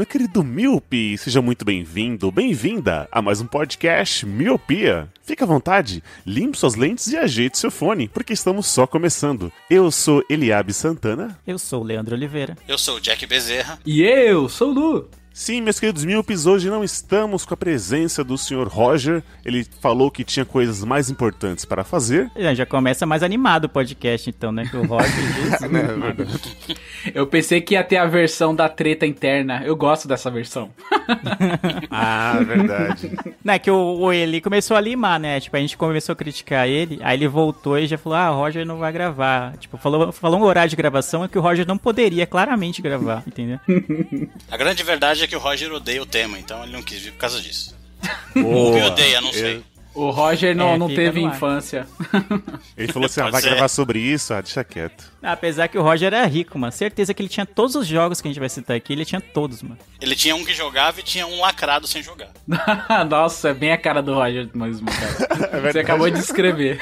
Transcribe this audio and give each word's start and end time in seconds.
Meu 0.00 0.06
querido 0.06 0.42
Miope, 0.42 1.18
seja 1.18 1.42
muito 1.42 1.62
bem-vindo, 1.62 2.32
bem-vinda 2.32 3.06
a 3.12 3.20
mais 3.20 3.42
um 3.42 3.46
podcast 3.46 4.24
Miopia. 4.24 5.12
Fique 5.22 5.42
à 5.42 5.46
vontade, 5.46 6.02
limpe 6.24 6.56
suas 6.56 6.74
lentes 6.74 7.08
e 7.08 7.18
ajeite 7.18 7.58
seu 7.58 7.70
fone, 7.70 8.08
porque 8.08 8.32
estamos 8.32 8.66
só 8.66 8.86
começando. 8.86 9.52
Eu 9.68 9.90
sou 9.90 10.24
Eliabe 10.30 10.72
Santana. 10.72 11.38
Eu 11.46 11.58
sou 11.58 11.82
o 11.82 11.84
Leandro 11.84 12.14
Oliveira. 12.14 12.56
Eu 12.66 12.78
sou 12.78 12.96
o 12.96 13.00
Jack 13.00 13.26
Bezerra. 13.26 13.78
E 13.84 14.00
eu 14.00 14.48
sou 14.48 14.70
o 14.70 14.72
Lu. 14.72 15.10
Sim, 15.40 15.62
meus 15.62 15.80
queridos 15.80 16.04
Miopes, 16.04 16.44
hoje 16.44 16.68
não 16.68 16.84
estamos 16.84 17.46
com 17.46 17.54
a 17.54 17.56
presença 17.56 18.22
do 18.22 18.36
Sr. 18.36 18.68
Roger. 18.68 19.22
Ele 19.42 19.66
falou 19.80 20.10
que 20.10 20.22
tinha 20.22 20.44
coisas 20.44 20.84
mais 20.84 21.08
importantes 21.08 21.64
para 21.64 21.82
fazer. 21.82 22.30
Já, 22.36 22.52
já 22.52 22.66
começa 22.66 23.06
mais 23.06 23.22
animado 23.22 23.64
o 23.64 23.68
podcast, 23.70 24.28
então, 24.28 24.52
né? 24.52 24.66
Que 24.70 24.76
o 24.76 24.84
Roger 24.84 25.08
diz. 26.28 27.14
Eu 27.14 27.26
pensei 27.26 27.62
que 27.62 27.72
ia 27.72 27.82
ter 27.82 27.96
a 27.96 28.04
versão 28.04 28.54
da 28.54 28.68
treta 28.68 29.06
interna. 29.06 29.62
Eu 29.64 29.74
gosto 29.74 30.06
dessa 30.06 30.30
versão. 30.30 30.70
Ah, 31.92 32.38
verdade. 32.46 33.10
Não, 33.44 33.54
é 33.54 33.58
que 33.58 33.70
o, 33.70 33.98
o 33.98 34.12
ele 34.12 34.40
começou 34.40 34.76
a 34.76 34.80
limar, 34.80 35.18
né? 35.18 35.40
Tipo, 35.40 35.56
a 35.56 35.60
gente 35.60 35.76
começou 35.76 36.12
a 36.12 36.16
criticar 36.16 36.68
ele, 36.68 36.98
aí 37.02 37.16
ele 37.16 37.26
voltou 37.26 37.78
e 37.78 37.86
já 37.86 37.98
falou: 37.98 38.16
ah, 38.16 38.30
o 38.30 38.36
Roger 38.36 38.64
não 38.64 38.78
vai 38.78 38.92
gravar. 38.92 39.56
Tipo, 39.58 39.76
falou, 39.76 40.12
falou 40.12 40.40
um 40.40 40.44
horário 40.44 40.70
de 40.70 40.76
gravação 40.76 41.26
que 41.26 41.38
o 41.38 41.42
Roger 41.42 41.66
não 41.66 41.76
poderia 41.76 42.26
claramente 42.26 42.80
gravar, 42.80 43.24
entendeu? 43.26 43.58
A 44.50 44.56
grande 44.56 44.82
verdade 44.82 45.24
é 45.24 45.29
que 45.30 45.36
o 45.36 45.38
Roger 45.38 45.72
odeia 45.72 46.02
o 46.02 46.06
tema, 46.06 46.38
então 46.38 46.62
ele 46.64 46.72
não 46.72 46.82
quis 46.82 47.00
vir 47.00 47.12
por 47.12 47.18
causa 47.18 47.40
disso. 47.40 47.74
Me 48.34 48.82
odeia, 48.82 49.20
não 49.20 49.32
sei. 49.32 49.62
O 49.92 50.10
Roger 50.10 50.54
não, 50.54 50.74
É, 50.74 50.78
não 50.78 50.88
teve 50.88 51.20
infância. 51.20 51.84
Ele 52.78 52.92
falou 52.92 53.06
assim: 53.06 53.20
ah, 53.20 53.28
vai 53.28 53.42
ser. 53.42 53.50
gravar 53.50 53.66
sobre 53.66 53.98
isso? 53.98 54.32
Ah, 54.32 54.40
deixa 54.40 54.62
quieto. 54.62 55.10
Apesar 55.20 55.66
que 55.66 55.76
o 55.76 55.82
Roger 55.82 56.14
era 56.14 56.24
rico, 56.26 56.56
mano. 56.56 56.72
Certeza 56.72 57.12
que 57.12 57.20
ele 57.20 57.28
tinha 57.28 57.44
todos 57.44 57.74
os 57.74 57.88
jogos 57.88 58.20
que 58.20 58.28
a 58.28 58.30
gente 58.30 58.38
vai 58.38 58.48
citar 58.48 58.76
aqui, 58.76 58.92
ele 58.92 59.04
tinha 59.04 59.20
todos, 59.20 59.62
mano. 59.64 59.78
Ele 60.00 60.14
tinha 60.14 60.36
um 60.36 60.44
que 60.44 60.54
jogava 60.54 61.00
e 61.00 61.02
tinha 61.02 61.26
um 61.26 61.40
lacrado 61.40 61.88
sem 61.88 62.04
jogar. 62.04 62.30
Nossa, 63.10 63.48
é 63.48 63.54
bem 63.54 63.72
a 63.72 63.76
cara 63.76 64.00
do 64.00 64.14
Roger 64.14 64.48
mesmo, 64.54 64.86
cara. 64.86 65.72
Você 65.72 65.80
acabou 65.80 66.08
de 66.08 66.18
descrever. 66.18 66.78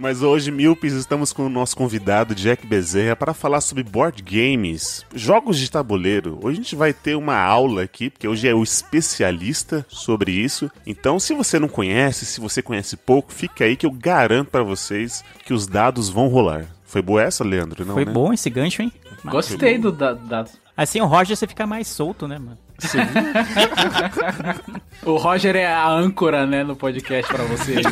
Mas 0.00 0.22
hoje, 0.22 0.50
Milpes, 0.50 0.94
estamos 0.94 1.30
com 1.30 1.44
o 1.44 1.48
nosso 1.50 1.76
convidado 1.76 2.34
Jack 2.34 2.66
Bezerra 2.66 3.14
para 3.14 3.34
falar 3.34 3.60
sobre 3.60 3.82
board 3.82 4.22
games, 4.22 5.04
jogos 5.14 5.58
de 5.58 5.70
tabuleiro. 5.70 6.38
Hoje 6.42 6.58
a 6.58 6.62
gente 6.62 6.74
vai 6.74 6.94
ter 6.94 7.14
uma 7.16 7.36
aula 7.36 7.82
aqui, 7.82 8.08
porque 8.08 8.26
hoje 8.26 8.48
é 8.48 8.54
o 8.54 8.62
especialista 8.62 9.84
sobre 9.90 10.32
isso. 10.32 10.70
Então, 10.86 11.20
se 11.20 11.34
você 11.34 11.58
não 11.58 11.68
conhece, 11.68 12.24
se 12.24 12.40
você 12.40 12.62
conhece 12.62 12.96
pouco, 12.96 13.30
fica 13.30 13.64
aí 13.64 13.76
que 13.76 13.84
eu 13.84 13.90
garanto 13.90 14.48
para 14.48 14.62
vocês 14.62 15.22
que 15.44 15.52
os 15.52 15.66
dados 15.66 16.08
vão 16.08 16.28
rolar. 16.28 16.64
Foi 16.82 17.02
boa 17.02 17.22
essa, 17.22 17.44
Leandro? 17.44 17.84
Não, 17.84 17.92
Foi 17.92 18.06
né? 18.06 18.12
bom 18.12 18.32
esse 18.32 18.48
gancho, 18.48 18.80
hein? 18.80 18.90
Gostei 19.26 19.76
do 19.76 19.92
da, 19.92 20.14
da- 20.14 20.46
Assim 20.74 21.02
o 21.02 21.06
Roger 21.06 21.36
você 21.36 21.46
fica 21.46 21.66
mais 21.66 21.86
solto, 21.86 22.26
né, 22.26 22.38
mano? 22.38 22.56
O 25.02 25.16
Roger 25.16 25.56
é 25.56 25.66
a 25.66 25.88
âncora, 25.88 26.46
né, 26.46 26.62
no 26.62 26.76
podcast 26.76 27.32
pra 27.32 27.42
vocês. 27.44 27.82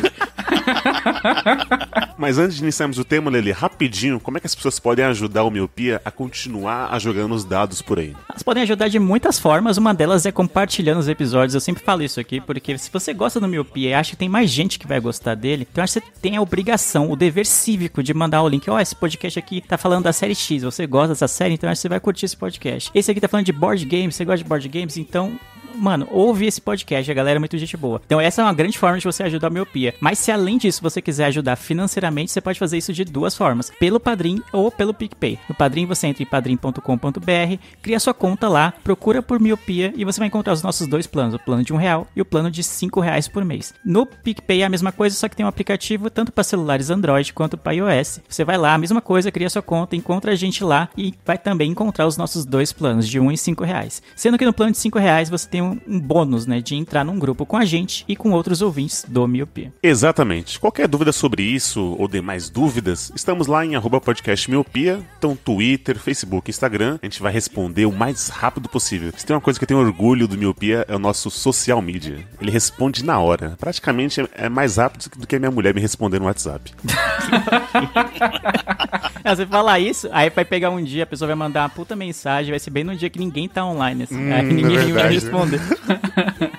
Mas 2.17 2.37
antes 2.37 2.57
de 2.57 2.63
iniciarmos 2.63 2.97
o 2.97 3.03
tema, 3.03 3.31
Lele, 3.31 3.51
rapidinho, 3.51 4.19
como 4.19 4.37
é 4.37 4.39
que 4.39 4.47
as 4.47 4.55
pessoas 4.55 4.79
podem 4.79 5.05
ajudar 5.05 5.43
o 5.43 5.51
Miopia 5.51 6.01
a 6.03 6.11
continuar 6.11 6.93
a 6.93 6.99
jogando 6.99 7.33
os 7.33 7.45
dados 7.45 7.81
por 7.81 7.99
aí? 7.99 8.15
Elas 8.29 8.43
podem 8.43 8.63
ajudar 8.63 8.87
de 8.87 8.99
muitas 8.99 9.39
formas, 9.39 9.77
uma 9.77 9.93
delas 9.93 10.25
é 10.25 10.31
compartilhando 10.31 10.99
os 10.99 11.07
episódios. 11.07 11.53
Eu 11.53 11.61
sempre 11.61 11.83
falo 11.83 12.03
isso 12.03 12.19
aqui, 12.19 12.41
porque 12.41 12.77
se 12.77 12.91
você 12.91 13.13
gosta 13.13 13.39
do 13.39 13.47
Miopia 13.47 13.89
e 13.89 13.93
acha 13.93 14.11
que 14.11 14.17
tem 14.17 14.29
mais 14.29 14.49
gente 14.49 14.77
que 14.77 14.87
vai 14.87 14.99
gostar 14.99 15.35
dele, 15.35 15.67
então 15.69 15.83
acho 15.83 15.93
que 15.93 16.05
você 16.05 16.11
tem 16.21 16.37
a 16.37 16.41
obrigação, 16.41 17.11
o 17.11 17.15
dever 17.15 17.45
cívico 17.45 18.03
de 18.03 18.13
mandar 18.13 18.41
o 18.43 18.49
link. 18.49 18.69
Ó, 18.69 18.79
esse 18.79 18.95
podcast 18.95 19.39
aqui 19.39 19.61
tá 19.61 19.77
falando 19.77 20.03
da 20.03 20.13
série 20.13 20.35
X, 20.35 20.63
você 20.63 20.85
gosta 20.85 21.09
dessa 21.09 21.27
série, 21.27 21.53
então 21.53 21.69
acho 21.69 21.79
que 21.79 21.83
você 21.83 21.89
vai 21.89 21.99
curtir 21.99 22.25
esse 22.25 22.37
podcast. 22.37 22.91
Esse 22.93 23.11
aqui 23.11 23.21
tá 23.21 23.27
falando 23.27 23.45
de 23.45 23.53
board 23.53 23.85
games, 23.85 24.15
você 24.15 24.25
gosta 24.25 24.43
de 24.43 24.49
board 24.49 24.67
games, 24.67 24.97
então 24.97 25.39
Mano, 25.75 26.07
ouve 26.11 26.45
esse 26.45 26.59
podcast, 26.61 27.09
a 27.09 27.13
galera 27.13 27.37
é 27.37 27.39
muito 27.39 27.57
gente 27.57 27.77
boa. 27.77 28.01
Então, 28.05 28.19
essa 28.19 28.41
é 28.41 28.45
uma 28.45 28.53
grande 28.53 28.77
forma 28.77 28.97
de 28.97 29.05
você 29.05 29.23
ajudar 29.23 29.47
a 29.47 29.49
miopia. 29.49 29.93
Mas 29.99 30.19
se 30.19 30.31
além 30.31 30.57
disso 30.57 30.81
você 30.81 31.01
quiser 31.01 31.25
ajudar 31.25 31.55
financeiramente, 31.55 32.31
você 32.31 32.41
pode 32.41 32.59
fazer 32.59 32.77
isso 32.77 32.93
de 32.93 33.05
duas 33.05 33.35
formas: 33.35 33.71
pelo 33.79 33.99
Padrim 33.99 34.41
ou 34.51 34.71
pelo 34.71 34.93
PicPay. 34.93 35.39
No 35.47 35.55
Padrim 35.55 35.85
você 35.85 36.07
entra 36.07 36.23
em 36.23 36.25
padrim.com.br, 36.25 37.63
cria 37.81 37.99
sua 37.99 38.13
conta 38.13 38.47
lá, 38.47 38.73
procura 38.83 39.21
por 39.21 39.39
miopia 39.39 39.93
e 39.95 40.05
você 40.05 40.19
vai 40.19 40.27
encontrar 40.27 40.53
os 40.53 40.63
nossos 40.63 40.87
dois 40.87 41.07
planos: 41.07 41.33
o 41.33 41.39
plano 41.39 41.63
de 41.63 41.73
um 41.73 41.77
real 41.77 42.07
e 42.15 42.21
o 42.21 42.25
plano 42.25 42.51
de 42.51 42.63
cinco 42.63 42.99
reais 42.99 43.27
por 43.27 43.45
mês. 43.45 43.73
No 43.83 44.05
PicPay 44.05 44.61
é 44.61 44.65
a 44.65 44.69
mesma 44.69 44.91
coisa, 44.91 45.15
só 45.15 45.27
que 45.27 45.35
tem 45.35 45.45
um 45.45 45.49
aplicativo 45.49 46.09
tanto 46.09 46.31
para 46.31 46.43
celulares 46.43 46.89
Android 46.89 47.33
quanto 47.33 47.57
para 47.57 47.73
iOS. 47.73 48.21
Você 48.27 48.43
vai 48.43 48.57
lá, 48.57 48.73
a 48.73 48.77
mesma 48.77 49.01
coisa, 49.01 49.31
cria 49.31 49.49
sua 49.49 49.61
conta, 49.61 49.95
encontra 49.95 50.31
a 50.31 50.35
gente 50.35 50.63
lá 50.63 50.89
e 50.97 51.13
vai 51.25 51.37
também 51.37 51.71
encontrar 51.71 52.07
os 52.07 52.17
nossos 52.17 52.45
dois 52.45 52.71
planos 52.71 53.07
de 53.07 53.19
um 53.19 53.31
e 53.31 53.37
cinco 53.37 53.63
reais. 53.63 54.01
Sendo 54.15 54.37
que 54.37 54.45
no 54.45 54.53
plano 54.53 54.71
de 54.71 54.77
cinco 54.77 54.99
reais 54.99 55.29
você 55.29 55.47
tem 55.47 55.58
um, 55.61 55.79
um 55.87 55.99
bônus, 55.99 56.45
né, 56.45 56.61
de 56.61 56.75
entrar 56.75 57.03
num 57.03 57.17
grupo 57.19 57.45
com 57.45 57.57
a 57.57 57.65
gente 57.65 58.05
e 58.07 58.15
com 58.15 58.31
outros 58.31 58.61
ouvintes 58.61 59.05
do 59.07 59.27
Miopia. 59.27 59.73
Exatamente. 59.81 60.59
Qualquer 60.59 60.87
dúvida 60.87 61.11
sobre 61.11 61.43
isso 61.43 61.95
ou 61.99 62.07
demais 62.07 62.49
dúvidas, 62.49 63.11
estamos 63.15 63.47
lá 63.47 63.65
em 63.65 63.75
arroba 63.75 63.99
podcast 64.01 64.49
miopia, 64.49 64.99
então 65.17 65.35
Twitter, 65.35 65.99
Facebook, 65.99 66.49
Instagram. 66.49 66.97
A 67.01 67.05
gente 67.05 67.21
vai 67.21 67.31
responder 67.31 67.85
o 67.85 67.91
mais 67.91 68.29
rápido 68.29 68.69
possível. 68.69 69.11
Se 69.15 69.25
tem 69.25 69.35
uma 69.35 69.41
coisa 69.41 69.59
que 69.59 69.63
eu 69.63 69.67
tenho 69.67 69.79
orgulho 69.79 70.27
do 70.27 70.37
Miopia 70.37 70.85
é 70.87 70.95
o 70.95 70.99
nosso 70.99 71.29
social 71.29 71.81
media. 71.81 72.27
Ele 72.41 72.51
responde 72.51 73.03
na 73.03 73.19
hora. 73.19 73.55
Praticamente 73.59 74.21
é- 74.21 74.27
é 74.35 74.49
mais 74.49 74.77
rápido 74.77 75.09
do 75.17 75.27
que 75.27 75.35
a 75.35 75.39
minha 75.39 75.51
mulher 75.51 75.73
me 75.73 75.81
responder 75.81 76.19
no 76.19 76.25
WhatsApp. 76.25 76.71
Você 79.23 79.45
falar 79.45 79.79
isso, 79.79 80.07
aí 80.11 80.29
vai 80.29 80.45
pegar 80.45 80.69
um 80.69 80.83
dia, 80.83 81.03
a 81.03 81.07
pessoa 81.07 81.27
vai 81.27 81.35
mandar 81.35 81.63
uma 81.63 81.69
puta 81.69 81.95
mensagem, 81.95 82.51
vai 82.51 82.59
ser 82.59 82.69
bem 82.69 82.83
no 82.83 82.95
dia 82.95 83.09
que 83.09 83.19
ninguém 83.19 83.47
tá 83.47 83.65
online, 83.65 84.03
assim. 84.03 84.31
aí 84.31 84.39
é 84.39 84.43
ninguém 84.43 84.77
vai 84.77 85.09
verdade. 85.09 85.13
responder. 85.15 85.61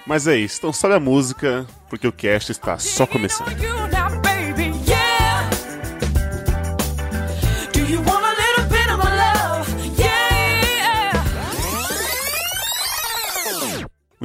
Mas 0.06 0.26
é 0.26 0.36
isso. 0.36 0.58
Então 0.58 0.72
sobe 0.72 0.94
a 0.94 1.00
música, 1.00 1.66
porque 1.88 2.06
o 2.06 2.12
cast 2.12 2.50
está 2.52 2.78
só 2.78 3.06
começando. 3.06 3.48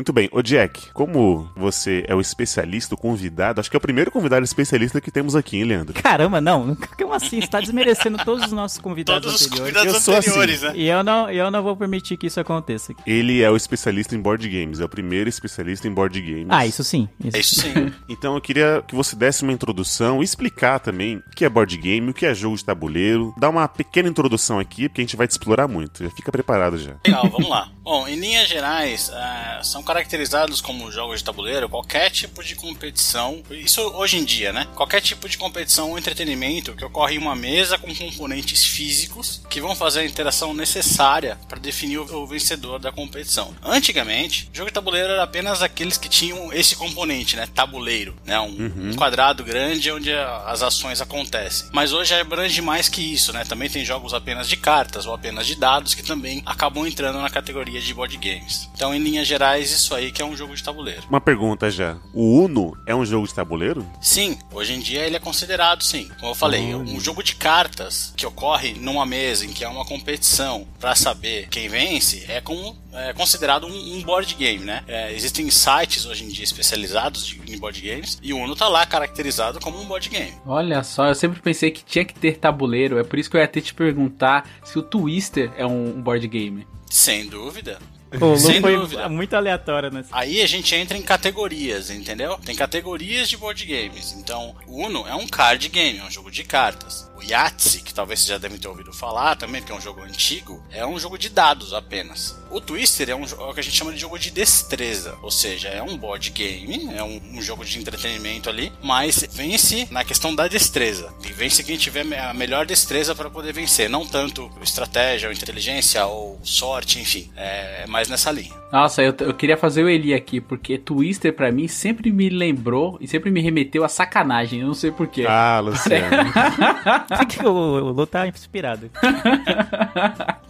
Muito 0.05 0.13
bem, 0.13 0.29
ô 0.31 0.39
Jack, 0.43 0.91
como 0.93 1.49
você 1.55 2.05
é 2.07 2.13
o 2.13 2.21
especialista, 2.21 2.93
o 2.93 2.97
convidado, 2.97 3.59
acho 3.59 3.71
que 3.71 3.75
é 3.75 3.79
o 3.79 3.81
primeiro 3.81 4.11
convidado 4.11 4.43
especialista 4.45 5.01
que 5.01 5.09
temos 5.09 5.35
aqui, 5.35 5.57
hein, 5.57 5.63
Leandro? 5.63 5.99
Caramba, 5.99 6.39
não. 6.39 6.77
Como 6.95 7.11
assim? 7.11 7.41
Você 7.41 7.47
tá 7.47 7.59
desmerecendo 7.59 8.23
todos 8.23 8.45
os 8.45 8.51
nossos 8.51 8.77
convidados 8.77 9.23
Todos 9.23 9.41
os 9.41 9.47
anteriores. 9.47 9.73
convidados 9.73 9.95
Eu 9.95 10.01
sou 10.01 10.15
assim. 10.15 10.29
anteriores, 10.29 10.61
né? 10.61 10.73
E 10.75 10.87
eu 10.87 11.03
não, 11.03 11.27
eu 11.31 11.49
não 11.49 11.63
vou 11.63 11.75
permitir 11.75 12.17
que 12.17 12.27
isso 12.27 12.39
aconteça. 12.39 12.93
Ele 13.03 13.41
é 13.41 13.49
o 13.49 13.55
especialista 13.55 14.15
em 14.15 14.19
board 14.19 14.47
games, 14.47 14.79
é 14.79 14.85
o 14.85 14.89
primeiro 14.89 15.27
especialista 15.27 15.87
em 15.87 15.91
board 15.91 16.21
games. 16.21 16.47
Ah, 16.49 16.67
isso 16.67 16.83
sim. 16.83 17.09
Isso. 17.23 17.35
É 17.35 17.39
isso 17.39 17.61
sim. 17.61 17.91
Então 18.07 18.35
eu 18.35 18.41
queria 18.41 18.83
que 18.87 18.93
você 18.93 19.15
desse 19.15 19.41
uma 19.41 19.51
introdução 19.53 20.21
e 20.21 20.23
explicar 20.23 20.79
também 20.79 21.17
o 21.17 21.31
que 21.35 21.43
é 21.43 21.49
board 21.49 21.75
game, 21.77 22.11
o 22.11 22.13
que 22.13 22.27
é 22.27 22.35
jogo 22.35 22.55
de 22.55 22.63
tabuleiro. 22.63 23.33
Dá 23.39 23.49
uma 23.49 23.67
pequena 23.67 24.07
introdução 24.07 24.59
aqui, 24.59 24.87
porque 24.87 25.01
a 25.01 25.03
gente 25.03 25.15
vai 25.15 25.27
te 25.27 25.31
explorar 25.31 25.67
muito. 25.67 26.03
Já 26.03 26.11
fica 26.11 26.31
preparado 26.31 26.77
já. 26.77 26.93
Legal, 27.03 27.27
vamos 27.27 27.49
lá. 27.49 27.71
Bom, 27.83 28.07
em 28.07 28.15
linhas 28.19 28.47
gerais, 28.47 29.11
ah, 29.11 29.61
são 29.63 29.81
caracterizados 29.95 30.59
como 30.59 30.91
jogos 30.91 31.19
de 31.19 31.23
tabuleiro 31.23 31.69
qualquer 31.69 32.09
tipo 32.11 32.43
de 32.43 32.53
competição, 32.55 33.41
isso 33.49 33.81
hoje 33.81 34.17
em 34.17 34.25
dia, 34.25 34.51
né? 34.51 34.67
Qualquer 34.75 34.99
tipo 34.99 35.29
de 35.29 35.37
competição 35.37 35.91
ou 35.91 35.97
entretenimento 35.97 36.73
que 36.73 36.83
ocorre 36.83 37.15
em 37.15 37.17
uma 37.17 37.35
mesa 37.35 37.77
com 37.77 37.95
componentes 37.95 38.65
físicos 38.65 39.41
que 39.49 39.61
vão 39.61 39.73
fazer 39.73 40.01
a 40.01 40.05
interação 40.05 40.53
necessária 40.53 41.37
para 41.47 41.59
definir 41.59 41.99
o, 41.99 42.25
vencedor 42.25 42.79
da 42.79 42.91
competição. 42.91 43.55
Antigamente, 43.63 44.49
jogo 44.51 44.69
de 44.69 44.73
tabuleiro 44.73 45.13
era 45.13 45.23
apenas 45.23 45.61
aqueles 45.61 45.97
que 45.97 46.09
tinham 46.09 46.51
esse 46.51 46.75
componente, 46.75 47.35
né? 47.35 47.47
Tabuleiro, 47.53 48.15
né? 48.25 48.39
Um, 48.39 48.89
um 48.89 48.95
quadrado 48.95 49.43
grande 49.43 49.91
onde 49.91 50.11
as 50.11 50.61
ações 50.61 50.99
acontecem. 50.99 51.69
Mas 51.71 51.93
hoje 51.93 52.13
abrange 52.15 52.61
mais 52.61 52.89
que 52.89 53.01
isso, 53.01 53.31
né? 53.31 53.45
Também 53.45 53.69
tem 53.69 53.85
jogos 53.85 54.13
apenas 54.13 54.49
de 54.49 54.57
cartas 54.57 55.05
ou 55.05 55.13
apenas 55.13 55.47
de 55.47 55.55
dados 55.55 55.93
que 55.93 56.03
também 56.03 56.41
acabam 56.45 56.85
entrando 56.85 57.21
na 57.21 57.29
categoria 57.29 57.79
de 57.79 57.93
board 57.93 58.17
games. 58.17 58.69
Então, 58.73 58.93
em 58.93 58.99
linhas 58.99 59.27
gerais, 59.27 59.71
isso 59.71 59.84
aí 59.93 60.11
que 60.11 60.21
é 60.21 60.25
um 60.25 60.35
jogo 60.35 60.55
de 60.55 60.63
tabuleiro. 60.63 61.03
Uma 61.09 61.21
pergunta 61.21 61.69
já. 61.69 61.97
O 62.13 62.39
Uno 62.43 62.75
é 62.87 62.95
um 62.95 63.05
jogo 63.05 63.27
de 63.27 63.33
tabuleiro? 63.33 63.85
Sim, 64.01 64.37
hoje 64.51 64.73
em 64.73 64.79
dia 64.79 65.01
ele 65.05 65.15
é 65.15 65.19
considerado 65.19 65.83
sim. 65.83 66.09
Como 66.19 66.31
eu 66.31 66.35
falei, 66.35 66.73
um 66.73 66.99
jogo 66.99 67.21
de 67.21 67.35
cartas 67.35 68.13
que 68.15 68.25
ocorre 68.25 68.73
numa 68.73 69.05
mesa 69.05 69.45
em 69.45 69.49
que 69.53 69.63
há 69.63 69.69
uma 69.69 69.85
competição 69.85 70.67
para 70.79 70.95
saber 70.95 71.47
quem 71.49 71.67
vence 71.67 72.25
é, 72.27 72.41
como, 72.41 72.75
é 72.93 73.13
considerado 73.13 73.67
um, 73.67 73.95
um 73.97 74.01
board 74.01 74.33
game, 74.35 74.63
né? 74.65 74.83
É, 74.87 75.13
existem 75.13 75.49
sites 75.51 76.05
hoje 76.05 76.23
em 76.23 76.29
dia 76.29 76.43
especializados 76.43 77.25
de- 77.27 77.41
em 77.53 77.57
board 77.59 77.79
games 77.81 78.17
e 78.23 78.33
o 78.33 78.37
Uno 78.37 78.55
tá 78.55 78.67
lá 78.67 78.85
caracterizado 78.85 79.59
como 79.59 79.79
um 79.79 79.85
board 79.85 80.09
game. 80.09 80.33
Olha 80.45 80.83
só, 80.83 81.07
eu 81.07 81.15
sempre 81.15 81.39
pensei 81.41 81.69
que 81.71 81.83
tinha 81.83 82.05
que 82.05 82.13
ter 82.13 82.37
tabuleiro. 82.37 82.97
É 82.97 83.03
por 83.03 83.19
isso 83.19 83.29
que 83.29 83.35
eu 83.37 83.39
ia 83.39 83.45
até 83.45 83.59
te 83.61 83.73
perguntar 83.73 84.49
se 84.63 84.79
o 84.79 84.81
Twister 84.81 85.51
é 85.57 85.65
um 85.65 85.75
um 85.85 86.01
board 86.01 86.25
game. 86.27 86.65
Sem 86.89 87.27
dúvida. 87.27 87.77
O 88.25 88.31
Lu 88.31 88.37
Sem 88.39 88.61
foi 88.61 88.75
dúvida. 88.75 89.09
muito 89.09 89.35
aleatório 89.35 89.91
nesse. 89.91 90.09
Aí 90.11 90.41
a 90.41 90.47
gente 90.47 90.73
entra 90.75 90.97
em 90.97 91.01
categorias, 91.01 91.89
entendeu? 91.89 92.37
Tem 92.45 92.55
categorias 92.55 93.29
de 93.29 93.37
board 93.37 93.65
games. 93.65 94.13
Então, 94.13 94.55
o 94.67 94.85
Uno 94.85 95.07
é 95.07 95.15
um 95.15 95.27
card 95.27 95.67
game, 95.69 95.99
é 95.99 96.03
um 96.03 96.11
jogo 96.11 96.31
de 96.31 96.43
cartas. 96.43 97.09
O 97.17 97.23
Yahtzee, 97.23 97.81
que 97.81 97.93
talvez 97.93 98.19
vocês 98.19 98.29
já 98.29 98.37
devem 98.37 98.57
ter 98.57 98.67
ouvido 98.67 98.91
falar 98.93 99.35
também, 99.35 99.61
porque 99.61 99.71
é 99.71 99.75
um 99.75 99.81
jogo 99.81 100.01
antigo, 100.01 100.63
é 100.71 100.85
um 100.85 100.99
jogo 100.99 101.17
de 101.17 101.29
dados 101.29 101.73
apenas. 101.73 102.35
O 102.51 102.59
Twister 102.59 103.09
é, 103.09 103.15
um, 103.15 103.23
é 103.23 103.49
o 103.49 103.53
que 103.53 103.59
a 103.59 103.63
gente 103.63 103.75
chama 103.75 103.93
de 103.93 103.99
jogo 103.99 104.17
de 104.19 104.31
destreza, 104.31 105.17
ou 105.21 105.31
seja, 105.31 105.69
é 105.69 105.81
um 105.81 105.97
board 105.97 106.29
game, 106.31 106.89
é 106.95 107.03
um, 107.03 107.21
um 107.33 107.41
jogo 107.41 107.63
de 107.65 107.79
entretenimento 107.79 108.49
ali, 108.49 108.71
mas 108.83 109.25
vence 109.31 109.87
na 109.91 110.03
questão 110.03 110.35
da 110.35 110.47
destreza. 110.47 111.13
E 111.23 111.31
vence 111.31 111.63
quem 111.63 111.77
tiver 111.77 112.05
a 112.19 112.33
melhor 112.33 112.65
destreza 112.65 113.15
para 113.15 113.29
poder 113.29 113.53
vencer, 113.53 113.89
não 113.89 114.05
tanto 114.05 114.51
estratégia 114.61 115.29
ou 115.29 115.33
inteligência 115.33 116.05
ou 116.05 116.39
sorte, 116.43 116.99
enfim, 116.99 117.31
é 117.35 117.85
mais 117.87 118.04
nessa 118.09 118.31
linha. 118.31 118.53
Nossa, 118.71 119.01
eu, 119.01 119.15
eu 119.19 119.33
queria 119.33 119.55
fazer 119.57 119.83
o 119.83 119.89
Eli 119.89 120.13
aqui, 120.13 120.41
porque 120.41 120.77
Twister 120.77 121.31
pra 121.33 121.51
mim 121.51 121.67
sempre 121.67 122.11
me 122.11 122.29
lembrou 122.29 122.97
e 122.99 123.07
sempre 123.07 123.31
me 123.31 123.41
remeteu 123.41 123.83
a 123.83 123.87
sacanagem. 123.89 124.59
Eu 124.61 124.67
não 124.67 124.73
sei 124.73 124.91
porquê. 124.91 125.25
Ah, 125.27 125.59
Luciano. 125.59 126.05
O, 127.45 127.49
o 127.49 127.91
Lu 127.91 128.05
tá 128.07 128.27
inspirado? 128.27 128.89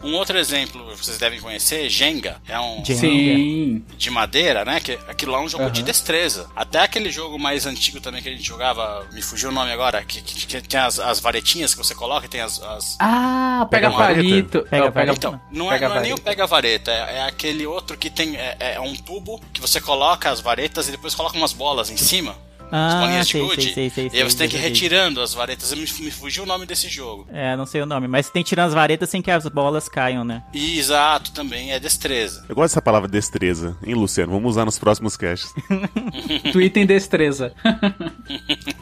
Um 0.03 0.13
outro 0.15 0.37
exemplo 0.37 0.85
que 0.91 0.97
vocês 1.03 1.17
devem 1.17 1.39
conhecer, 1.39 1.89
Jenga, 1.89 2.37
é 2.47 2.59
um 2.59 2.83
Jenga. 2.85 2.99
Sim. 2.99 3.83
de 3.97 4.09
madeira, 4.09 4.63
né? 4.63 4.79
Que 4.79 4.93
aquilo 5.07 5.31
lá 5.31 5.39
é 5.39 5.41
um 5.41 5.49
jogo 5.49 5.63
Aham. 5.65 5.71
de 5.73 5.83
destreza. 5.83 6.47
Até 6.55 6.79
aquele 6.79 7.11
jogo 7.11 7.37
mais 7.39 7.65
antigo 7.65 7.99
também 7.99 8.21
que 8.21 8.29
a 8.29 8.31
gente 8.31 8.43
jogava, 8.47 9.05
me 9.13 9.21
fugiu 9.21 9.49
o 9.49 9.51
nome 9.51 9.71
agora, 9.71 10.03
que, 10.03 10.21
que- 10.21 10.45
que 10.45 10.61
tem 10.67 10.79
as, 10.79 10.99
as 10.99 11.19
varetinhas 11.19 11.73
que 11.73 11.77
você 11.83 11.95
coloca 11.95 12.25
e 12.25 12.29
tem 12.29 12.41
as. 12.41 12.61
as- 12.61 12.97
Ah, 12.99 13.67
pega, 13.69 13.87
Pega 13.89 13.97
vareta? 13.97 14.15
palito. 14.15 14.61
Pega 14.69 14.85
Não, 14.85 14.91
pega, 14.91 14.91
vareta. 14.91 15.13
Então, 15.17 15.41
não 15.51 15.67
é, 15.71 15.75
pega 15.75 15.89
não 15.89 15.95
é 15.97 16.01
nem 16.01 16.13
o 16.13 16.15
vareta. 16.15 16.29
pega-vareta, 16.29 16.91
é, 16.91 17.17
é 17.17 17.21
aquele 17.23 17.44
outro 17.67 17.97
que 17.97 18.09
tem. 18.09 18.35
É, 18.37 18.73
é 18.75 18.79
um 18.79 18.95
tubo 18.95 19.39
que 19.53 19.61
você 19.61 19.79
coloca 19.81 20.29
as 20.29 20.39
varetas 20.39 20.87
e 20.87 20.91
depois 20.91 21.13
coloca 21.15 21.37
umas 21.37 21.53
bolas 21.53 21.89
em 21.89 21.97
cima. 21.97 22.31
as 22.71 22.93
Ah, 22.95 22.99
bolinhas 23.01 23.27
de 23.27 23.31
sei, 23.33 23.41
gude. 23.41 23.61
sei, 23.61 23.73
sei, 23.73 23.89
sei, 23.89 24.09
e 24.11 24.17
aí 24.17 24.23
você 24.29 24.37
tem 24.37 24.49
que 24.49 24.55
ir 24.57 24.59
retirando 24.59 25.21
as 25.21 25.33
varetas. 25.33 25.71
Me, 25.73 25.81
me 25.81 26.11
fugiu 26.11 26.43
o 26.43 26.45
nome 26.47 26.65
desse 26.65 26.89
jogo. 26.89 27.27
É, 27.31 27.55
não 27.55 27.65
sei 27.65 27.81
o 27.81 27.85
nome, 27.85 28.07
mas 28.07 28.29
tem 28.29 28.41
que 28.43 28.49
tirar 28.49 28.65
as 28.65 28.73
varetas 28.73 29.09
sem 29.09 29.21
que 29.21 29.29
as 29.29 29.45
bolas 29.47 29.87
caiam, 29.87 30.23
né? 30.23 30.43
Exato, 30.53 31.31
também 31.31 31.71
é 31.71 31.79
destreza. 31.79 32.43
Eu 32.49 32.55
gosto 32.55 32.71
dessa 32.73 32.81
palavra 32.81 33.07
destreza, 33.07 33.77
hein, 33.85 33.93
Luciano? 33.93 34.31
Vamos 34.31 34.49
usar 34.51 34.65
nos 34.65 34.79
próximos 34.79 35.15
casts. 35.15 35.53
Twitter 36.51 36.81
em 36.83 36.85
destreza. 36.87 37.53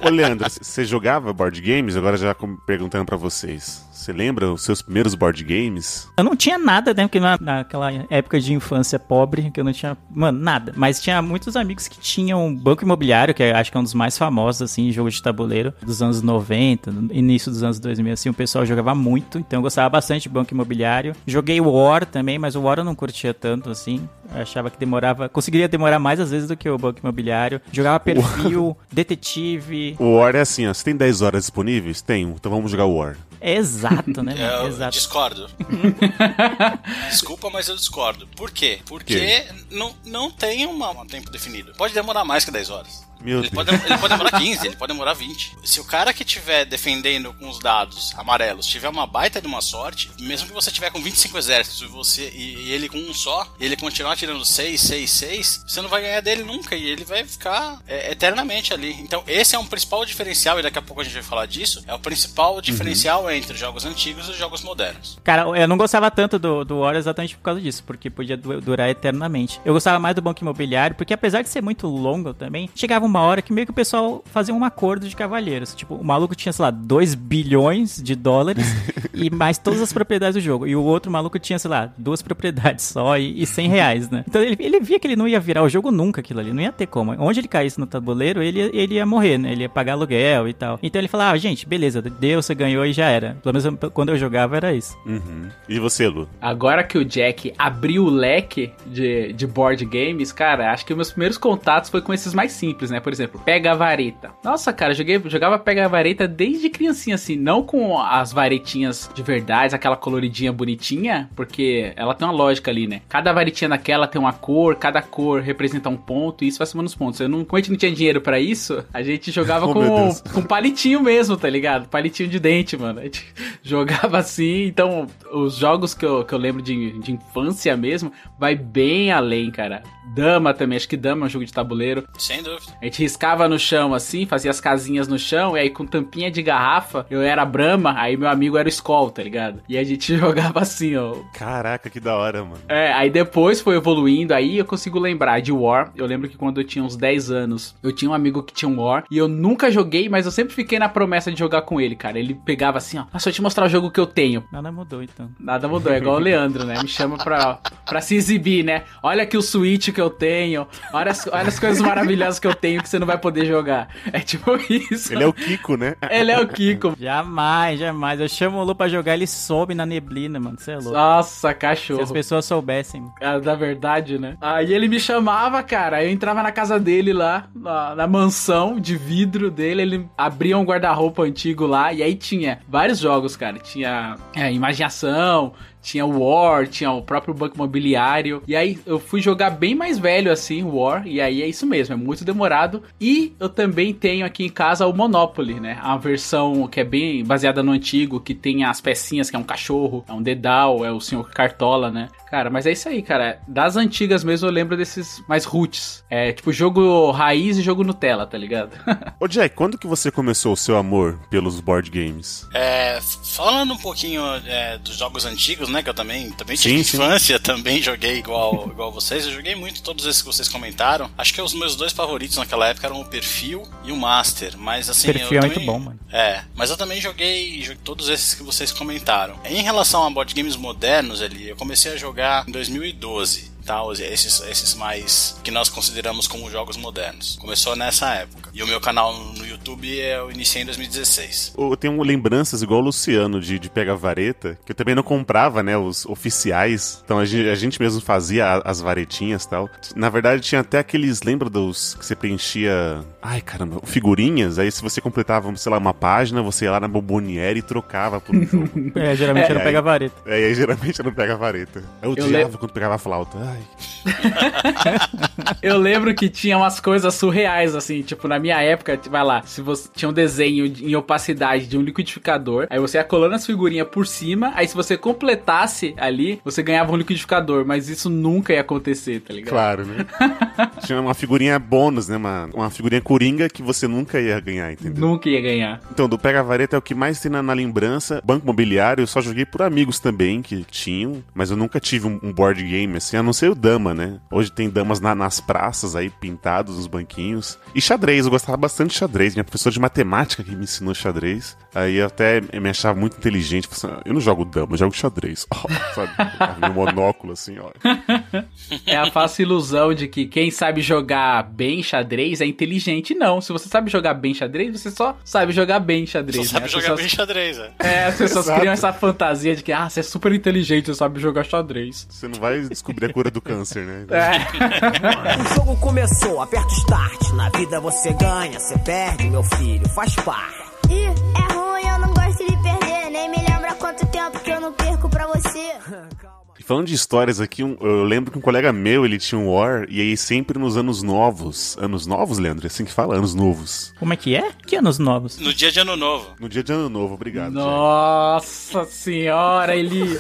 Ô, 0.02 0.10
Leandro, 0.10 0.50
você 0.50 0.86
jogava 0.86 1.34
board 1.34 1.60
games? 1.62 1.96
Agora 1.98 2.16
já 2.18 2.36
perguntando 2.66 3.06
pra 3.06 3.18
vocês. 3.18 3.84
Você 4.04 4.12
lembra 4.12 4.52
os 4.52 4.64
seus 4.64 4.82
primeiros 4.82 5.16
board 5.16 5.42
games? 5.46 6.10
Eu 6.18 6.26
não 6.26 6.36
tinha 6.36 6.58
nada, 6.58 6.94
né? 6.94 7.04
Porque 7.04 7.22
na, 7.22 7.38
naquela 7.40 7.90
época 8.10 8.38
de 8.38 8.52
infância 8.52 9.00
pobre, 9.00 9.50
que 9.50 9.58
eu 9.58 9.64
não 9.64 9.72
tinha, 9.72 9.98
mano, 10.12 10.38
nada. 10.38 10.74
Mas 10.76 11.02
tinha 11.02 11.22
muitos 11.22 11.56
amigos 11.56 11.88
que 11.88 11.98
tinham 11.98 12.54
Banco 12.54 12.84
Imobiliário, 12.84 13.34
que 13.34 13.42
acho 13.42 13.72
que 13.72 13.78
é 13.78 13.80
um 13.80 13.84
dos 13.84 13.94
mais 13.94 14.18
famosos, 14.18 14.62
assim, 14.62 14.92
jogo 14.92 15.10
de 15.10 15.24
tabuleiro, 15.24 15.74
dos 15.82 16.02
anos 16.02 16.22
90, 16.22 16.92
no 16.92 17.14
início 17.14 17.50
dos 17.50 17.64
anos 17.64 17.80
2000, 17.80 18.12
assim, 18.12 18.28
o 18.28 18.34
pessoal 18.34 18.66
jogava 18.66 18.94
muito. 18.94 19.38
Então 19.38 19.60
eu 19.60 19.64
gostava 19.64 19.90
bastante 19.90 20.24
de 20.24 20.30
Banco 20.30 20.54
Imobiliário. 20.54 21.16
Joguei 21.26 21.62
War 21.62 22.06
também, 22.06 22.38
mas 22.38 22.58
o 22.58 22.62
War 22.62 22.80
eu 22.80 22.84
não 22.84 22.96
curtia 22.96 23.34
tanto, 23.34 23.70
assim. 23.70 24.06
Eu 24.34 24.42
achava 24.42 24.70
que 24.70 24.78
demorava, 24.78 25.28
conseguiria 25.30 25.68
demorar 25.68 26.00
mais 26.00 26.20
às 26.20 26.32
vezes 26.32 26.48
do 26.48 26.56
que 26.58 26.70
o 26.70 26.78
Banco 26.78 27.00
Imobiliário. 27.02 27.62
Jogava 27.72 28.00
perfil, 28.00 28.76
detetive. 28.92 29.96
O 30.00 30.16
War 30.18 30.36
é 30.36 30.42
assim, 30.42 30.68
ó. 30.68 30.74
Você 30.74 30.84
tem 30.84 30.96
10 30.96 31.22
horas 31.22 31.44
disponíveis? 31.44 32.02
Tenho. 32.02 32.34
Então 32.38 32.52
vamos 32.52 32.72
jogar 32.72 32.86
War. 32.86 33.18
É 33.42 33.56
exato, 33.56 34.24
né? 34.24 34.36
Eu 34.64 34.68
Exato. 34.68 34.94
discordo. 34.98 35.50
Desculpa, 37.10 37.50
mas 37.50 37.68
eu 37.68 37.76
discordo. 37.76 38.28
Por 38.36 38.52
quê? 38.52 38.80
Porque 38.86 39.16
quê? 39.16 39.46
não, 39.72 39.94
não 40.06 40.32
tem 40.32 40.66
uma- 40.66 40.92
um 40.92 41.06
tempo 41.06 41.30
definido. 41.30 41.74
Pode 41.78 41.94
demorar 41.94 42.24
mais 42.24 42.46
que 42.46 42.52
10 42.52 42.70
horas. 42.70 43.04
Meu 43.24 43.40
Ele 43.40 43.50
Deus. 43.50 43.54
pode, 43.66 43.70
ele 43.86 43.98
pode 43.98 44.14
demorar 44.14 44.40
15, 44.40 44.68
ele 44.68 44.76
pode 44.76 44.92
demorar 44.94 45.14
20. 45.14 45.56
Se 45.64 45.80
o 45.80 45.86
cara 45.86 46.14
que 46.14 46.24
estiver 46.24 46.66
defendendo 46.66 47.34
com 47.34 47.48
os 47.50 47.60
dados 47.60 48.14
amarelos 48.18 48.66
tiver 48.66 48.90
uma 48.90 49.08
baita 49.08 49.40
de 49.42 49.48
uma 49.48 49.62
sorte, 49.62 50.12
mesmo 50.20 50.48
que 50.48 50.54
você 50.54 50.72
tiver 50.72 50.90
com 50.92 51.02
25 51.02 51.38
exércitos 51.38 51.82
e, 51.82 51.86
você, 51.86 52.30
e, 52.36 52.56
e 52.68 52.72
ele 52.72 52.90
com 52.90 52.98
um 52.98 53.14
só, 53.14 53.48
e 53.60 53.66
ele 53.66 53.76
continuar 53.76 54.16
tirando 54.16 54.44
6, 54.44 54.80
6, 54.82 55.10
6, 55.10 55.64
você 55.68 55.82
não 55.82 55.90
vai 55.90 56.02
ganhar 56.02 56.22
dele 56.22 56.44
nunca 56.44 56.76
e 56.76 56.84
ele 56.90 57.04
vai 57.06 57.24
ficar 57.26 57.80
é, 57.88 58.12
eternamente 58.12 58.74
ali. 58.74 58.92
Então, 59.00 59.24
esse 59.28 59.56
é 59.56 59.60
um 59.60 59.66
principal 59.66 60.06
diferencial, 60.06 60.60
e 60.60 60.64
daqui 60.64 60.78
a 60.80 60.82
pouco 60.82 61.02
a 61.02 61.04
gente 61.04 61.14
vai 61.14 61.24
falar 61.24 61.46
disso. 61.46 61.84
É 61.88 61.94
o 61.94 62.00
principal 62.00 62.60
diferencial 62.62 63.30
entre 63.32 63.54
os 63.54 63.60
jogos 63.60 63.86
antigos 63.86 64.28
e 64.28 64.32
os 64.32 64.38
jogos 64.38 64.62
modernos. 64.64 65.18
Cara, 65.24 65.44
eu 65.58 65.68
não 65.68 65.78
gostava 65.78 66.10
tanto 66.12 66.38
do, 66.38 66.64
do 66.66 66.80
War 66.80 66.96
exatamente 66.96 67.36
por 67.36 67.44
causa 67.44 67.62
disso, 67.62 67.84
porque 67.86 68.10
podia 68.10 68.36
du- 68.38 68.60
durar 68.62 68.90
eternamente. 68.90 69.60
Eu 69.64 69.74
gostava 69.74 70.00
mais 70.00 70.16
do 70.16 70.22
Banco 70.22 70.42
Imobiliário, 70.44 70.96
porque 70.96 71.14
apesar 71.14 71.42
de 71.42 71.50
ser 71.50 71.62
muito 71.62 71.88
longo 71.88 72.34
também, 72.34 72.70
chegava 72.76 73.06
uma 73.14 73.22
hora 73.22 73.42
que 73.42 73.54
meio 73.54 73.66
que 73.68 73.72
o 73.72 73.76
pessoal 73.76 74.24
fazia 74.26 74.54
um 74.54 74.64
acordo 74.64 75.08
de 75.08 75.16
cavalheiros. 75.16 75.76
Tipo, 75.76 75.96
o 75.96 76.04
maluco 76.04 76.36
tinha, 76.36 76.52
sei 76.52 76.64
lá, 76.64 76.72
2 76.72 77.14
bilhões 77.16 78.02
de 78.02 78.16
dólares 78.16 78.66
e 79.14 79.30
mais 79.30 79.58
todas 79.58 79.82
as 79.82 79.94
propriedades 79.94 80.36
do 80.36 80.42
jogo. 80.42 80.66
E 80.66 80.76
o 80.76 80.82
outro 80.84 81.12
maluco 81.12 81.38
tinha, 81.38 81.60
sei 81.60 81.70
lá, 81.70 81.92
duas 81.98 82.22
propriedades 82.22 82.86
só 82.86 83.18
e, 83.18 83.42
e 83.42 83.46
100 83.46 83.68
reais, 83.70 84.10
né? 84.10 84.24
Então 84.28 84.42
ele, 84.42 84.56
ele 84.60 84.80
via 84.80 85.00
que 85.00 85.06
ele 85.08 85.16
não 85.16 85.28
ia 85.28 85.40
virar 85.40 85.62
o 85.64 85.70
jogo 85.70 85.92
nunca 85.92 86.22
aquilo 86.22 86.40
ali, 86.40 86.52
não 86.54 86.62
ia 86.64 86.72
ter 86.72 86.88
como. 86.88 87.12
Onde 87.20 87.40
ele 87.40 87.48
caísse 87.48 87.80
no 87.80 87.86
tabuleiro, 87.86 88.42
ele, 88.42 88.60
ia- 88.60 88.72
ele 88.74 88.96
ia 88.96 89.06
morrer, 89.06 89.38
né? 89.38 89.52
Ele 89.52 89.62
ia 89.64 89.70
pagar 89.70 89.94
aluguel 89.94 90.48
e 90.48 90.54
tal. 90.54 90.80
Então 90.82 91.00
ele 91.00 91.08
falava, 91.08 91.32
ah, 91.34 91.38
gente, 91.38 91.68
beleza, 91.68 92.02
deu, 92.02 92.42
você 92.42 92.56
ganhou 92.56 92.86
e 92.86 92.94
já 92.94 93.08
era. 93.10 93.38
Pelo 93.44 93.54
menos 93.54 93.80
quando 93.94 94.10
eu 94.10 94.18
jogava 94.18 94.56
era 94.58 94.74
isso. 94.74 94.98
Uhum. 95.06 95.50
E 95.70 95.80
você, 95.80 96.08
Lu? 96.08 96.28
Agora 96.42 96.84
que 96.84 96.98
o 96.98 97.06
Jack 97.06 97.54
abriu 97.58 98.06
o 98.06 98.10
leque 98.10 98.72
de, 98.88 99.34
de 99.34 99.46
board 99.46 99.86
games, 99.86 100.32
cara, 100.32 100.72
acho 100.72 100.86
que 100.86 100.94
meus 100.96 101.12
primeiros 101.12 101.38
contatos 101.38 101.90
foi 101.90 102.02
com 102.02 102.14
esses 102.14 102.34
mais 102.34 102.52
simples, 102.54 102.90
né? 102.90 103.00
Por 103.04 103.12
exemplo, 103.12 103.42
Pega 103.44 103.72
a 103.72 103.76
Vareta. 103.76 104.32
Nossa, 104.44 104.72
cara, 104.72 104.94
joguei, 104.94 105.22
jogava 105.26 105.60
Pega 105.60 105.86
a 105.86 105.88
Vareta 105.88 106.28
desde 106.28 106.70
criancinha, 106.70 107.16
assim, 107.16 107.36
não 107.36 107.64
com 107.64 108.00
as 108.00 108.32
varetinhas 108.32 109.10
de 109.14 109.22
verdade, 109.22 109.76
aquela 109.76 109.98
coloridinha 109.98 110.52
bonitinha, 110.52 111.30
porque 111.36 111.92
ela 111.96 112.16
tem 112.16 112.28
uma 112.28 112.34
lógica 112.34 112.72
ali, 112.72 112.88
né? 112.88 113.02
Cada 113.10 113.34
varetinha 113.34 113.70
daquela 113.70 114.08
tem 114.08 114.20
uma 114.20 114.34
cor, 114.34 114.76
cada 114.76 115.02
cor 115.02 115.42
representa 115.42 115.90
um 115.90 115.98
ponto, 115.98 116.44
e 116.44 116.48
isso 116.48 116.58
vai 116.58 116.68
somando 116.68 116.88
os 116.88 116.96
pontos. 116.96 117.20
Eu 117.20 117.30
não, 117.30 117.44
como 117.44 117.58
a 117.58 117.60
gente 117.60 117.72
não 117.72 117.78
tinha 117.78 117.92
dinheiro 117.92 118.22
pra 118.22 118.40
isso, 118.40 118.84
a 118.94 119.02
gente 119.02 119.32
jogava 119.32 119.66
Oh, 119.74 119.74
com, 119.74 120.14
com 120.34 120.42
palitinho 120.44 121.02
mesmo, 121.02 121.36
tá 121.36 121.50
ligado? 121.50 121.88
Palitinho 121.88 122.30
de 122.30 122.40
dente, 122.40 122.78
mano. 122.78 123.00
A 123.00 123.04
gente 123.04 123.26
jogava 123.64 124.20
assim, 124.20 124.64
então 124.66 125.08
os 125.32 125.56
jogos 125.56 125.94
que 125.94 126.06
eu, 126.06 126.24
que 126.24 126.34
eu 126.34 126.38
lembro 126.38 126.62
de, 126.62 127.00
de 127.00 127.12
infância 127.12 127.76
mesmo, 127.76 128.12
vai 128.38 128.56
bem 128.56 129.12
além, 129.12 129.50
cara. 129.50 129.82
Dama 130.14 130.54
também, 130.54 130.76
acho 130.76 130.88
que 130.88 130.98
Dama 130.98 131.26
é 131.26 131.28
um 131.28 131.30
jogo 131.30 131.46
de 131.46 131.52
tabuleiro. 131.54 132.08
Sem 132.18 132.44
dúvida. 132.44 132.72
A 132.82 132.86
gente 132.86 132.93
gente 132.94 133.02
riscava 133.02 133.50
no 133.50 133.58
chão 133.58 133.94
assim, 133.94 134.26
fazia 134.28 134.52
as 134.52 134.62
casinhas 134.62 135.08
no 135.08 135.18
chão, 135.18 135.58
e 135.58 135.62
aí 135.62 135.70
com 135.70 135.86
tampinha 135.86 136.30
de 136.30 136.44
garrafa, 136.44 137.06
eu 137.10 137.22
era 137.22 137.44
Brahma, 137.44 137.96
aí 137.98 138.16
meu 138.16 138.30
amigo 138.30 138.58
era 138.58 138.68
o 138.68 138.70
Skol, 138.70 139.10
tá 139.10 139.24
ligado? 139.24 139.62
E 139.68 139.78
a 139.78 139.84
gente 139.84 140.16
jogava 140.16 140.62
assim, 140.62 140.96
ó. 140.96 141.16
Caraca, 141.34 141.90
que 141.90 142.00
da 142.00 142.16
hora, 142.16 142.44
mano. 142.44 142.60
É, 142.70 142.94
aí 142.94 143.10
depois 143.10 143.60
foi 143.60 143.76
evoluindo, 143.76 144.34
aí 144.34 144.60
eu 144.60 144.66
consigo 144.66 145.00
lembrar 145.00 145.42
de 145.42 145.52
War. 145.52 145.92
Eu 145.96 146.06
lembro 146.06 146.30
que 146.30 146.38
quando 146.38 146.62
eu 146.62 146.64
tinha 146.64 146.84
uns 146.84 146.96
10 146.96 147.32
anos, 147.32 147.76
eu 147.82 147.92
tinha 147.92 148.12
um 148.12 148.14
amigo 148.14 148.44
que 148.44 148.54
tinha 148.54 148.70
um 148.70 148.80
War, 148.80 149.06
e 149.10 149.18
eu 149.18 149.28
nunca 149.28 149.72
joguei, 149.72 150.08
mas 150.08 150.26
eu 150.26 150.32
sempre 150.32 150.54
fiquei 150.54 150.78
na 150.78 150.88
promessa 150.88 151.32
de 151.32 151.40
jogar 151.40 151.64
com 151.64 151.82
ele, 151.82 151.96
cara. 151.96 152.20
Ele 152.20 152.36
pegava 152.36 152.78
assim, 152.78 153.00
ó, 153.00 153.06
nossa, 153.12 153.30
eu 153.30 153.34
te 153.34 153.42
mostrar 153.42 153.66
o 153.66 153.70
jogo 153.70 153.90
que 153.90 154.00
eu 154.00 154.06
tenho. 154.06 154.44
Nada 154.52 154.72
mudou, 154.72 155.02
então. 155.02 155.30
Nada 155.40 155.68
mudou, 155.68 155.92
é 155.92 155.98
igual 155.98 156.18
o 156.18 156.20
Leandro, 156.20 156.64
né? 156.64 156.76
Me 156.82 156.88
chama 156.88 157.18
pra, 157.18 157.60
pra 157.86 158.02
se 158.02 158.16
exibir, 158.16 158.64
né? 158.64 158.84
Olha 159.02 159.24
aqui 159.24 159.36
o 159.36 159.42
Switch 159.42 159.90
que 159.90 160.02
eu 160.02 160.10
tenho, 160.10 160.68
olha 160.94 161.12
as, 161.12 161.26
olha 161.28 161.48
as 161.48 161.60
coisas 161.60 161.82
maravilhosas 161.82 162.40
que 162.40 162.48
eu 162.48 162.54
tenho 162.54 162.83
que 162.84 162.90
você 162.90 163.00
não 163.00 163.08
vai 163.08 163.18
poder 163.18 163.46
jogar. 163.46 163.88
É 164.12 164.20
tipo 164.20 164.52
isso. 164.72 165.14
Ele 165.14 165.24
é 165.24 165.28
o 165.28 165.34
Kiko, 165.34 165.76
né? 165.78 165.96
Ele 166.10 166.32
é 166.32 166.40
o 166.40 166.48
Kiko. 166.48 166.96
Jamais, 167.00 167.80
jamais. 167.80 168.20
Eu 168.20 168.30
chamo 168.30 168.58
o 168.60 168.64
Lu 168.64 168.76
pra 168.76 168.88
jogar, 168.88 169.14
ele 169.16 169.26
some 169.26 169.74
na 169.74 169.86
neblina, 169.86 170.40
mano. 170.40 170.58
Você 170.60 170.72
é 170.72 170.76
louco. 170.76 170.92
Nossa, 170.92 171.30
Se 171.40 171.48
as 171.48 171.58
cachorro. 171.58 172.14
pessoas 172.14 172.46
soubessem. 172.46 173.04
Ah, 173.22 173.40
Da 173.40 173.56
verdade, 173.56 174.20
né? 174.20 174.38
Aí 174.42 174.74
ele 174.74 174.88
me 174.88 175.00
chamava, 175.00 175.64
cara. 175.64 175.98
Aí 175.98 176.08
eu 176.08 176.12
entrava 176.12 176.44
na 176.44 176.52
casa 176.52 176.80
dele 176.80 177.14
lá, 177.14 177.48
na, 177.56 177.96
na 177.96 178.08
mansão 178.08 178.80
de 178.80 178.96
vidro 178.96 179.50
dele. 179.50 179.82
Ele 179.82 180.08
abria 180.18 180.58
um 180.58 180.64
guarda-roupa 180.64 181.24
antigo 181.24 181.66
lá. 181.66 181.92
E 181.94 182.04
aí 182.04 182.16
tinha 182.16 182.60
vários 182.68 183.00
jogos, 183.00 183.36
cara. 183.36 183.58
Tinha 183.60 184.18
é, 184.36 184.52
imaginação. 184.52 185.54
Tinha 185.84 186.06
War, 186.06 186.68
tinha 186.68 186.92
o 186.92 187.02
próprio 187.02 187.34
Banco 187.34 187.56
Imobiliário. 187.56 188.42
E 188.48 188.56
aí 188.56 188.80
eu 188.86 189.00
fui 189.00 189.22
jogar 189.22 189.52
bem 189.52 189.76
mais 189.76 190.00
velho 190.00 190.32
assim, 190.32 190.64
War. 190.64 191.06
E 191.06 191.22
aí 191.22 191.44
é 191.44 191.48
isso 191.48 191.68
mesmo, 191.68 191.94
é 191.94 191.98
muito 191.98 192.26
demorado. 192.26 192.82
E 193.00 193.36
eu 193.40 193.50
também 193.50 193.94
tenho 193.94 194.26
aqui 194.26 194.46
em 194.46 194.50
casa 194.50 194.88
o 194.88 194.94
Monopoly, 194.94 195.60
né? 195.60 195.78
A 195.82 195.98
versão 195.98 196.68
que 196.68 196.80
é 196.80 196.84
bem 196.84 197.24
baseada 197.24 197.62
no 197.62 197.74
antigo, 197.74 198.20
que 198.20 198.34
tem 198.34 198.64
as 198.64 198.80
pecinhas, 198.80 199.30
que 199.30 199.36
é 199.36 199.40
um 199.40 199.44
cachorro, 199.44 200.06
é 200.08 200.14
um 200.14 200.22
dedal, 200.22 200.86
é 200.86 200.92
o 200.92 201.02
senhor 201.02 201.30
Cartola, 201.30 201.92
né? 201.92 202.08
Cara, 202.32 202.50
mas 202.50 202.66
é 202.66 202.72
isso 202.72 202.90
aí, 202.90 203.02
cara. 203.02 203.40
Das 203.48 203.76
antigas 203.76 204.24
mesmo 204.24 204.48
eu 204.48 204.52
lembro 204.52 204.78
desses 204.78 205.22
mais 205.28 205.46
roots. 205.46 206.04
É 206.10 206.32
tipo 206.32 206.52
jogo 206.52 207.12
raiz 207.12 207.58
e 207.58 207.62
jogo 207.62 207.84
Nutella, 207.84 208.26
tá 208.26 208.38
ligado? 208.38 208.72
Ô 209.20 209.28
Jack, 209.28 209.56
quando 209.56 209.78
que 209.78 209.86
você 209.86 210.10
começou 210.10 210.54
o 210.54 210.58
seu 210.58 210.78
amor 210.78 211.20
pelos 211.30 211.60
board 211.60 211.92
games? 211.92 212.48
É, 212.54 213.00
falando 213.36 213.74
um 213.74 213.78
pouquinho 213.78 214.24
é, 214.46 214.78
dos 214.78 214.98
jogos 214.98 215.26
antigos, 215.26 215.70
né? 215.74 215.84
Que 215.84 215.90
eu 215.90 215.94
também, 215.94 216.32
também 216.32 216.56
Sim, 216.56 216.70
tive 216.70 216.84
sim. 216.86 216.98
infância, 216.98 217.38
também 217.42 217.82
joguei 217.82 218.18
igual, 218.18 218.68
igual 218.70 218.92
vocês. 218.92 219.26
Eu 219.26 219.34
joguei 219.34 219.56
muito 219.56 219.82
todos 219.84 220.06
esses 220.06 220.22
que 220.22 220.28
vocês 220.28 220.48
comentaram. 220.48 221.12
Acho 221.18 221.34
que 221.34 221.42
os 221.42 221.54
meus 221.54 221.76
dois 221.76 221.92
favoritos 221.92 222.38
naquela 222.38 222.68
época 222.70 222.88
eram 222.88 223.02
o 223.02 223.06
Perfil 223.06 223.68
e 223.84 223.92
o 223.92 223.98
Master. 223.98 224.58
Mas 224.58 224.90
assim, 224.90 225.08
Perfil 225.12 225.32
eu 225.32 225.38
é 225.38 225.42
muito 225.42 225.54
também- 225.54 225.66
bom, 225.68 225.80
mano. 225.80 226.00
É, 226.12 226.44
mas 226.56 226.70
eu 226.70 226.78
também 226.78 227.02
joguei, 227.02 227.62
joguei 227.62 227.82
todos 227.84 228.08
esses 228.08 228.34
que 228.36 228.44
vocês 228.44 228.72
comentaram. 228.72 229.40
Em 229.46 229.62
relação 229.62 230.06
a 230.06 230.10
board 230.10 230.34
games 230.34 230.56
modernos 230.56 231.22
ali, 231.22 231.50
eu 231.50 231.56
comecei 231.56 231.92
a 231.94 231.98
jogar 231.98 232.48
em 232.48 232.52
2012. 232.52 233.52
Os- 233.88 234.00
esses, 234.00 234.42
esses 234.42 234.74
mais 234.76 235.36
que 235.44 235.52
nós 235.52 235.70
consideramos 235.70 236.28
como 236.28 236.50
jogos 236.50 236.78
modernos. 236.78 237.38
Começou 237.40 237.76
nessa 237.76 238.14
época. 238.16 238.50
E 238.54 238.62
o 238.62 238.68
meu 238.68 238.80
canal 238.82 239.14
no 239.18 239.46
YouTube 239.46 239.88
eu 239.98 240.30
iniciei 240.32 240.64
em 240.64 240.66
2016. 240.66 241.54
Eu 241.58 241.76
tenho 241.78 242.02
lembranças 242.04 242.62
igual 242.62 242.80
o 242.82 242.84
Luciano 242.84 243.40
de, 243.40 243.58
de 243.60 243.70
pegar 243.70 243.96
vareta, 243.96 244.58
que 244.66 244.72
eu 244.72 244.76
também 244.76 244.96
não 244.96 245.04
comprava, 245.04 245.64
né, 245.64 245.78
os 245.78 246.06
oficiais. 246.06 247.02
Então 247.06 247.20
a 247.20 247.26
gente, 247.26 247.50
a 247.50 247.56
gente 247.56 247.82
mesmo 247.82 248.02
fazia 248.02 248.58
as 248.66 248.80
varetinhas 248.82 249.46
tal. 249.46 249.70
Na 249.96 250.10
verdade, 250.10 250.42
tinha 250.42 250.62
até 250.62 250.80
aqueles, 250.80 251.22
lembra 251.24 251.50
dos 251.50 251.96
que 251.96 252.06
você 252.06 252.16
preenchia, 252.16 253.04
ai 253.26 253.42
caramba, 253.42 253.80
figurinhas? 253.86 254.60
Aí 254.60 254.70
se 254.72 254.82
você 254.82 255.00
completava, 255.00 255.56
sei 255.56 255.72
lá, 255.72 255.78
uma 255.78 255.94
página, 255.94 256.42
você 256.44 256.66
ia 256.66 256.72
lá 256.72 256.80
na 256.80 256.88
Bomboniere 256.88 257.60
e 257.60 257.62
trocava 257.64 258.20
por 258.20 258.36
um 258.36 258.44
jogo. 258.46 258.70
É, 258.96 259.16
geralmente 259.16 259.50
era 259.50 259.62
É, 259.62 259.64
pega 259.64 259.82
vareta. 259.82 260.16
É, 260.26 260.36
aí 260.36 260.54
geralmente 260.54 261.00
eu 261.00 261.06
não 261.06 261.14
pega 261.14 261.36
vareta. 261.38 261.80
Eu 262.02 262.14
Eu 262.16 262.26
odiava 262.26 262.52
le- 262.52 262.58
quando 262.58 262.72
pegava 262.74 262.96
a 262.96 262.98
flauta. 263.00 263.38
Ai. 263.40 263.62
Eu 265.62 265.78
lembro 265.78 266.14
que 266.14 266.30
tinha 266.30 266.58
umas 266.58 266.80
coisas 266.80 267.14
surreais, 267.16 267.76
assim, 267.76 268.02
tipo, 268.02 268.28
na 268.28 268.40
minha 268.40 268.62
época, 268.62 269.00
vai 269.10 269.24
lá, 269.24 269.42
se 269.44 269.62
você 269.62 269.90
tinha 269.94 270.10
um 270.10 270.14
desenho 270.14 270.70
de- 270.70 270.86
em 270.86 270.96
opacidade 270.96 271.68
de 271.68 271.78
um 271.78 271.82
liquidificador, 271.82 272.68
aí 272.70 272.80
você 272.80 272.98
ia 272.98 273.04
colando 273.04 273.36
as 273.36 273.46
figurinhas 273.46 273.88
por 273.88 274.06
cima, 274.08 274.52
aí 274.56 274.68
se 274.68 274.76
você 274.76 274.98
completasse 274.98 275.94
ali, 275.98 276.40
você 276.44 276.62
ganhava 276.62 276.92
um 276.92 276.96
liquidificador, 276.96 277.66
mas 277.66 277.90
isso 277.90 278.10
nunca 278.10 278.54
ia 278.54 278.62
acontecer, 278.62 279.20
tá 279.22 279.34
ligado? 279.34 279.50
Claro, 279.52 279.86
né? 279.86 280.06
Tinha 280.86 281.00
uma 281.00 281.14
figurinha 281.14 281.58
bônus, 281.60 282.08
né? 282.08 282.18
Uma, 282.18 282.50
uma 282.54 282.70
figurinha 282.70 283.02
coringa 283.02 283.50
que 283.50 283.62
você 283.64 283.88
nunca 283.88 284.20
ia 284.20 284.40
ganhar, 284.40 284.72
entendeu? 284.72 285.00
Nunca 285.08 285.30
ia 285.30 285.42
ganhar. 285.42 285.82
Então, 285.92 286.08
do 286.08 286.18
Pega 286.18 286.44
Vareta 286.44 286.76
é 286.76 286.80
o 286.80 286.82
que 286.82 286.94
mais 286.96 287.20
tem 287.20 287.32
na, 287.32 287.42
na 287.42 287.54
lembrança. 287.54 288.22
Banco 288.24 288.46
Imobiliário, 288.46 289.02
eu 289.02 289.08
só 289.08 289.22
joguei 289.22 289.46
por 289.46 289.62
amigos 289.62 290.00
também 290.00 290.42
que 290.42 290.64
tinham, 290.70 291.24
mas 291.34 291.50
eu 291.52 291.58
nunca 291.58 291.80
tive 291.80 292.08
um, 292.08 292.20
um 292.22 292.32
board 292.32 292.62
game 292.64 292.98
assim, 292.98 293.18
a 293.18 293.24
não 293.24 293.34
ser 293.34 293.50
o 293.50 293.56
Dama, 293.56 293.94
né? 293.94 294.20
Hoje 294.32 294.52
tem 294.52 294.70
damas 294.70 295.00
na- 295.00 295.14
nas 295.24 295.40
praças 295.40 295.96
aí, 295.96 296.10
pintados 296.10 296.76
nos 296.76 296.86
banquinhos. 296.88 297.58
E 297.74 297.82
xadrez, 297.82 298.26
eu 298.26 298.32
gostava 298.32 298.58
bastante 298.58 298.90
de 298.92 298.98
xadrez. 298.98 299.34
Minha 299.36 299.44
professora 299.46 299.72
de 299.74 299.80
matemática 299.80 300.44
que 300.44 300.54
me 300.56 300.64
ensinou 300.66 300.94
xadrez. 300.94 301.58
Aí 301.74 301.96
eu 301.96 302.08
até 302.08 302.42
me 302.42 302.70
achava 302.70 303.00
muito 303.00 303.18
inteligente. 303.18 303.68
Assim, 303.72 303.88
eu 304.06 304.14
não 304.14 304.20
jogo 304.22 304.44
dama, 304.44 304.74
eu 304.74 304.78
jogo 304.78 304.94
xadrez. 304.96 305.48
Ó, 305.52 305.68
sabe? 305.96 306.12
Meu 306.60 306.74
monóculo 306.74 307.34
assim, 307.34 307.58
ó. 307.60 307.72
É 308.86 308.96
a 308.98 309.10
falsa 309.12 309.42
ilusão 309.42 309.94
de 309.94 310.08
que 310.08 310.26
quem 310.26 310.50
sabe 310.50 310.82
jogar 310.82 311.44
bem 311.44 311.82
xadrez 311.84 312.42
é 312.42 312.46
inteligente. 312.46 313.14
Não, 313.14 313.40
se 313.40 313.52
você 313.52 313.70
sabe 313.70 313.90
jogar 313.90 314.14
bem 314.16 314.34
xadrez, 314.34 314.80
você 314.80 314.90
só 314.92 315.18
sabe 315.24 315.52
jogar 315.52 315.80
bem 315.80 316.06
Só 316.06 316.14
xadrez, 316.14 316.48
sabe 316.50 316.60
né? 316.62 316.66
As 316.66 316.72
jogar 316.72 316.82
pessoas- 316.84 317.00
bem 317.00 317.10
xadrez, 317.10 317.58
é. 317.60 317.72
É, 317.80 318.06
as 318.06 318.18
pessoas 318.18 318.46
Exato. 318.46 318.60
criam 318.60 318.74
essa 318.74 318.92
fantasia 318.94 319.56
de 319.56 319.64
que, 319.64 319.72
ah, 319.72 319.90
você 319.90 320.00
é 320.00 320.04
super 320.04 320.34
inteligente, 320.34 320.88
você 320.88 320.96
sabe 320.96 321.20
jogar 321.20 321.44
xadrez. 321.44 322.08
Você 322.10 322.28
não 322.28 322.40
vai 322.40 322.62
descobrir 322.62 323.08
a 323.08 323.14
cura 323.14 323.30
do 323.32 323.42
câncer, 323.42 323.86
né? 323.86 324.06
É. 324.10 325.13
O 325.52 325.56
jogo 325.56 325.78
começou, 325.78 326.42
aperta 326.42 326.68
o 326.68 326.78
start. 326.78 327.30
Na 327.34 327.50
vida 327.50 327.80
você 327.80 328.14
ganha, 328.14 328.60
você 328.60 328.78
perde, 328.80 329.30
meu 329.30 329.44
filho, 329.44 329.88
faz 329.90 330.16
parte. 330.16 330.62
Ih, 330.90 331.06
é 331.06 331.54
ruim, 331.54 331.88
eu 331.88 332.00
não 332.00 332.14
gosto 332.14 332.46
de 332.46 332.58
perder. 332.62 333.10
Nem 333.12 333.30
me 333.30 333.38
lembra 333.38 333.74
quanto 333.76 334.06
tempo 334.08 334.40
que 334.40 334.52
eu 334.52 334.60
não 334.62 334.74
perco 334.74 335.10
pra 335.10 335.28
você. 335.28 335.74
E 336.60 336.62
falando 336.66 336.86
de 336.86 336.94
histórias 336.94 337.42
aqui, 337.42 337.64
um- 337.64 337.76
eu 337.82 338.04
lembro 338.04 338.32
que 338.32 338.38
um 338.38 338.42
colega 338.42 338.72
meu, 338.72 339.04
ele 339.04 339.18
tinha 339.18 339.40
um 339.42 339.52
War, 339.52 339.86
e 339.90 340.00
aí 340.00 340.16
sempre 340.16 340.58
nos 340.60 340.78
anos 340.78 341.02
novos. 341.02 341.76
Anos 341.80 342.06
novos, 342.06 342.38
Leandro? 342.38 342.66
É 342.66 342.68
assim 342.68 342.86
que 342.86 342.92
fala? 342.92 343.16
Anos 343.18 343.34
novos. 343.34 343.92
Como 343.98 344.14
é 344.14 344.16
que 344.16 344.36
é? 344.36 344.52
Que 344.68 344.76
anos 344.76 345.00
novos? 345.00 345.40
No 345.40 345.52
dia 345.52 345.72
de 345.72 345.80
ano 345.80 345.98
novo. 345.98 346.28
No 346.40 346.48
dia 346.48 346.64
de 346.64 346.72
ano 346.72 346.88
novo, 346.90 347.16
obrigado. 347.16 347.54
Nossa 347.54 348.86
senhora, 348.86 349.76
ele 349.76 350.18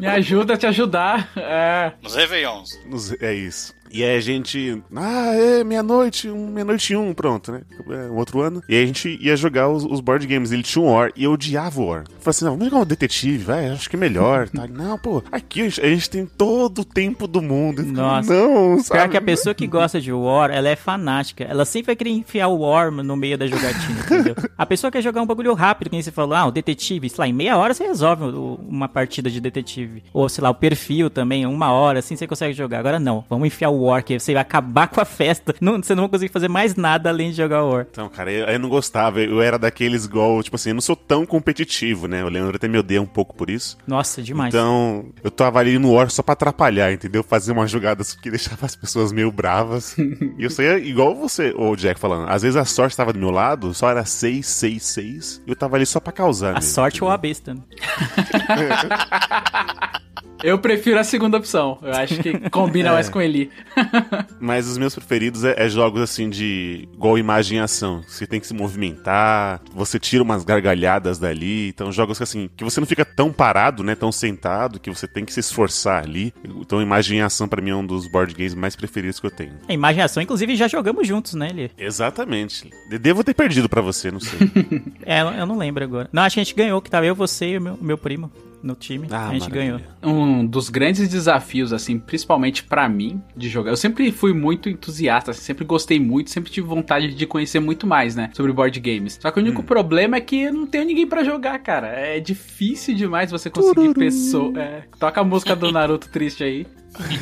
me 0.00 0.06
ajuda 0.06 0.54
a 0.54 0.56
te 0.56 0.66
ajudar. 0.66 1.28
É. 1.36 1.92
Nos 2.00 2.14
Réveillons. 2.14 2.70
Nos- 2.86 3.12
É 3.20 3.34
isso. 3.34 3.74
E 3.92 4.02
aí 4.02 4.16
a 4.16 4.20
gente. 4.20 4.82
Ah, 4.96 5.34
é 5.34 5.62
meia-noite, 5.62 6.28
um, 6.28 6.46
meia-noite 6.48 6.94
e 6.94 6.96
um, 6.96 7.12
pronto, 7.12 7.52
né? 7.52 7.60
É, 7.90 8.10
um 8.10 8.16
outro 8.16 8.40
ano. 8.40 8.62
E 8.68 8.74
aí 8.74 8.82
a 8.82 8.86
gente 8.86 9.18
ia 9.20 9.36
jogar 9.36 9.68
os, 9.68 9.84
os 9.84 10.00
board 10.00 10.26
games. 10.26 10.50
Ele 10.50 10.62
tinha 10.62 10.82
um 10.82 10.92
War 10.92 11.12
e 11.14 11.24
eu 11.24 11.32
odiava 11.32 11.80
o 11.80 11.86
War. 11.86 12.00
Eu 12.00 12.20
falei 12.20 12.30
assim: 12.30 12.44
não, 12.46 12.52
vamos 12.52 12.66
jogar 12.66 12.82
um 12.82 12.86
detetive, 12.86 13.44
vai, 13.44 13.68
acho 13.68 13.90
que 13.90 13.96
é 13.96 13.98
melhor. 13.98 14.48
Tá? 14.48 14.66
Não, 14.72 14.98
pô, 14.98 15.22
aqui 15.30 15.62
a 15.62 15.68
gente, 15.68 16.08
tem 16.08 16.24
todo 16.24 16.80
o 16.80 16.84
tempo 16.84 17.26
do 17.26 17.42
mundo. 17.42 17.82
Nossa. 17.82 18.32
Não, 18.32 18.76
Pior 18.76 18.82
sabe? 18.82 19.10
que 19.10 19.16
a 19.16 19.22
pessoa 19.22 19.54
que 19.54 19.66
gosta 19.66 20.00
de 20.00 20.12
War, 20.12 20.50
ela 20.50 20.68
é 20.68 20.76
fanática. 20.76 21.44
Ela 21.44 21.64
sempre 21.64 21.88
vai 21.88 21.96
querer 21.96 22.10
enfiar 22.10 22.48
o 22.48 22.60
War 22.60 22.90
no 22.90 23.16
meio 23.16 23.36
da 23.36 23.46
jogatina, 23.46 24.00
entendeu? 24.06 24.34
A 24.56 24.64
pessoa 24.64 24.90
quer 24.90 25.02
jogar 25.02 25.20
um 25.20 25.26
bagulho 25.26 25.52
rápido, 25.52 25.90
que 25.90 25.96
nem 25.96 26.02
você 26.02 26.10
falou, 26.10 26.34
ah, 26.34 26.46
o 26.46 26.50
detetive, 26.50 27.10
sei 27.10 27.18
lá, 27.18 27.28
em 27.28 27.32
meia 27.32 27.56
hora 27.56 27.74
você 27.74 27.84
resolve 27.84 28.24
uma 28.66 28.88
partida 28.88 29.28
de 29.28 29.40
detetive. 29.40 30.02
Ou, 30.12 30.28
sei 30.28 30.42
lá, 30.42 30.50
o 30.50 30.54
perfil 30.54 31.10
também, 31.10 31.44
uma 31.44 31.70
hora, 31.70 31.98
assim 31.98 32.16
você 32.16 32.26
consegue 32.26 32.54
jogar. 32.54 32.78
Agora 32.78 32.98
não, 32.98 33.24
vamos 33.28 33.46
enfiar 33.46 33.68
o 33.68 33.81
War, 33.82 34.04
que 34.04 34.18
você 34.18 34.32
vai 34.32 34.42
acabar 34.42 34.88
com 34.88 35.00
a 35.00 35.04
festa. 35.04 35.54
Não, 35.60 35.82
você 35.82 35.94
não 35.94 36.04
vai 36.04 36.10
conseguir 36.10 36.32
fazer 36.32 36.48
mais 36.48 36.74
nada 36.74 37.10
além 37.10 37.30
de 37.30 37.36
jogar 37.36 37.64
War. 37.64 37.86
Então, 37.90 38.08
cara, 38.08 38.30
eu, 38.30 38.46
eu 38.46 38.58
não 38.58 38.68
gostava. 38.68 39.20
Eu 39.20 39.40
era 39.40 39.58
daqueles 39.58 40.04
igual, 40.04 40.42
tipo 40.42 40.56
assim, 40.56 40.70
eu 40.70 40.74
não 40.74 40.80
sou 40.80 40.96
tão 40.96 41.26
competitivo, 41.26 42.06
né? 42.06 42.24
O 42.24 42.28
Leandro 42.28 42.56
até 42.56 42.68
me 42.68 42.78
odeia 42.78 43.00
um 43.00 43.06
pouco 43.06 43.34
por 43.34 43.50
isso. 43.50 43.76
Nossa, 43.86 44.22
demais. 44.22 44.54
Então, 44.54 45.06
eu 45.22 45.30
tava 45.30 45.58
ali 45.58 45.78
no 45.78 45.92
War 45.92 46.10
só 46.10 46.22
pra 46.22 46.32
atrapalhar, 46.32 46.92
entendeu? 46.92 47.22
Fazer 47.22 47.52
umas 47.52 47.70
jogadas 47.70 48.14
que 48.14 48.30
deixava 48.30 48.66
as 48.66 48.76
pessoas 48.76 49.12
meio 49.12 49.30
bravas. 49.30 49.96
e 49.98 50.44
eu 50.44 50.50
saía 50.50 50.78
igual 50.78 51.14
você, 51.14 51.52
o 51.56 51.74
Jack 51.76 52.00
falando. 52.00 52.28
Às 52.28 52.42
vezes 52.42 52.56
a 52.56 52.64
sorte 52.64 52.96
tava 52.96 53.12
do 53.12 53.18
meu 53.18 53.30
lado, 53.30 53.74
só 53.74 53.90
era 53.90 54.04
6, 54.04 54.46
6, 54.46 54.82
6. 54.82 55.42
E 55.46 55.50
eu 55.50 55.56
tava 55.56 55.76
ali 55.76 55.86
só 55.86 56.00
pra 56.00 56.12
causar. 56.12 56.50
a 56.50 56.54
mesmo, 56.54 56.70
sorte 56.70 57.02
ou 57.02 57.12
entendeu? 57.12 57.14
a 57.14 57.18
besta, 57.18 57.54
né? 57.54 57.62
Eu 60.42 60.58
prefiro 60.58 60.98
a 60.98 61.04
segunda 61.04 61.36
opção. 61.36 61.78
Eu 61.82 61.92
acho 61.94 62.16
que 62.22 62.50
combina 62.50 62.88
É. 62.88 62.92
mais 62.92 63.08
com 63.08 63.20
ele. 63.20 63.50
Mas 64.40 64.66
os 64.66 64.76
meus 64.78 64.94
preferidos 64.94 65.44
é, 65.44 65.54
é 65.56 65.68
jogos 65.68 66.00
assim 66.02 66.28
de 66.28 66.88
igual 66.92 67.16
imagem 67.18 67.58
e 67.58 67.60
ação. 67.60 68.02
Você 68.06 68.26
tem 68.26 68.40
que 68.40 68.46
se 68.46 68.54
movimentar, 68.54 69.60
você 69.74 69.98
tira 69.98 70.22
umas 70.22 70.44
gargalhadas 70.44 71.18
dali. 71.18 71.68
Então, 71.68 71.92
jogos 71.92 72.18
que 72.18 72.24
assim, 72.24 72.50
que 72.56 72.64
você 72.64 72.80
não 72.80 72.86
fica 72.86 73.04
tão 73.04 73.32
parado, 73.32 73.82
né? 73.82 73.94
Tão 73.94 74.10
sentado, 74.10 74.80
que 74.80 74.90
você 74.90 75.06
tem 75.06 75.24
que 75.24 75.32
se 75.32 75.40
esforçar 75.40 76.02
ali. 76.02 76.32
Então, 76.44 76.82
imagem 76.82 77.18
e 77.18 77.22
ação 77.22 77.46
pra 77.48 77.62
mim 77.62 77.70
é 77.70 77.76
um 77.76 77.86
dos 77.86 78.06
board 78.06 78.34
games 78.34 78.54
mais 78.54 78.74
preferidos 78.76 79.20
que 79.20 79.26
eu 79.26 79.30
tenho. 79.30 79.52
A 79.68 79.72
imagem 79.72 80.00
e 80.00 80.04
ação, 80.04 80.22
inclusive, 80.22 80.56
já 80.56 80.66
jogamos 80.68 81.06
juntos, 81.06 81.34
né, 81.34 81.50
Lê? 81.54 81.70
Exatamente. 81.78 82.68
De- 82.88 82.98
Devo 82.98 83.22
ter 83.24 83.34
perdido 83.34 83.68
pra 83.68 83.80
você, 83.80 84.10
não 84.10 84.20
sei. 84.20 84.38
É, 85.04 85.20
eu 85.20 85.46
não 85.46 85.58
lembro 85.58 85.82
agora. 85.82 86.08
Não, 86.12 86.22
acho 86.22 86.34
que 86.34 86.40
a 86.40 86.44
gente 86.44 86.54
ganhou, 86.54 86.80
que 86.80 86.90
tava 86.90 87.04
eu, 87.06 87.14
você 87.14 87.50
e 87.50 87.58
o 87.58 87.60
meu, 87.60 87.74
o 87.74 87.84
meu 87.84 87.98
primo 87.98 88.30
no 88.62 88.74
time. 88.74 89.06
Ah, 89.10 89.28
a 89.28 89.32
gente 89.32 89.48
maravilha. 89.50 89.84
ganhou. 90.02 90.14
Um 90.14 90.46
dos 90.46 90.68
grandes 90.68 91.08
desafios, 91.08 91.72
assim, 91.72 91.98
principalmente 91.98 92.64
pra 92.64 92.88
mim, 92.88 93.22
de 93.36 93.48
jogar. 93.48 93.70
Eu 93.70 93.76
sempre 93.76 94.10
fui 94.12 94.32
muito 94.32 94.68
entusiasta, 94.68 95.30
assim, 95.32 95.42
sempre 95.42 95.64
gostei 95.64 95.98
muito, 95.98 96.30
sempre 96.30 96.50
tive 96.50 96.66
vontade 96.66 97.14
de 97.14 97.26
conhecer 97.26 97.60
muito 97.60 97.86
mais, 97.86 98.14
né, 98.14 98.30
sobre 98.34 98.52
board 98.52 98.78
games. 98.80 99.18
Só 99.20 99.30
que 99.30 99.38
o 99.38 99.42
único 99.42 99.62
problema 99.62 100.16
é 100.16 100.20
que 100.20 100.42
eu 100.42 100.52
não 100.52 100.66
tenho 100.66 100.84
ninguém 100.84 101.06
pra 101.06 101.24
jogar, 101.24 101.58
cara. 101.58 101.88
É 101.88 102.20
difícil 102.20 102.94
demais 102.94 103.30
você 103.30 103.50
conseguir 103.50 103.94
pessoa. 103.94 104.58
É, 104.58 104.82
toca 104.98 105.20
a 105.20 105.24
música 105.24 105.54
do 105.56 105.70
Naruto 105.72 106.08
triste 106.08 106.44
aí. 106.44 106.66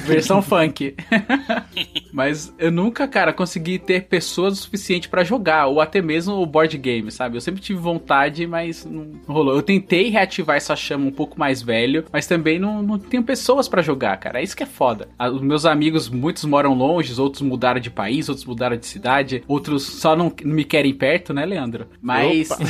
Versão 0.05 0.43
funk. 0.43 0.95
Mas 2.13 2.55
eu 2.59 2.71
nunca, 2.71 3.07
cara, 3.07 3.33
consegui 3.33 3.79
ter 3.79 4.05
pessoas 4.05 4.55
o 4.55 4.63
suficiente 4.63 5.09
pra 5.09 5.25
jogar, 5.25 5.67
ou 5.67 5.81
até 5.81 6.01
mesmo 6.03 6.35
o 6.35 6.47
board 6.47 6.77
game, 6.79 7.11
sabe? 7.11 7.37
Eu 7.37 7.41
sempre 7.41 7.61
tive 7.61 7.79
vontade, 7.79 8.47
mas 8.47 8.85
não 8.85 9.13
rolou. 9.27 9.55
Eu 9.55 9.63
tentei 9.63 10.09
reativar 10.09 10.57
essa 10.57 10.75
chama 10.77 11.07
um 11.07 11.13
pouco 11.13 11.39
mais 11.39 11.63
velho, 11.63 12.05
mas 12.13 12.27
também 12.27 12.59
não, 12.59 12.83
não 12.83 12.99
tenho 12.99 13.23
pessoas 13.23 13.69
pra 13.69 13.83
jogar, 13.83 14.17
cara. 14.17 14.41
É 14.41 14.43
isso 14.43 14.57
que 14.57 14.63
é 14.63 14.67
foda. 14.67 15.09
Os 15.19 15.41
meus 15.41 15.65
amigos, 15.65 16.09
muitos 16.09 16.45
moram 16.45 16.75
longe, 16.75 17.21
outros 17.21 17.43
mudaram 17.43 17.81
de 17.81 17.91
país, 17.91 18.29
outros 18.29 18.47
mudaram 18.47 18.77
de 18.77 18.87
cidade, 18.87 19.43
outros 19.47 19.85
só 19.85 20.17
não, 20.17 20.33
não 20.45 20.55
me 20.55 20.65
querem 20.65 20.95
perto, 20.95 21.33
né, 21.33 21.45
Leandro? 21.45 21.89
Mas. 22.01 22.49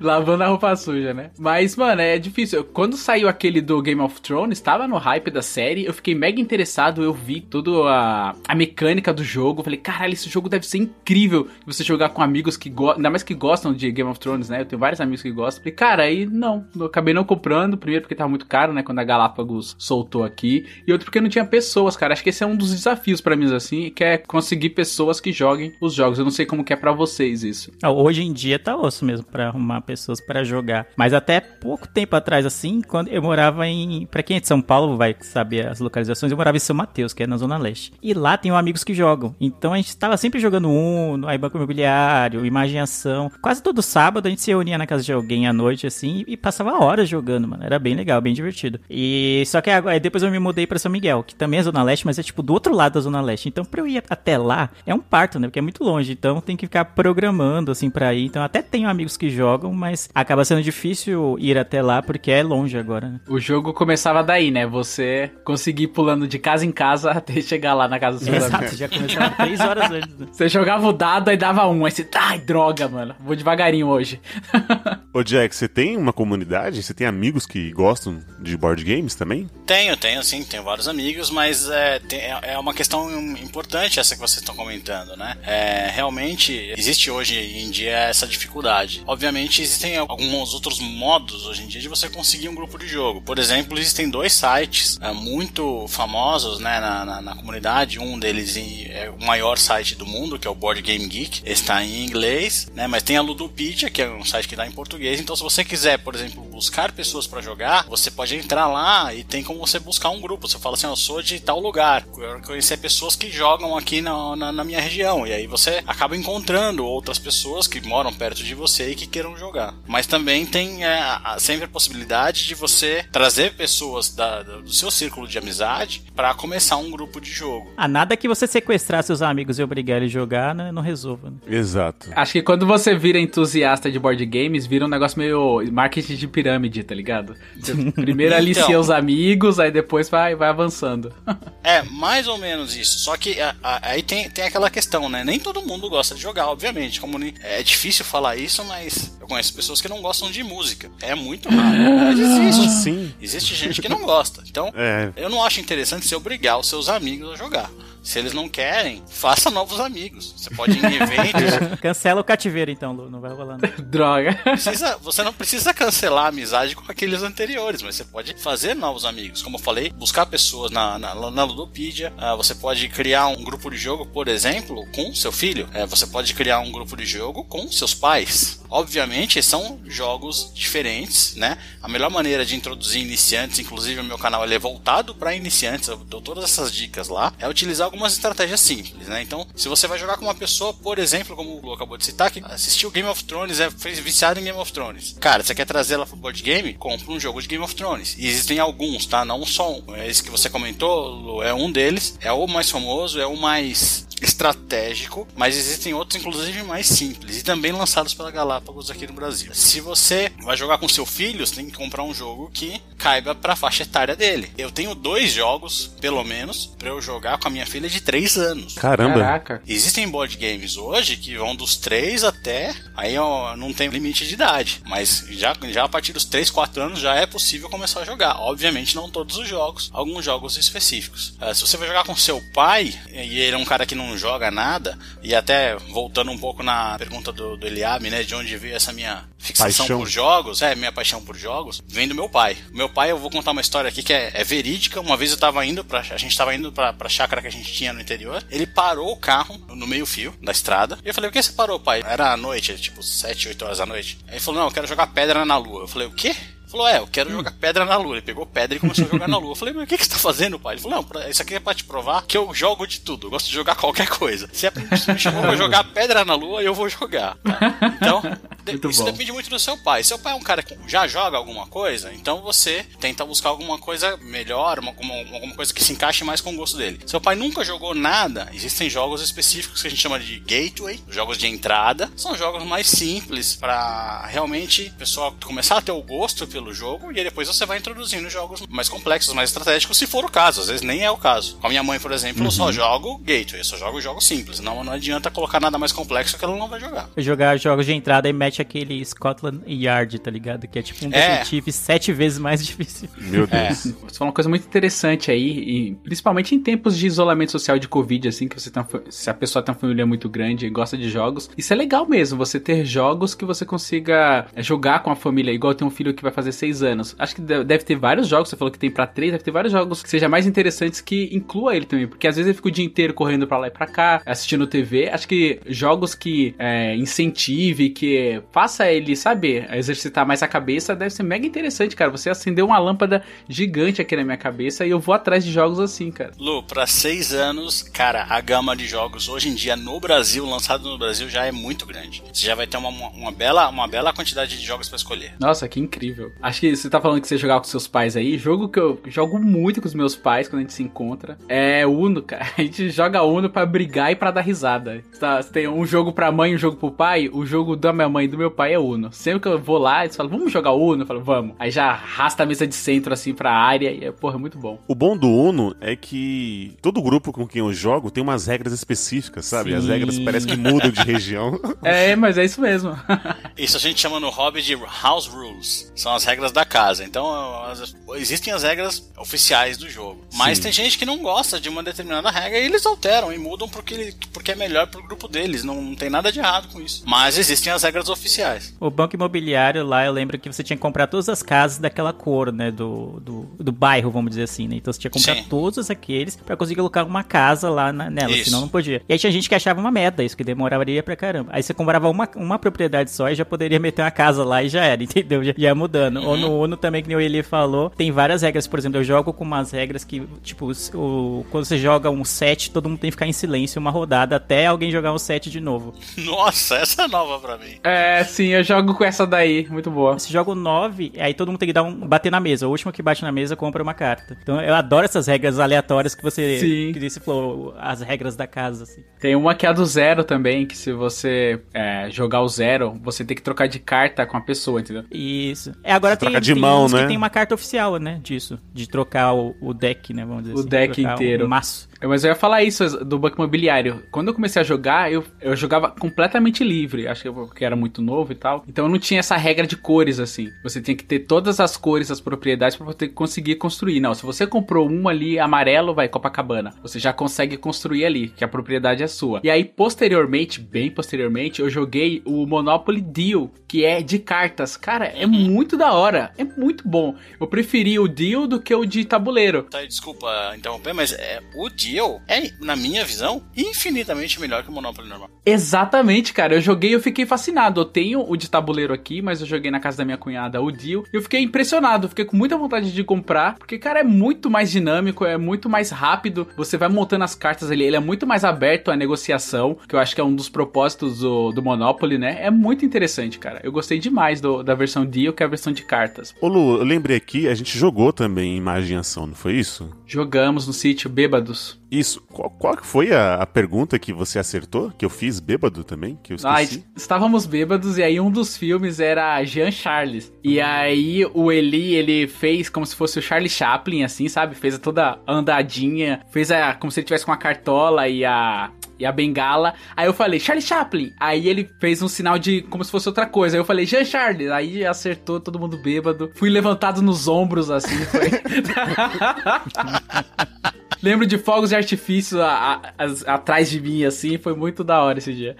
Lavando 0.00 0.44
a 0.44 0.46
roupa 0.46 0.74
suja, 0.76 1.12
né? 1.12 1.30
Mas, 1.38 1.76
mano, 1.76 2.00
é 2.00 2.18
difícil. 2.18 2.64
Quando 2.64 2.96
saiu 2.96 3.28
aquele 3.28 3.60
do 3.60 3.80
Game 3.82 4.00
of 4.00 4.20
Thrones, 4.20 4.60
tava 4.60 4.88
no 4.88 4.96
hype 4.96 5.30
da 5.30 5.42
série, 5.42 5.84
eu 5.84 5.92
fiquei 5.92 6.14
mega 6.14 6.40
interessado, 6.40 7.02
eu 7.02 7.12
vi 7.12 7.40
toda 7.40 7.70
a, 7.88 8.34
a 8.48 8.54
mecânica 8.54 9.12
do 9.12 9.22
jogo. 9.22 9.62
Falei, 9.62 9.78
caralho, 9.78 10.12
esse 10.12 10.28
jogo 10.28 10.48
deve 10.48 10.66
ser 10.66 10.78
incrível 10.78 11.48
você 11.66 11.84
jogar 11.84 12.10
com 12.10 12.22
amigos 12.22 12.56
que 12.56 12.68
gostam, 12.70 12.96
ainda 12.96 13.10
mais 13.10 13.22
que 13.22 13.34
gostam 13.34 13.72
de 13.72 13.90
Game 13.90 14.10
of 14.10 14.18
Thrones, 14.18 14.48
né? 14.48 14.60
Eu 14.62 14.64
tenho 14.66 14.80
vários 14.80 15.00
amigos 15.00 15.22
que 15.22 15.30
gostam. 15.30 15.62
Falei, 15.62 15.74
cara, 15.74 16.02
aí 16.04 16.26
não, 16.26 16.66
eu 16.74 16.86
acabei 16.86 17.14
não 17.14 17.24
comprando. 17.24 17.76
Primeiro 17.76 18.02
porque 18.02 18.14
tava 18.14 18.28
muito 18.28 18.46
caro, 18.46 18.72
né? 18.72 18.82
Quando 18.82 18.98
a 18.98 19.04
Galápagos 19.04 19.76
soltou 19.78 20.24
aqui. 20.24 20.66
E 20.86 20.92
outro 20.92 21.04
porque 21.06 21.20
não 21.20 21.28
tinha 21.28 21.44
pessoas, 21.44 21.96
cara. 21.96 22.12
Acho 22.12 22.22
que 22.22 22.30
esse 22.30 22.42
é 22.42 22.46
um 22.46 22.56
dos 22.56 22.70
desafios 22.72 23.20
pra 23.20 23.36
mim, 23.36 23.54
assim, 23.54 23.90
que 23.90 24.02
é 24.02 24.18
conseguir 24.18 24.70
pessoas 24.70 25.20
que 25.20 25.32
joguem 25.32 25.72
os 25.80 25.94
jogos. 25.94 26.18
Eu 26.18 26.24
não 26.24 26.32
sei 26.32 26.46
como 26.46 26.64
que 26.64 26.72
é 26.72 26.76
pra 26.76 26.92
vocês 26.92 27.44
isso. 27.44 27.70
Ah, 27.82 27.90
Hoje 27.90 28.22
em 28.22 28.32
dia 28.32 28.58
tá 28.58 28.76
osso 28.76 29.04
mesmo 29.04 29.26
pra 29.26 29.48
arrumar 29.48 29.82
pessoas 29.90 30.20
pra 30.20 30.44
jogar. 30.44 30.86
Mas 30.96 31.12
até 31.12 31.40
pouco 31.40 31.88
tempo 31.88 32.14
atrás, 32.14 32.46
assim, 32.46 32.80
quando 32.80 33.08
eu 33.08 33.20
morava 33.20 33.66
em. 33.66 34.06
Pra 34.06 34.22
quem 34.22 34.36
é 34.36 34.40
de 34.40 34.46
São 34.46 34.60
Paulo 34.60 34.96
vai 34.96 35.16
saber 35.20 35.66
as 35.66 35.80
localizações, 35.80 36.30
eu 36.30 36.38
morava 36.38 36.56
em 36.56 36.60
São 36.60 36.76
Mateus, 36.76 37.12
que 37.12 37.24
é 37.24 37.26
na 37.26 37.36
Zona 37.36 37.58
Leste. 37.58 37.92
E 38.00 38.14
lá 38.14 38.36
tem 38.36 38.52
amigos 38.52 38.84
que 38.84 38.94
jogam. 38.94 39.34
Então 39.40 39.72
a 39.72 39.76
gente 39.76 39.96
tava 39.96 40.16
sempre 40.16 40.38
jogando 40.38 40.70
Uno, 40.70 41.26
aí 41.26 41.36
Banco 41.36 41.56
Imobiliário, 41.56 42.46
Imaginação. 42.46 43.30
Quase 43.42 43.62
todo 43.62 43.82
sábado 43.82 44.26
a 44.26 44.30
gente 44.30 44.42
se 44.42 44.50
reunia 44.50 44.78
na 44.78 44.86
casa 44.86 45.02
de 45.02 45.12
alguém 45.12 45.48
à 45.48 45.52
noite, 45.52 45.86
assim, 45.86 46.24
e 46.26 46.36
passava 46.36 46.82
horas 46.82 47.08
jogando, 47.08 47.48
mano. 47.48 47.64
Era 47.64 47.78
bem 47.78 47.94
legal, 47.94 48.20
bem 48.20 48.32
divertido. 48.32 48.80
E 48.88 49.42
só 49.46 49.60
que 49.60 49.70
agora, 49.70 49.98
depois 49.98 50.22
eu 50.22 50.30
me 50.30 50.38
mudei 50.38 50.66
pra 50.66 50.78
São 50.78 50.92
Miguel, 50.92 51.24
que 51.24 51.34
também 51.34 51.58
é 51.58 51.62
Zona 51.62 51.82
Leste, 51.82 52.06
mas 52.06 52.18
é 52.18 52.22
tipo 52.22 52.42
do 52.42 52.52
outro 52.52 52.74
lado 52.74 52.94
da 52.94 53.00
Zona 53.00 53.20
Leste. 53.20 53.48
Então 53.48 53.64
pra 53.64 53.80
eu 53.80 53.86
ir 53.86 54.02
até 54.08 54.38
lá, 54.38 54.70
é 54.86 54.94
um 54.94 55.00
parto, 55.00 55.38
né? 55.40 55.48
Porque 55.48 55.58
é 55.58 55.62
muito 55.62 55.82
longe. 55.82 56.12
Então 56.12 56.40
tem 56.40 56.56
que 56.56 56.66
ficar 56.66 56.84
programando, 56.84 57.70
assim, 57.70 57.90
pra 57.90 58.14
ir. 58.14 58.26
Então 58.26 58.42
até 58.42 58.62
tenho 58.62 58.88
amigos 58.88 59.16
que 59.16 59.30
jogam, 59.30 59.72
mas 59.80 60.08
acaba 60.14 60.44
sendo 60.44 60.62
difícil 60.62 61.36
ir 61.40 61.56
até 61.58 61.82
lá 61.82 62.02
porque 62.02 62.30
é 62.30 62.42
longe 62.42 62.76
agora, 62.78 63.08
né? 63.08 63.20
O 63.28 63.40
jogo 63.40 63.72
começava 63.72 64.22
daí, 64.22 64.50
né? 64.50 64.66
Você 64.66 65.30
conseguir 65.44 65.84
ir 65.84 65.88
pulando 65.88 66.28
de 66.28 66.38
casa 66.38 66.64
em 66.64 66.70
casa 66.72 67.10
até 67.12 67.40
chegar 67.40 67.74
lá 67.74 67.88
na 67.88 67.98
casa 67.98 68.18
do 68.18 68.24
seu 68.24 68.34
amigo. 68.34 68.46
Exato, 68.46 68.76
já 68.76 68.88
começava 68.88 69.30
três 69.30 69.60
horas 69.60 69.90
antes. 69.90 70.18
né? 70.18 70.26
Você 70.30 70.48
jogava 70.48 70.86
o 70.86 70.92
dado 70.92 71.30
e 71.32 71.36
dava 71.36 71.66
um. 71.66 71.84
Aí 71.84 71.90
você, 71.90 72.06
ai, 72.14 72.38
droga, 72.38 72.86
mano. 72.88 73.14
Vou 73.20 73.34
devagarinho 73.34 73.88
hoje. 73.88 74.20
Ô 75.12 75.22
Jack, 75.24 75.54
você 75.56 75.66
tem 75.68 75.96
uma 75.96 76.12
comunidade? 76.12 76.82
Você 76.82 76.94
tem 76.94 77.06
amigos 77.06 77.46
que 77.46 77.72
gostam 77.72 78.20
de 78.40 78.56
board 78.56 78.84
games 78.84 79.14
também? 79.14 79.48
Tenho, 79.66 79.96
tenho 79.96 80.22
sim, 80.22 80.44
tenho 80.44 80.62
vários 80.62 80.86
amigos, 80.86 81.30
mas 81.30 81.68
é, 81.70 81.98
tem- 82.00 82.20
é 82.42 82.58
uma 82.58 82.74
questão 82.74 83.10
importante 83.36 83.98
essa 83.98 84.14
que 84.14 84.20
vocês 84.20 84.40
estão 84.40 84.54
comentando, 84.54 85.16
né? 85.16 85.36
É, 85.42 85.90
realmente 85.92 86.52
existe 86.76 87.10
hoje 87.10 87.38
em 87.38 87.70
dia 87.70 87.96
essa 87.96 88.26
dificuldade. 88.26 89.02
Obviamente 89.06 89.62
existem 89.70 89.96
alguns 89.96 90.52
outros 90.52 90.80
modos 90.80 91.46
hoje 91.46 91.62
em 91.62 91.66
dia 91.68 91.80
de 91.80 91.88
você 91.88 92.08
conseguir 92.08 92.48
um 92.48 92.54
grupo 92.54 92.76
de 92.76 92.88
jogo. 92.88 93.20
Por 93.20 93.38
exemplo, 93.38 93.78
existem 93.78 94.10
dois 94.10 94.32
sites 94.32 94.98
é, 95.00 95.12
muito 95.12 95.86
famosos 95.88 96.58
né, 96.58 96.80
na, 96.80 97.04
na- 97.04 97.22
na 97.22 97.36
comunidade. 97.36 97.98
Um 98.00 98.18
deles 98.18 98.56
é 98.56 99.10
o 99.16 99.24
maior 99.24 99.56
site 99.58 99.94
do 99.94 100.04
mundo, 100.04 100.38
que 100.38 100.46
é 100.48 100.50
o 100.50 100.54
Board 100.54 100.82
Game 100.82 101.06
Geek. 101.06 101.42
Está 101.44 101.84
em 101.84 102.04
inglês, 102.04 102.68
né? 102.74 102.86
Mas 102.88 103.02
tem 103.04 103.16
a 103.16 103.22
Ludopedia, 103.22 103.88
que 103.88 104.02
é 104.02 104.10
um 104.10 104.24
site 104.24 104.48
que 104.48 104.54
está 104.54 104.66
em 104.66 104.72
português. 104.72 105.20
Então, 105.20 105.36
se 105.36 105.42
você 105.42 105.64
quiser, 105.64 105.98
por 105.98 106.14
exemplo, 106.16 106.42
buscar 106.60 106.92
pessoas 106.92 107.26
para 107.26 107.40
jogar, 107.40 107.86
você 107.88 108.10
pode 108.10 108.36
entrar 108.36 108.66
lá 108.66 109.14
e 109.14 109.24
tem 109.24 109.42
como 109.42 109.58
você 109.66 109.78
buscar 109.78 110.10
um 110.10 110.20
grupo. 110.20 110.46
Você 110.46 110.58
fala 110.58 110.74
assim, 110.74 110.86
"Ó, 110.86 110.90
eu 110.90 110.96
sou 110.96 111.22
de 111.22 111.40
tal 111.40 111.58
lugar, 111.58 112.04
eu 112.06 112.12
quero 112.20 112.42
conhecer 112.42 112.76
pessoas 112.76 113.16
que 113.16 113.30
jogam 113.30 113.78
aqui 113.78 114.02
na, 114.02 114.36
na, 114.36 114.52
na 114.52 114.62
minha 114.62 114.78
região. 114.78 115.26
E 115.26 115.32
aí 115.32 115.46
você 115.46 115.82
acaba 115.86 116.14
encontrando 116.14 116.84
outras 116.84 117.18
pessoas 117.18 117.66
que 117.66 117.80
moram 117.80 118.12
perto 118.12 118.42
de 118.44 118.54
você 118.54 118.90
e 118.90 118.94
que 118.94 119.06
queiram 119.06 119.34
jogar. 119.38 119.74
Mas 119.88 120.06
também 120.06 120.44
tem 120.44 120.84
é, 120.84 121.00
sempre 121.38 121.64
a 121.64 121.68
possibilidade 121.68 122.46
de 122.46 122.54
você 122.54 123.06
trazer 123.10 123.54
pessoas 123.54 124.14
da- 124.14 124.42
do 124.42 124.70
seu 124.70 124.90
círculo 124.90 125.26
de 125.26 125.38
amizade 125.38 126.02
para 126.14 126.34
começar 126.34 126.76
um 126.76 126.90
grupo 126.90 127.22
de 127.22 127.30
jogo. 127.32 127.72
Ah, 127.74 127.88
nada 127.88 128.18
que 128.18 128.28
você 128.28 128.46
sequestrar 128.46 129.02
seus 129.02 129.22
amigos 129.22 129.58
e 129.58 129.62
obrigar 129.62 129.96
eles 129.96 130.10
a 130.10 130.12
jogar, 130.12 130.54
né, 130.54 130.70
não 130.70 130.82
resolva. 130.82 131.30
Né? 131.30 131.36
Exato. 131.46 132.10
Acho 132.14 132.32
que 132.32 132.42
quando 132.42 132.66
você 132.66 132.94
vira 132.94 133.18
entusiasta 133.18 133.90
de 133.90 133.98
board 133.98 134.26
games, 134.26 134.66
vira 134.66 134.84
um 134.84 134.88
negócio 134.88 135.18
meio 135.18 135.62
marketing 135.72 136.16
de 136.16 136.26
pirâmide, 136.26 136.49
tá 136.84 136.94
ligado? 136.94 137.36
Você 137.58 137.74
primeiro 137.92 138.34
alicia 138.34 138.64
Então. 138.64 138.80
os 138.80 138.90
amigos, 138.90 139.58
aí 139.60 139.70
depois 139.70 140.08
vai, 140.08 140.34
vai 140.34 140.48
avançando. 140.48 141.12
É, 141.62 141.82
mais 141.82 142.26
ou 142.26 142.38
menos 142.38 142.74
isso. 142.74 142.98
Só 143.00 143.18
que 143.18 143.38
a- 143.38 143.54
a- 143.62 143.90
aí 143.90 144.02
tem, 144.02 144.30
tem 144.30 144.44
aquela 144.44 144.70
questão, 144.70 145.10
né? 145.10 145.22
Nem 145.22 145.38
todo 145.38 145.60
mundo 145.62 145.90
gosta 145.90 146.14
de 146.14 146.20
jogar, 146.22 146.46
obviamente. 146.48 146.98
Como 146.98 147.18
é 147.42 147.62
difícil 147.62 148.02
falar 148.02 148.34
isso, 148.36 148.64
mas 148.64 149.14
eu 149.20 149.26
conheço 149.26 149.52
pessoas 149.54 149.78
que 149.78 149.86
não 149.88 150.00
gostam 150.00 150.30
de 150.30 150.42
música. 150.42 150.90
É 151.02 151.14
muito 151.14 151.50
raro. 151.50 151.78
Mas 151.98 152.18
existe. 152.48 152.68
Sim. 152.82 153.14
Existe 153.20 153.54
gente 153.54 153.82
que 153.82 153.90
não 153.90 154.00
gosta. 154.04 154.42
Então, 154.48 154.72
É. 154.74 155.12
eu 155.16 155.28
não 155.28 155.44
acho 155.44 155.60
interessante 155.60 156.08
você 156.08 156.14
obrigar 156.16 156.58
os 156.58 156.66
seus 156.66 156.88
amigos 156.88 157.30
a 157.30 157.36
jogar. 157.36 157.70
Se 158.02 158.18
eles 158.18 158.32
não 158.32 158.48
querem, 158.48 159.02
faça 159.08 159.50
novos 159.50 159.78
amigos. 159.80 160.34
Você 160.36 160.50
pode 160.54 160.78
ir 160.78 160.84
em 160.84 160.94
eventos. 160.96 161.78
Cancela 161.80 162.20
o 162.20 162.24
cativeiro 162.24 162.70
então, 162.70 162.92
Lu, 162.92 163.10
não 163.10 163.20
vai 163.20 163.30
rolar. 163.32 163.58
Não. 163.58 163.70
Droga. 163.84 164.34
precisa- 164.42 164.96
você 165.02 165.22
não 165.22 165.32
precisa 165.32 165.74
cancelar 165.74 166.24
a 166.24 166.28
amizade 166.28 166.74
com 166.74 166.90
aqueles 166.90 167.22
anteriores, 167.22 167.82
mas 167.82 167.96
você 167.96 168.04
pode 168.04 168.34
fazer 168.34 168.74
novos 168.74 169.04
amigos. 169.04 169.42
Como 169.42 169.56
eu 169.56 169.60
falei, 169.60 169.90
buscar 169.90 170.26
pessoas 170.26 170.70
na, 170.70 170.98
na, 170.98 171.14
na 171.30 171.44
Ludopedia. 171.44 172.12
Ah, 172.16 172.34
você 172.34 172.54
pode 172.54 172.88
criar 172.88 173.26
um 173.28 173.42
grupo 173.44 173.70
de 173.70 173.76
jogo, 173.76 174.06
por 174.06 174.28
exemplo, 174.28 174.86
com 174.94 175.14
seu 175.14 175.30
filho. 175.32 175.68
Eh, 175.74 175.86
você 175.86 176.06
pode 176.06 176.32
criar 176.34 176.60
um 176.60 176.72
grupo 176.72 176.96
de 176.96 177.04
jogo 177.04 177.44
com 177.44 177.70
seus 177.70 177.92
pais. 177.94 178.59
Obviamente, 178.70 179.42
são 179.42 179.80
jogos 179.84 180.52
diferentes, 180.54 181.34
né? 181.34 181.58
A 181.82 181.88
melhor 181.88 182.10
maneira 182.10 182.44
de 182.44 182.54
introduzir 182.54 183.02
iniciantes, 183.02 183.58
inclusive 183.58 184.00
o 184.00 184.04
meu 184.04 184.18
canal 184.18 184.44
ele 184.44 184.54
é 184.54 184.58
voltado 184.58 185.14
para 185.14 185.34
iniciantes, 185.34 185.88
eu 185.88 185.96
dou 185.96 186.20
todas 186.20 186.44
essas 186.44 186.72
dicas 186.72 187.08
lá, 187.08 187.32
é 187.38 187.48
utilizar 187.48 187.86
algumas 187.86 188.12
estratégias 188.12 188.60
simples, 188.60 189.08
né? 189.08 189.22
Então, 189.22 189.46
se 189.56 189.68
você 189.68 189.86
vai 189.86 189.98
jogar 189.98 190.16
com 190.16 190.24
uma 190.24 190.34
pessoa, 190.34 190.72
por 190.72 190.98
exemplo, 190.98 191.34
como 191.34 191.56
o 191.56 191.60
Lu 191.60 191.72
acabou 191.72 191.96
de 191.96 192.04
citar, 192.04 192.30
que 192.30 192.40
assistiu 192.44 192.90
Game 192.90 193.08
of 193.08 193.24
Thrones, 193.24 193.60
é 193.60 193.68
viciado 193.68 194.38
em 194.38 194.44
Game 194.44 194.58
of 194.58 194.72
Thrones. 194.72 195.16
Cara, 195.18 195.42
você 195.42 195.54
quer 195.54 195.64
trazer 195.64 195.94
ela 195.94 196.06
pro 196.06 196.16
board 196.16 196.42
game? 196.42 196.74
Compra 196.74 197.10
um 197.10 197.20
jogo 197.20 197.42
de 197.42 197.48
Game 197.48 197.64
of 197.64 197.74
Thrones. 197.74 198.16
E 198.18 198.26
existem 198.26 198.58
alguns, 198.58 199.06
tá? 199.06 199.24
Não 199.24 199.44
só 199.44 199.72
um. 199.72 199.96
Esse 199.96 200.22
que 200.22 200.30
você 200.30 200.48
comentou, 200.48 201.08
Lu, 201.08 201.42
é 201.42 201.52
um 201.52 201.70
deles, 201.70 202.16
é 202.20 202.32
o 202.32 202.46
mais 202.46 202.70
famoso, 202.70 203.20
é 203.20 203.26
o 203.26 203.36
mais 203.36 204.06
estratégico, 204.20 205.26
mas 205.36 205.56
existem 205.56 205.94
outros, 205.94 206.20
inclusive, 206.20 206.62
mais 206.62 206.86
simples 206.86 207.38
e 207.38 207.44
também 207.44 207.72
lançados 207.72 208.14
pela 208.14 208.30
Galápagos 208.30 208.90
aqui 208.90 209.06
no 209.06 209.12
Brasil. 209.12 209.54
Se 209.54 209.80
você 209.80 210.30
vai 210.42 210.56
jogar 210.56 210.78
com 210.78 210.88
seu 210.88 211.06
filho, 211.06 211.46
você 211.46 211.56
tem 211.56 211.66
que 211.66 211.76
comprar 211.76 212.02
um 212.02 212.14
jogo 212.14 212.50
que 212.52 212.80
caiba 212.98 213.34
pra 213.34 213.56
faixa 213.56 213.82
etária 213.82 214.14
dele. 214.14 214.52
Eu 214.58 214.70
tenho 214.70 214.94
dois 214.94 215.32
jogos, 215.32 215.90
pelo 216.00 216.22
menos, 216.22 216.66
pra 216.78 216.90
eu 216.90 217.00
jogar 217.00 217.38
com 217.38 217.48
a 217.48 217.50
minha 217.50 217.66
filha 217.66 217.88
de 217.88 218.00
3 218.00 218.36
anos. 218.36 218.74
Caramba. 218.74 219.18
Caraca. 219.18 219.62
Existem 219.66 220.08
board 220.08 220.36
games 220.36 220.76
hoje 220.76 221.16
que 221.16 221.36
vão 221.36 221.56
dos 221.56 221.76
3 221.76 222.24
até. 222.24 222.74
Aí 222.94 223.16
ó, 223.16 223.56
não 223.56 223.72
tem 223.72 223.88
limite 223.88 224.26
de 224.26 224.34
idade. 224.34 224.82
Mas 224.86 225.24
já, 225.30 225.56
já 225.70 225.84
a 225.84 225.88
partir 225.88 226.12
dos 226.12 226.24
3, 226.24 226.50
4 226.50 226.82
anos 226.82 227.00
já 227.00 227.14
é 227.14 227.26
possível 227.26 227.70
começar 227.70 228.00
a 228.00 228.04
jogar. 228.04 228.38
Obviamente, 228.40 228.94
não 228.94 229.10
todos 229.10 229.38
os 229.38 229.48
jogos, 229.48 229.90
alguns 229.92 230.24
jogos 230.24 230.56
específicos. 230.58 231.34
Eh, 231.40 231.54
se 231.54 231.62
você 231.62 231.76
vai 231.76 231.88
jogar 231.88 232.04
com 232.04 232.14
seu 232.14 232.40
pai, 232.52 232.94
e 233.10 233.38
ele 233.38 233.56
é 233.56 233.58
um 233.58 233.64
cara 233.64 233.86
que 233.86 233.94
não 233.94 234.09
joga 234.16 234.50
nada, 234.50 234.98
e 235.22 235.34
até 235.34 235.76
voltando 235.76 236.30
um 236.30 236.38
pouco 236.38 236.62
na 236.62 236.98
pergunta 236.98 237.32
do, 237.32 237.56
do 237.56 237.66
Eliabe, 237.66 238.10
né? 238.10 238.22
De 238.22 238.34
onde 238.34 238.56
veio 238.56 238.76
essa 238.76 238.92
minha 238.92 239.24
fixação 239.38 239.86
Paixão. 239.86 239.98
por 239.98 240.08
jogos, 240.08 240.62
é, 240.62 240.74
minha 240.74 240.92
paixão 240.92 241.22
por 241.22 241.36
jogos, 241.36 241.82
vem 241.88 242.06
do 242.06 242.14
meu 242.14 242.28
pai. 242.28 242.56
Meu 242.72 242.88
pai, 242.88 243.10
eu 243.10 243.18
vou 243.18 243.30
contar 243.30 243.52
uma 243.52 243.60
história 243.60 243.88
aqui 243.88 244.02
que 244.02 244.12
é, 244.12 244.30
é 244.34 244.44
verídica. 244.44 245.00
Uma 245.00 245.16
vez 245.16 245.30
eu 245.30 245.38
tava 245.38 245.64
indo 245.64 245.84
pra. 245.84 246.00
A 246.00 246.16
gente 246.16 246.36
tava 246.36 246.54
indo 246.54 246.70
pra, 246.72 246.92
pra 246.92 247.08
chácara 247.08 247.42
que 247.42 247.48
a 247.48 247.52
gente 247.52 247.72
tinha 247.72 247.92
no 247.92 248.00
interior. 248.00 248.44
Ele 248.50 248.66
parou 248.66 249.12
o 249.12 249.16
carro 249.16 249.58
no 249.68 249.86
meio-fio 249.86 250.34
da 250.42 250.52
estrada. 250.52 250.98
E 251.04 251.08
eu 251.08 251.14
falei, 251.14 251.30
o 251.30 251.32
que 251.32 251.42
você 251.42 251.52
parou, 251.52 251.78
pai? 251.80 252.02
Era 252.04 252.32
à 252.32 252.36
noite, 252.36 252.76
tipo 252.76 253.02
7, 253.02 253.48
8 253.48 253.64
horas 253.64 253.78
da 253.78 253.86
noite. 253.86 254.18
Aí 254.26 254.34
ele 254.34 254.40
falou, 254.40 254.60
não, 254.60 254.68
eu 254.68 254.72
quero 254.72 254.86
jogar 254.86 255.06
pedra 255.08 255.44
na 255.44 255.56
lua. 255.56 255.82
Eu 255.82 255.88
falei, 255.88 256.06
o 256.06 256.12
quê? 256.12 256.34
Falou, 256.70 256.86
é, 256.88 256.98
eu 256.98 257.06
quero 257.06 257.30
jogar 257.30 257.50
pedra 257.52 257.84
na 257.84 257.96
lua. 257.96 258.14
Ele 258.16 258.22
pegou 258.22 258.46
pedra 258.46 258.76
e 258.76 258.80
começou 258.80 259.04
a 259.06 259.08
jogar 259.08 259.28
na 259.28 259.36
lua. 259.38 259.52
Eu 259.52 259.56
falei, 259.56 259.74
mas 259.74 259.84
o 259.84 259.86
que, 259.86 259.96
que 259.98 260.04
você 260.04 260.10
tá 260.10 260.18
fazendo, 260.18 260.58
pai? 260.58 260.74
Ele 260.74 260.82
falou, 260.82 260.98
não, 260.98 261.04
pra- 261.04 261.28
isso 261.28 261.42
aqui 261.42 261.54
é 261.54 261.60
pra 261.60 261.74
te 261.74 261.84
provar 261.84 262.22
que 262.26 262.36
eu 262.36 262.52
jogo 262.54 262.86
de 262.86 263.00
tudo. 263.00 263.26
Eu 263.26 263.30
gosto 263.30 263.46
de 263.46 263.52
jogar 263.52 263.74
qualquer 263.74 264.08
coisa. 264.08 264.48
Se 264.52 264.66
é- 264.68 264.72
se 264.96 265.12
me 265.12 265.18
chamou 265.18 265.42
pra 265.42 265.56
jogar 265.56 265.84
pedra 265.84 266.24
na 266.24 266.34
lua, 266.34 266.62
eu 266.62 266.74
vou 266.74 266.88
jogar. 266.88 267.36
tá? 267.38 267.58
Então, 267.96 268.22
de- 268.64 268.88
isso 268.88 269.04
bom. 269.04 269.10
depende 269.10 269.32
muito 269.32 269.50
do 269.50 269.58
seu 269.58 269.76
pai. 269.78 270.02
Seu 270.04 270.18
pai 270.18 270.32
é 270.32 270.36
um 270.36 270.42
cara 270.42 270.62
que 270.62 270.76
já 270.86 271.06
joga 271.06 271.36
alguma 271.36 271.66
coisa, 271.66 272.12
então 272.12 272.40
você 272.42 272.84
tenta 273.00 273.24
buscar 273.24 273.48
alguma 273.48 273.78
coisa 273.78 274.16
melhor, 274.18 274.78
uma, 274.78 274.92
uma- 274.92 275.34
alguma 275.34 275.54
coisa 275.54 275.72
que 275.72 275.82
se 275.82 275.92
encaixe 275.92 276.24
mais 276.24 276.40
com 276.40 276.52
o 276.52 276.56
gosto 276.56 276.76
dele. 276.76 277.00
Seu 277.06 277.20
pai 277.20 277.34
nunca 277.34 277.64
jogou 277.64 277.94
nada, 277.94 278.48
existem 278.52 278.88
jogos 278.90 279.20
específicos 279.22 279.80
que 279.82 279.86
a 279.88 279.90
gente 279.90 280.00
chama 280.00 280.18
de 280.20 280.38
gateway, 280.40 281.00
jogos 281.08 281.36
de 281.38 281.46
entrada. 281.46 282.10
São 282.16 282.36
jogos 282.36 282.64
mais 282.64 282.86
simples 282.86 283.56
pra 283.56 284.26
realmente 284.26 284.92
o 284.94 284.98
pessoal 284.98 285.34
começar 285.44 285.78
a 285.78 285.80
ter 285.82 285.92
o 285.92 286.02
gosto 286.02 286.46
pelo 286.46 286.59
jogo 286.72 287.10
e 287.12 287.18
aí 287.18 287.24
depois 287.24 287.48
você 287.48 287.64
vai 287.66 287.78
introduzindo 287.78 288.28
jogos 288.30 288.62
mais 288.68 288.88
complexos, 288.88 289.34
mais 289.34 289.50
estratégicos, 289.50 289.96
se 289.96 290.06
for 290.06 290.24
o 290.24 290.30
caso. 290.30 290.60
Às 290.60 290.68
vezes 290.68 290.82
nem 290.82 291.02
é 291.02 291.10
o 291.10 291.16
caso. 291.16 291.56
Com 291.56 291.66
a 291.66 291.70
minha 291.70 291.82
mãe, 291.82 291.98
por 291.98 292.12
exemplo, 292.12 292.44
eu 292.44 292.50
só 292.50 292.70
jogo 292.70 293.18
gateway, 293.18 293.60
eu 293.60 293.64
só 293.64 293.76
jogo 293.76 294.00
jogos 294.00 294.26
simples. 294.26 294.60
Não, 294.60 294.82
não 294.84 294.92
adianta 294.92 295.30
colocar 295.30 295.60
nada 295.60 295.78
mais 295.78 295.92
complexo 295.92 296.38
que 296.38 296.44
ela 296.44 296.56
não 296.56 296.68
vai 296.68 296.78
jogar. 296.80 297.08
Jogar 297.16 297.56
jogos 297.58 297.86
de 297.86 297.92
entrada 297.92 298.28
e 298.28 298.32
mete 298.32 298.60
aquele 298.62 299.04
Scotland 299.04 299.62
Yard, 299.66 300.18
tá 300.18 300.30
ligado? 300.30 300.66
Que 300.68 300.78
é 300.78 300.82
tipo 300.82 301.04
um 301.06 301.10
É. 301.12 301.38
detetive 301.38 301.72
sete 301.72 302.12
vezes 302.12 302.38
mais 302.38 302.64
difícil. 302.66 303.08
Meu 303.18 303.44
É. 303.50 303.68
Deus. 303.68 303.78
Você 303.78 304.18
falou 304.18 304.28
uma 304.28 304.32
coisa 304.32 304.48
muito 304.48 304.66
interessante 304.66 305.30
aí, 305.30 305.48
e 305.58 305.94
principalmente 306.02 306.54
em 306.54 306.60
tempos 306.60 306.96
de 306.96 307.06
isolamento 307.06 307.52
social 307.52 307.78
de 307.78 307.88
Covid, 307.88 308.28
assim, 308.28 308.48
que 308.48 308.58
você 308.60 308.70
tem, 308.70 308.84
fa- 308.84 309.02
se 309.10 309.28
a 309.30 309.34
pessoa 309.34 309.62
tem 309.62 309.72
uma 309.74 309.80
família 309.80 310.06
muito 310.06 310.28
grande 310.28 310.66
e 310.66 310.70
gosta 310.70 310.96
de 310.96 311.08
jogos, 311.08 311.50
isso 311.56 311.72
é 311.72 311.76
legal 311.76 312.06
mesmo, 312.08 312.36
você 312.38 312.58
ter 312.60 312.84
jogos 312.84 313.34
que 313.34 313.44
você 313.44 313.64
consiga 313.64 314.46
é, 314.54 314.62
jogar 314.62 315.02
com 315.02 315.10
a 315.10 315.16
família, 315.16 315.52
igual 315.52 315.74
tem 315.74 315.86
um 315.86 315.90
filho 315.90 316.14
que 316.14 316.22
vai 316.22 316.32
fazer 316.32 316.49
seis 316.52 316.82
anos. 316.82 317.14
Acho 317.18 317.34
que 317.34 317.40
de- 317.42 317.64
deve 317.64 317.84
ter 317.84 317.96
vários 317.96 318.28
jogos, 318.28 318.48
você 318.48 318.56
falou 318.56 318.70
que 318.72 318.78
tem 318.78 318.90
pra 318.90 319.06
três, 319.06 319.32
deve 319.32 319.44
ter 319.44 319.50
vários 319.50 319.72
jogos 319.72 320.02
que 320.02 320.08
sejam 320.10 320.28
mais 320.28 320.46
interessantes 320.46 321.00
que 321.00 321.28
inclua 321.32 321.76
ele 321.76 321.86
também, 321.86 322.06
porque 322.06 322.26
às 322.26 322.36
vezes 322.36 322.48
ele 322.48 322.54
fica 322.56 322.68
o 322.68 322.70
dia 322.70 322.84
inteiro 322.84 323.14
correndo 323.14 323.46
pra 323.46 323.58
lá 323.58 323.66
e 323.68 323.70
pra 323.70 323.86
cá, 323.86 324.22
assistindo 324.26 324.66
TV. 324.66 325.08
Acho 325.08 325.26
que 325.28 325.60
jogos 325.66 326.14
que 326.14 326.54
é, 326.58 326.94
incentive, 326.96 327.90
que 327.90 328.42
faça 328.52 328.90
ele, 328.90 329.14
sabe, 329.16 329.66
exercitar 329.72 330.26
mais 330.26 330.42
a 330.42 330.48
cabeça, 330.48 330.94
deve 330.96 331.10
ser 331.10 331.22
mega 331.22 331.46
interessante, 331.46 331.94
cara. 331.96 332.10
Você 332.10 332.30
acendeu 332.30 332.66
uma 332.66 332.78
lâmpada 332.78 333.22
gigante 333.48 334.00
aqui 334.00 334.16
na 334.16 334.24
minha 334.24 334.36
cabeça 334.36 334.86
e 334.86 334.90
eu 334.90 334.98
vou 335.00 335.14
atrás 335.14 335.44
de 335.44 335.52
jogos 335.52 335.78
assim, 335.80 336.10
cara. 336.10 336.32
Lu, 336.38 336.62
pra 336.62 336.86
seis 336.86 337.32
anos, 337.32 337.82
cara, 337.82 338.26
a 338.28 338.40
gama 338.40 338.74
de 338.76 338.86
jogos 338.86 339.28
hoje 339.28 339.48
em 339.48 339.54
dia 339.54 339.76
no 339.76 339.98
Brasil, 340.00 340.44
lançado 340.46 340.88
no 340.88 340.98
Brasil, 340.98 341.28
já 341.28 341.44
é 341.46 341.52
muito 341.52 341.86
grande. 341.86 342.22
Você 342.32 342.46
já 342.46 342.54
vai 342.54 342.66
ter 342.66 342.76
uma, 342.76 342.88
uma, 342.88 343.32
bela, 343.32 343.68
uma 343.68 343.86
bela 343.86 344.12
quantidade 344.12 344.58
de 344.58 344.64
jogos 344.64 344.88
pra 344.88 344.96
escolher. 344.96 345.34
Nossa, 345.38 345.68
que 345.68 345.78
incrível. 345.80 346.32
Acho 346.42 346.60
que 346.60 346.74
você 346.74 346.88
tá 346.88 347.00
falando 347.00 347.20
que 347.20 347.28
você 347.28 347.36
jogava 347.36 347.60
com 347.60 347.66
seus 347.66 347.86
pais 347.86 348.16
aí. 348.16 348.38
Jogo 348.38 348.68
que 348.68 348.78
eu 348.78 349.00
jogo 349.06 349.38
muito 349.38 349.80
com 349.80 349.88
os 349.88 349.94
meus 349.94 350.16
pais 350.16 350.48
quando 350.48 350.60
a 350.60 350.62
gente 350.62 350.72
se 350.72 350.82
encontra 350.82 351.38
é 351.48 351.86
Uno, 351.86 352.22
cara. 352.22 352.46
A 352.56 352.62
gente 352.62 352.90
joga 352.90 353.22
Uno 353.22 353.48
pra 353.48 353.64
brigar 353.64 354.12
e 354.12 354.16
pra 354.16 354.30
dar 354.30 354.40
risada. 354.42 355.02
Tá, 355.18 355.42
você 355.42 355.50
tem 355.50 355.68
um 355.68 355.86
jogo 355.86 356.12
pra 356.12 356.30
mãe 356.30 356.52
e 356.52 356.54
um 356.54 356.58
jogo 356.58 356.76
pro 356.76 356.90
pai. 356.90 357.28
O 357.32 357.44
jogo 357.46 357.76
da 357.76 357.92
minha 357.92 358.08
mãe 358.08 358.24
e 358.24 358.28
do 358.28 358.38
meu 358.38 358.50
pai 358.50 358.74
é 358.74 358.78
Uno. 358.78 359.12
Sempre 359.12 359.40
que 359.40 359.48
eu 359.48 359.58
vou 359.58 359.78
lá, 359.78 360.04
eles 360.04 360.16
falam, 360.16 360.30
vamos 360.30 360.52
jogar 360.52 360.72
Uno? 360.72 361.02
Eu 361.02 361.06
falo, 361.06 361.22
vamos. 361.22 361.54
Aí 361.58 361.70
já 361.70 361.86
arrasta 361.90 362.42
a 362.42 362.46
mesa 362.46 362.66
de 362.66 362.74
centro 362.74 363.12
assim 363.12 363.34
pra 363.34 363.52
área 363.52 363.90
e 363.90 364.04
é, 364.04 364.12
porra, 364.12 364.38
muito 364.38 364.58
bom. 364.58 364.78
O 364.86 364.94
bom 364.94 365.16
do 365.16 365.28
Uno 365.28 365.74
é 365.80 365.96
que 365.96 366.76
todo 366.82 367.02
grupo 367.02 367.32
com 367.32 367.46
quem 367.46 367.60
eu 367.60 367.72
jogo 367.72 368.10
tem 368.10 368.22
umas 368.22 368.46
regras 368.46 368.72
específicas, 368.72 369.46
sabe? 369.46 369.74
As 369.74 369.84
Sim. 369.84 369.90
regras 369.90 370.18
parecem 370.18 370.50
que 370.50 370.56
mudam 370.56 370.90
de 370.90 371.00
região. 371.02 371.58
É, 371.82 372.14
mas 372.14 372.36
é 372.36 372.44
isso 372.44 372.60
mesmo. 372.60 372.96
Isso 373.56 373.76
a 373.76 373.80
gente 373.80 374.00
chama 374.00 374.20
no 374.20 374.28
hobby 374.28 374.60
de 374.60 374.76
house 375.02 375.26
rules. 375.26 375.90
São 375.96 376.14
as 376.14 376.24
regras 376.30 376.52
da 376.52 376.64
casa. 376.64 377.04
Então, 377.04 377.28
as- 377.64 377.94
existem 378.14 378.52
as 378.52 378.62
regras 378.62 379.10
oficiais 379.18 379.76
do 379.76 379.88
jogo. 379.88 380.24
Mas 380.34 380.56
Sim. 380.58 380.64
tem 380.64 380.72
gente 380.72 380.98
que 380.98 381.04
não 381.06 381.18
gosta 381.18 381.60
de 381.60 381.68
uma 381.68 381.82
determinada 381.82 382.30
regra 382.30 382.58
e 382.58 382.64
eles 382.64 382.84
alteram 382.86 383.32
e 383.32 383.38
mudam 383.38 383.68
porque, 383.68 384.14
porque 384.32 384.52
é 384.52 384.54
melhor 384.54 384.86
pro 384.86 385.02
grupo 385.02 385.28
deles. 385.28 385.62
Não, 385.64 385.80
não 385.80 385.94
tem 385.94 386.08
nada 386.10 386.30
de 386.32 386.38
errado 386.38 386.68
com 386.72 386.80
isso. 386.80 387.02
Mas 387.06 387.36
existem 387.38 387.72
as 387.72 387.82
regras 387.82 388.08
oficiais. 388.08 388.74
O 388.80 388.90
banco 388.90 389.14
imobiliário 389.16 389.84
lá, 389.84 390.04
eu 390.04 390.12
lembro 390.12 390.38
que 390.38 390.50
você 390.52 390.62
tinha 390.62 390.76
que 390.76 390.80
comprar 390.82 391.06
todas 391.06 391.28
as 391.28 391.42
casas 391.42 391.78
daquela 391.78 392.12
cor, 392.12 392.52
né? 392.52 392.70
Do, 392.70 393.20
do, 393.20 393.42
do 393.58 393.72
bairro, 393.72 394.10
vamos 394.10 394.30
dizer 394.30 394.44
assim, 394.44 394.66
né? 394.68 394.76
Então 394.76 394.92
você 394.92 394.98
tinha 395.00 395.10
que 395.10 395.18
comprar 395.18 395.34
Sim. 395.36 395.44
todos 395.48 395.90
aqueles 395.90 396.36
pra 396.36 396.56
conseguir 396.56 396.76
colocar 396.76 397.04
uma 397.04 397.24
casa 397.24 397.68
lá 397.68 397.92
na- 397.92 398.08
nela, 398.10 398.30
Isso. 398.32 398.46
senão 398.46 398.60
não 398.62 398.68
podia. 398.68 399.02
E 399.08 399.12
aí 399.12 399.18
tinha 399.18 399.32
gente 399.32 399.48
que 399.48 399.54
achava 399.54 399.80
uma 399.80 399.90
merda 399.90 400.22
isso, 400.24 400.36
que 400.36 400.44
demoraria 400.44 401.02
pra 401.02 401.16
caramba. 401.16 401.50
Aí 401.52 401.62
você 401.62 401.74
comprava 401.74 402.08
uma, 402.08 402.28
uma 402.36 402.58
propriedade 402.58 403.10
só 403.10 403.28
e 403.28 403.34
já 403.34 403.44
poderia 403.44 403.78
meter 403.80 404.02
uma 404.02 404.10
casa 404.10 404.44
lá 404.44 404.62
e 404.62 404.68
já 404.68 404.84
era, 404.84 405.02
entendeu? 405.04 405.42
Já 405.44 405.52
ia 405.56 405.74
mudando. 405.74 406.09
Ou 406.18 406.34
Uhum. 406.34 406.40
no 406.40 406.62
Uno 406.62 406.76
também, 406.76 407.02
que 407.02 407.08
nem 407.08 407.16
o 407.16 407.20
Eli 407.20 407.42
falou, 407.42 407.90
tem 407.90 408.10
várias 408.10 408.42
regras. 408.42 408.66
Por 408.66 408.78
exemplo, 408.78 408.98
eu 409.00 409.04
jogo 409.04 409.32
com 409.32 409.44
umas 409.44 409.70
regras 409.70 410.04
que, 410.04 410.20
tipo, 410.42 410.70
o, 410.94 411.44
quando 411.50 411.64
você 411.64 411.78
joga 411.78 412.10
um 412.10 412.24
set, 412.24 412.70
todo 412.70 412.88
mundo 412.88 412.98
tem 412.98 413.08
que 413.10 413.12
ficar 413.16 413.26
em 413.26 413.32
silêncio 413.32 413.80
uma 413.80 413.90
rodada 413.90 414.36
até 414.36 414.66
alguém 414.66 414.90
jogar 414.90 415.12
um 415.12 415.18
set 415.18 415.50
de 415.50 415.60
novo. 415.60 415.94
Nossa, 416.18 416.76
essa 416.76 417.02
é 417.04 417.08
nova 417.08 417.38
pra 417.38 417.56
mim. 417.58 417.76
É, 417.84 418.24
sim, 418.24 418.48
eu 418.48 418.62
jogo 418.62 418.94
com 418.94 419.04
essa 419.04 419.26
daí. 419.26 419.66
Muito 419.70 419.90
boa. 419.90 420.18
Você 420.18 420.30
joga 420.32 420.50
o 420.50 420.54
9, 420.54 421.12
aí 421.18 421.34
todo 421.34 421.48
mundo 421.48 421.58
tem 421.58 421.68
que 421.68 421.72
dar 421.72 421.82
um 421.82 421.94
bater 422.06 422.30
na 422.30 422.40
mesa. 422.40 422.66
O 422.66 422.70
último 422.70 422.92
que 422.92 423.02
bate 423.02 423.22
na 423.22 423.32
mesa 423.32 423.54
compra 423.56 423.82
uma 423.82 423.94
carta. 423.94 424.36
Então 424.42 424.60
eu 424.60 424.74
adoro 424.74 425.04
essas 425.04 425.26
regras 425.26 425.58
aleatórias 425.58 426.14
que 426.14 426.22
você 426.22 426.58
Sim. 426.58 426.92
que 426.92 427.08
você 427.10 427.20
falou, 427.20 427.74
as 427.78 428.00
regras 428.00 428.36
da 428.36 428.46
casa 428.46 428.84
assim. 428.84 429.02
Tem 429.20 429.34
uma 429.36 429.54
que 429.54 429.66
é 429.66 429.68
a 429.68 429.72
do 429.72 429.84
zero 429.84 430.24
também, 430.24 430.66
que 430.66 430.76
se 430.76 430.92
você 430.92 431.60
é, 431.74 432.08
jogar 432.10 432.40
o 432.42 432.48
zero, 432.48 432.98
você 433.02 433.24
tem 433.24 433.36
que 433.36 433.42
trocar 433.42 433.66
de 433.68 433.78
carta 433.78 434.24
com 434.26 434.36
a 434.36 434.40
pessoa, 434.40 434.80
entendeu? 434.80 435.04
Isso. 435.10 435.72
É, 435.84 435.92
agora 436.00 436.16
tem, 436.16 436.28
troca 436.28 436.40
de 436.40 436.52
tem 436.52 436.60
mão, 436.60 436.84
uns 436.84 436.92
né? 436.92 437.02
que 437.02 437.08
tem 437.08 437.16
uma 437.16 437.30
carta 437.30 437.54
oficial, 437.54 437.98
né, 437.98 438.20
disso, 438.22 438.58
de 438.72 438.88
trocar 438.88 439.34
o, 439.34 439.54
o 439.60 439.72
deck, 439.72 440.12
né, 440.12 440.24
vamos 440.24 440.42
dizer 440.44 440.54
O 440.56 440.60
assim, 440.60 440.68
deck 440.68 440.94
trocar 440.94 441.14
inteiro. 441.14 441.46
O 441.46 441.48
maço. 441.48 441.89
Mas 442.02 442.24
eu 442.24 442.30
ia 442.30 442.34
falar 442.34 442.62
isso 442.62 443.04
do 443.04 443.18
banco 443.18 443.36
imobiliário. 443.36 444.02
Quando 444.10 444.28
eu 444.28 444.34
comecei 444.34 444.60
a 444.60 444.64
jogar, 444.64 445.12
eu, 445.12 445.24
eu 445.40 445.54
jogava 445.54 445.90
completamente 445.90 446.64
livre. 446.64 447.06
Acho 447.06 447.22
que 447.22 447.28
eu 447.28 447.50
era 447.60 447.76
muito 447.76 448.00
novo 448.00 448.32
e 448.32 448.34
tal. 448.34 448.64
Então 448.66 448.86
eu 448.86 448.90
não 448.90 448.98
tinha 448.98 449.20
essa 449.20 449.36
regra 449.36 449.66
de 449.66 449.76
cores 449.76 450.18
assim. 450.18 450.50
Você 450.62 450.80
tinha 450.80 450.96
que 450.96 451.04
ter 451.04 451.20
todas 451.20 451.60
as 451.60 451.76
cores, 451.76 452.10
as 452.10 452.20
propriedades 452.20 452.76
pra 452.76 452.86
você 452.86 453.08
conseguir 453.08 453.56
construir. 453.56 454.00
Não, 454.00 454.14
se 454.14 454.24
você 454.24 454.46
comprou 454.46 454.90
um 454.90 455.08
ali 455.08 455.38
amarelo, 455.38 455.94
vai 455.94 456.08
Copacabana. 456.08 456.74
Você 456.82 456.98
já 456.98 457.12
consegue 457.12 457.56
construir 457.56 458.04
ali, 458.04 458.28
que 458.28 458.44
a 458.44 458.48
propriedade 458.48 459.02
é 459.02 459.06
sua. 459.06 459.40
E 459.44 459.50
aí 459.50 459.64
posteriormente, 459.64 460.60
bem 460.60 460.90
posteriormente, 460.90 461.60
eu 461.60 461.68
joguei 461.68 462.22
o 462.24 462.46
Monopoly 462.46 463.00
Deal, 463.00 463.50
que 463.68 463.84
é 463.84 464.00
de 464.02 464.18
cartas. 464.18 464.76
Cara, 464.76 465.06
é 465.06 465.26
muito 465.26 465.76
da 465.76 465.92
hora. 465.92 466.32
É 466.38 466.44
muito 466.44 466.88
bom. 466.88 467.14
Eu 467.38 467.46
preferi 467.46 467.98
o 467.98 468.08
Deal 468.08 468.46
do 468.46 468.60
que 468.60 468.74
o 468.74 468.84
de 468.84 469.04
tabuleiro. 469.04 469.64
Tá, 469.64 469.84
desculpa 469.84 470.54
interromper, 470.56 470.92
mas 470.92 471.12
é, 471.12 471.40
o 471.54 471.68
Deal 471.68 471.89
é, 472.28 472.50
na 472.60 472.76
minha 472.76 473.04
visão, 473.04 473.42
infinitamente 473.56 474.40
melhor 474.40 474.62
que 474.62 474.68
o 474.70 474.72
Monopoly 474.72 475.08
normal. 475.08 475.30
Exatamente, 475.44 476.32
cara. 476.32 476.54
Eu 476.54 476.60
joguei 476.60 476.90
e 476.90 476.92
eu 476.92 477.00
fiquei 477.00 477.24
fascinado. 477.26 477.80
Eu 477.80 477.84
tenho 477.84 478.24
o 478.28 478.36
de 478.36 478.48
tabuleiro 478.50 478.92
aqui, 478.92 479.22
mas 479.22 479.40
eu 479.40 479.46
joguei 479.46 479.70
na 479.70 479.80
casa 479.80 479.98
da 479.98 480.04
minha 480.04 480.16
cunhada 480.18 480.60
o 480.60 480.70
Deal. 480.70 481.04
E 481.12 481.16
eu 481.16 481.22
fiquei 481.22 481.40
impressionado. 481.40 482.08
Fiquei 482.08 482.24
com 482.24 482.36
muita 482.36 482.56
vontade 482.56 482.92
de 482.92 483.04
comprar. 483.04 483.56
Porque, 483.58 483.78
cara, 483.78 484.00
é 484.00 484.04
muito 484.04 484.50
mais 484.50 484.70
dinâmico, 484.70 485.24
é 485.24 485.36
muito 485.38 485.68
mais 485.68 485.90
rápido. 485.90 486.46
Você 486.56 486.76
vai 486.76 486.88
montando 486.88 487.24
as 487.24 487.34
cartas 487.34 487.70
ali. 487.70 487.84
Ele 487.84 487.96
é 487.96 488.00
muito 488.00 488.26
mais 488.26 488.44
aberto 488.44 488.90
à 488.90 488.96
negociação, 488.96 489.76
que 489.88 489.94
eu 489.94 489.98
acho 489.98 490.14
que 490.14 490.20
é 490.20 490.24
um 490.24 490.34
dos 490.34 490.48
propósitos 490.48 491.20
do, 491.20 491.52
do 491.52 491.62
Monopoly, 491.62 492.18
né? 492.18 492.38
É 492.40 492.50
muito 492.50 492.84
interessante, 492.84 493.38
cara. 493.38 493.60
Eu 493.62 493.72
gostei 493.72 493.98
demais 493.98 494.40
do- 494.40 494.62
da 494.62 494.74
versão 494.74 495.04
Deal, 495.06 495.32
que 495.32 495.42
é 495.42 495.46
a 495.46 495.48
versão 495.48 495.72
de 495.72 495.82
cartas. 495.82 496.34
Ô 496.40 496.48
Lu, 496.48 496.78
eu 496.78 496.84
lembrei 496.84 497.16
aqui, 497.16 497.48
a 497.48 497.54
gente 497.54 497.76
jogou 497.78 498.12
também 498.12 498.56
Imagem 498.56 498.96
e 498.96 499.00
Ação, 499.00 499.26
não 499.26 499.34
foi 499.34 499.54
isso? 499.54 499.90
Jogamos 500.10 500.66
no 500.66 500.72
sítio 500.72 501.08
Bêbados. 501.08 501.78
Isso. 501.90 502.20
Qual, 502.32 502.50
qual 502.50 502.76
foi 502.82 503.12
a, 503.12 503.34
a 503.34 503.46
pergunta 503.46 503.98
que 503.98 504.12
você 504.12 504.38
acertou? 504.38 504.90
Que 504.96 505.04
eu 505.04 505.10
fiz 505.10 505.38
bêbado 505.40 505.84
também? 505.84 506.18
Que 506.22 506.32
eu 506.32 506.36
Ah, 506.44 506.62
esqueci? 506.62 506.84
estávamos 506.96 507.46
bêbados 507.46 507.96
e 507.98 508.02
aí 508.02 508.20
um 508.20 508.30
dos 508.30 508.56
filmes 508.56 508.98
era 509.00 509.42
Jean 509.44 509.70
Charles. 509.70 510.32
E 510.42 510.60
aí 510.60 511.24
o 511.34 511.50
Eli, 511.52 511.94
ele 511.94 512.26
fez 512.28 512.68
como 512.68 512.84
se 512.86 512.94
fosse 512.96 513.18
o 513.18 513.22
Charlie 513.22 513.48
Chaplin, 513.48 514.02
assim, 514.04 514.28
sabe? 514.28 514.54
Fez 514.54 514.78
toda 514.78 515.18
andadinha, 515.26 516.20
fez 516.30 516.50
a, 516.50 516.74
como 516.74 516.90
se 516.90 517.00
ele 517.00 517.06
tivesse 517.06 517.24
com 517.26 517.32
a 517.32 517.36
cartola 517.36 518.08
e 518.08 518.24
a 518.24 518.70
e 519.00 519.06
a 519.06 519.10
bengala. 519.10 519.74
Aí 519.96 520.06
eu 520.06 520.12
falei, 520.12 520.38
Charlie 520.38 520.62
Chaplin. 520.62 521.12
Aí 521.18 521.48
ele 521.48 521.68
fez 521.80 522.02
um 522.02 522.08
sinal 522.08 522.38
de 522.38 522.60
como 522.62 522.84
se 522.84 522.90
fosse 522.90 523.08
outra 523.08 523.26
coisa. 523.26 523.56
Aí 523.56 523.60
eu 523.60 523.64
falei, 523.64 523.86
Jean 523.86 524.04
Charles. 524.04 524.50
Aí 524.50 524.84
acertou 524.84 525.40
todo 525.40 525.58
mundo 525.58 525.78
bêbado. 525.78 526.30
Fui 526.34 526.50
levantado 526.50 527.00
nos 527.00 527.26
ombros, 527.26 527.70
assim. 527.70 527.96
Foi... 528.04 528.30
Lembro 531.02 531.26
de 531.26 531.38
fogos 531.38 531.70
de 531.70 531.76
artifício 531.76 532.40
a- 532.42 532.80
a- 532.96 533.04
as- 533.04 533.26
atrás 533.26 533.70
de 533.70 533.80
mim, 533.80 534.04
assim. 534.04 534.38
Foi 534.38 534.54
muito 534.54 534.84
da 534.84 535.02
hora 535.02 535.18
esse 535.18 535.32
dia. 535.32 535.56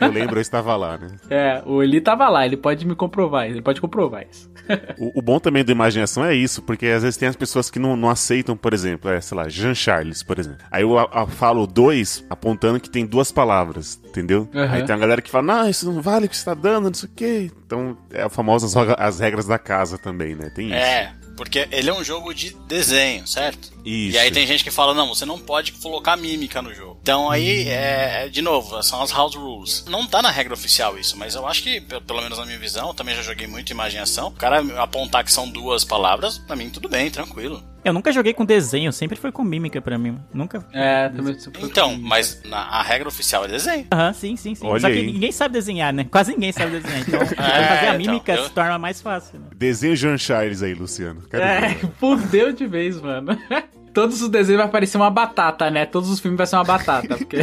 Eu 0.00 0.10
lembro, 0.10 0.36
eu 0.36 0.42
estava 0.42 0.76
lá, 0.76 0.98
né? 0.98 1.08
É, 1.30 1.62
o 1.66 1.82
Eli 1.82 2.00
tava 2.00 2.28
lá, 2.28 2.44
ele 2.44 2.56
pode 2.56 2.86
me 2.86 2.94
comprovar, 2.94 3.46
ele 3.46 3.62
pode 3.62 3.80
comprovar 3.80 4.24
isso. 4.30 4.50
O, 4.98 5.18
o 5.18 5.22
bom 5.22 5.40
também 5.40 5.64
da 5.64 5.72
imaginação 5.72 6.24
é 6.24 6.34
isso, 6.34 6.62
porque 6.62 6.86
às 6.86 7.02
vezes 7.02 7.16
tem 7.16 7.28
as 7.28 7.34
pessoas 7.34 7.68
que 7.68 7.78
não, 7.80 7.96
não 7.96 8.08
aceitam, 8.08 8.56
por 8.56 8.72
exemplo, 8.72 9.10
é, 9.10 9.20
sei 9.20 9.36
lá, 9.36 9.48
Jean 9.48 9.74
Charles, 9.74 10.22
por 10.22 10.38
exemplo. 10.38 10.58
Aí 10.70 10.82
eu 10.82 10.96
a- 10.98 11.08
a- 11.12 11.26
falo 11.26 11.66
dois, 11.66 12.24
apontando 12.30 12.78
que 12.78 12.88
tem 12.88 13.04
duas 13.04 13.32
palavras, 13.32 14.00
entendeu? 14.06 14.48
Aham. 14.54 14.72
Aí 14.74 14.84
tem 14.84 14.94
uma 14.94 15.00
galera 15.00 15.20
que 15.20 15.30
fala, 15.30 15.44
não, 15.62 15.68
isso 15.68 15.90
não 15.90 16.00
vale 16.00 16.26
o 16.26 16.28
que 16.28 16.36
você 16.36 16.44
tá 16.44 16.54
dando, 16.54 16.84
não 16.86 16.94
sei 16.94 17.08
o 17.08 17.12
quê. 17.14 17.50
Então, 17.72 17.96
é 18.12 18.22
a 18.22 18.28
famosa 18.28 18.66
as, 18.66 18.94
as 18.98 19.18
regras 19.20 19.46
da 19.46 19.58
casa 19.58 19.96
também, 19.96 20.34
né? 20.34 20.50
Tem 20.54 20.66
isso. 20.66 20.74
É, 20.74 21.14
porque 21.36 21.66
ele 21.72 21.88
é 21.88 21.94
um 21.94 22.04
jogo 22.04 22.34
de 22.34 22.54
desenho, 22.68 23.26
certo? 23.26 23.72
Isso. 23.84 24.14
E 24.14 24.18
aí 24.18 24.30
tem 24.30 24.46
gente 24.46 24.62
que 24.62 24.70
fala, 24.70 24.92
não, 24.92 25.08
você 25.08 25.24
não 25.24 25.38
pode 25.38 25.72
colocar 25.72 26.14
mímica 26.16 26.60
no 26.60 26.74
jogo. 26.74 26.98
Então 27.02 27.30
aí, 27.30 27.66
é, 27.68 28.24
é, 28.24 28.28
de 28.28 28.42
novo, 28.42 28.82
são 28.82 29.00
as 29.02 29.10
house 29.10 29.34
rules. 29.34 29.84
Não 29.88 30.06
tá 30.06 30.20
na 30.20 30.30
regra 30.30 30.52
oficial 30.52 30.98
isso, 30.98 31.16
mas 31.16 31.34
eu 31.34 31.46
acho 31.46 31.62
que, 31.62 31.80
pe- 31.80 32.00
pelo 32.02 32.20
menos 32.20 32.38
na 32.38 32.44
minha 32.44 32.58
visão, 32.58 32.88
eu 32.88 32.94
também 32.94 33.14
já 33.16 33.22
joguei 33.22 33.46
muito 33.46 33.70
imaginação. 33.72 34.28
O 34.28 34.32
cara 34.32 34.60
apontar 34.82 35.24
que 35.24 35.32
são 35.32 35.48
duas 35.48 35.82
palavras, 35.82 36.36
pra 36.38 36.54
mim 36.54 36.68
tudo 36.68 36.88
bem, 36.90 37.10
tranquilo. 37.10 37.64
Eu 37.84 37.92
nunca 37.92 38.12
joguei 38.12 38.32
com 38.32 38.44
desenho, 38.44 38.92
sempre 38.92 39.18
foi 39.18 39.32
com 39.32 39.42
mímica 39.42 39.80
pra 39.82 39.98
mim. 39.98 40.16
Nunca. 40.32 40.64
É, 40.72 41.08
também. 41.08 41.36
Então, 41.60 41.98
mas 41.98 42.40
na, 42.44 42.58
a 42.58 42.82
regra 42.82 43.08
oficial 43.08 43.44
é 43.44 43.48
desenho. 43.48 43.86
Aham, 43.92 44.12
sim, 44.12 44.36
sim, 44.36 44.54
sim. 44.54 44.64
Olha 44.66 44.80
Só 44.80 44.86
que 44.88 44.94
aí. 44.94 45.06
ninguém 45.12 45.32
sabe 45.32 45.54
desenhar, 45.54 45.92
né? 45.92 46.04
Quase 46.10 46.30
ninguém 46.32 46.52
sabe 46.52 46.78
desenhar. 46.78 47.00
Então, 47.00 47.20
fazer 47.26 47.34
então, 47.34 47.90
a 47.94 47.98
mímica 47.98 48.34
eu- 48.34 48.44
se 48.44 48.50
torna 48.52 48.78
mais 48.78 49.00
fácil. 49.00 49.40
Né? 49.40 49.46
Desenho 49.56 49.96
Jean 49.96 50.16
Charles 50.16 50.62
aí, 50.62 50.74
Luciano. 50.74 51.22
Quero 51.28 51.42
É, 51.42 51.74
fudeu 51.98 52.52
de 52.54 52.66
vez, 52.66 53.00
mano. 53.00 53.36
Todos 53.92 54.22
os 54.22 54.28
desenhos 54.30 54.62
vai 54.62 54.70
parecer 54.70 54.96
uma 54.96 55.10
batata, 55.10 55.70
né? 55.70 55.84
Todos 55.84 56.08
os 56.08 56.18
filmes 56.18 56.38
vai 56.38 56.46
ser 56.46 56.56
uma 56.56 56.64
batata, 56.64 57.14
porque. 57.18 57.38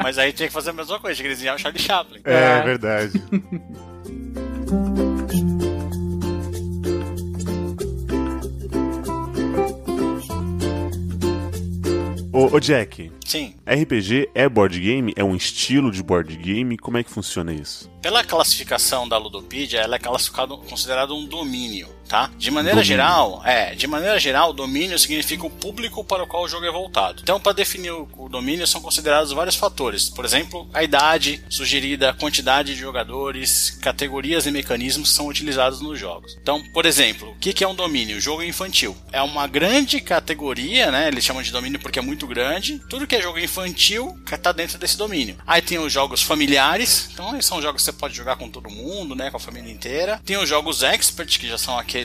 Mas 0.00 0.16
aí 0.16 0.32
tinha 0.32 0.46
que 0.46 0.52
fazer 0.54 0.70
a 0.70 0.72
mesma 0.72 1.00
coisa, 1.00 1.16
tinha 1.16 1.28
que 1.28 1.34
desenhar 1.34 1.56
o 1.56 1.58
Charlie 1.58 1.82
Chaplin. 1.82 2.20
É, 2.24 2.34
É. 2.58 2.62
verdade. 2.62 3.20
Ô, 12.32 12.54
ô, 12.54 12.60
Jack, 12.60 13.10
Sim. 13.24 13.56
RPG 13.66 14.30
é 14.36 14.48
board 14.48 14.78
game? 14.78 15.12
É 15.16 15.24
um 15.24 15.34
estilo 15.34 15.90
de 15.90 16.00
board 16.00 16.36
game? 16.36 16.78
Como 16.78 16.96
é 16.96 17.02
que 17.02 17.10
funciona 17.10 17.52
isso? 17.52 17.90
Pela 18.00 18.22
classificação 18.22 19.08
da 19.08 19.18
Ludopedia, 19.18 19.80
ela 19.80 19.96
é 19.96 19.98
classificado, 19.98 20.56
considerado 20.58 21.12
um 21.12 21.26
domínio, 21.26 21.88
tá? 22.10 22.28
De 22.36 22.50
maneira 22.50 22.74
Domínio. 22.74 22.84
geral, 22.84 23.40
é, 23.44 23.72
de 23.76 23.86
maneira 23.86 24.18
geral, 24.18 24.52
domínio 24.52 24.98
significa 24.98 25.46
o 25.46 25.50
público 25.50 26.02
para 26.02 26.24
o 26.24 26.26
qual 26.26 26.42
o 26.42 26.48
jogo 26.48 26.66
é 26.66 26.70
voltado. 26.70 27.20
Então, 27.22 27.38
para 27.38 27.52
definir 27.52 27.92
o, 27.92 28.28
domínio, 28.28 28.66
são 28.66 28.80
considerados 28.80 29.30
vários 29.30 29.54
fatores. 29.54 30.10
Por 30.10 30.24
exemplo, 30.24 30.68
a 30.74 30.82
idade 30.82 31.42
sugerida, 31.48 32.10
a 32.10 32.14
quantidade 32.14 32.74
de 32.74 32.80
jogadores, 32.80 33.70
categorias 33.80 34.44
e 34.44 34.50
mecanismos 34.50 35.10
que 35.10 35.14
são 35.14 35.28
utilizados 35.28 35.80
nos 35.80 36.00
jogos. 36.00 36.36
Então, 36.42 36.60
por 36.72 36.84
exemplo, 36.84 37.30
o 37.30 37.38
que 37.38 37.62
é 37.62 37.68
um 37.68 37.74
domínio? 37.74 38.20
Jogo 38.20 38.42
infantil. 38.42 38.96
É 39.12 39.22
uma 39.22 39.46
grande 39.46 40.00
categoria, 40.00 40.90
né? 40.90 41.06
Eles 41.06 41.24
chamam 41.24 41.42
de 41.42 41.52
domínio 41.52 41.78
porque 41.78 42.00
é 42.00 42.02
muito 42.02 42.26
grande. 42.26 42.80
Tudo 42.88 43.06
que 43.06 43.14
é 43.14 43.22
jogo 43.22 43.38
infantil 43.38 44.18
está 44.30 44.50
dentro 44.50 44.78
desse 44.78 44.98
domínio. 44.98 45.36
Aí 45.46 45.62
tem 45.62 45.78
os 45.78 45.92
jogos 45.92 46.22
familiares. 46.22 47.08
Então, 47.12 47.40
são 47.40 47.62
jogos 47.62 47.82
que 47.82 47.84
você 47.84 47.92
pode 47.92 48.16
jogar 48.16 48.36
com 48.36 48.50
todo 48.50 48.68
mundo, 48.68 49.14
né? 49.14 49.30
Com 49.30 49.36
a 49.36 49.40
família 49.40 49.72
inteira. 49.72 50.20
Tem 50.24 50.36
os 50.36 50.48
jogos 50.48 50.82
expert, 50.82 51.38
que 51.38 51.46
já 51.46 51.58
são 51.58 51.78
aqueles 51.78 51.99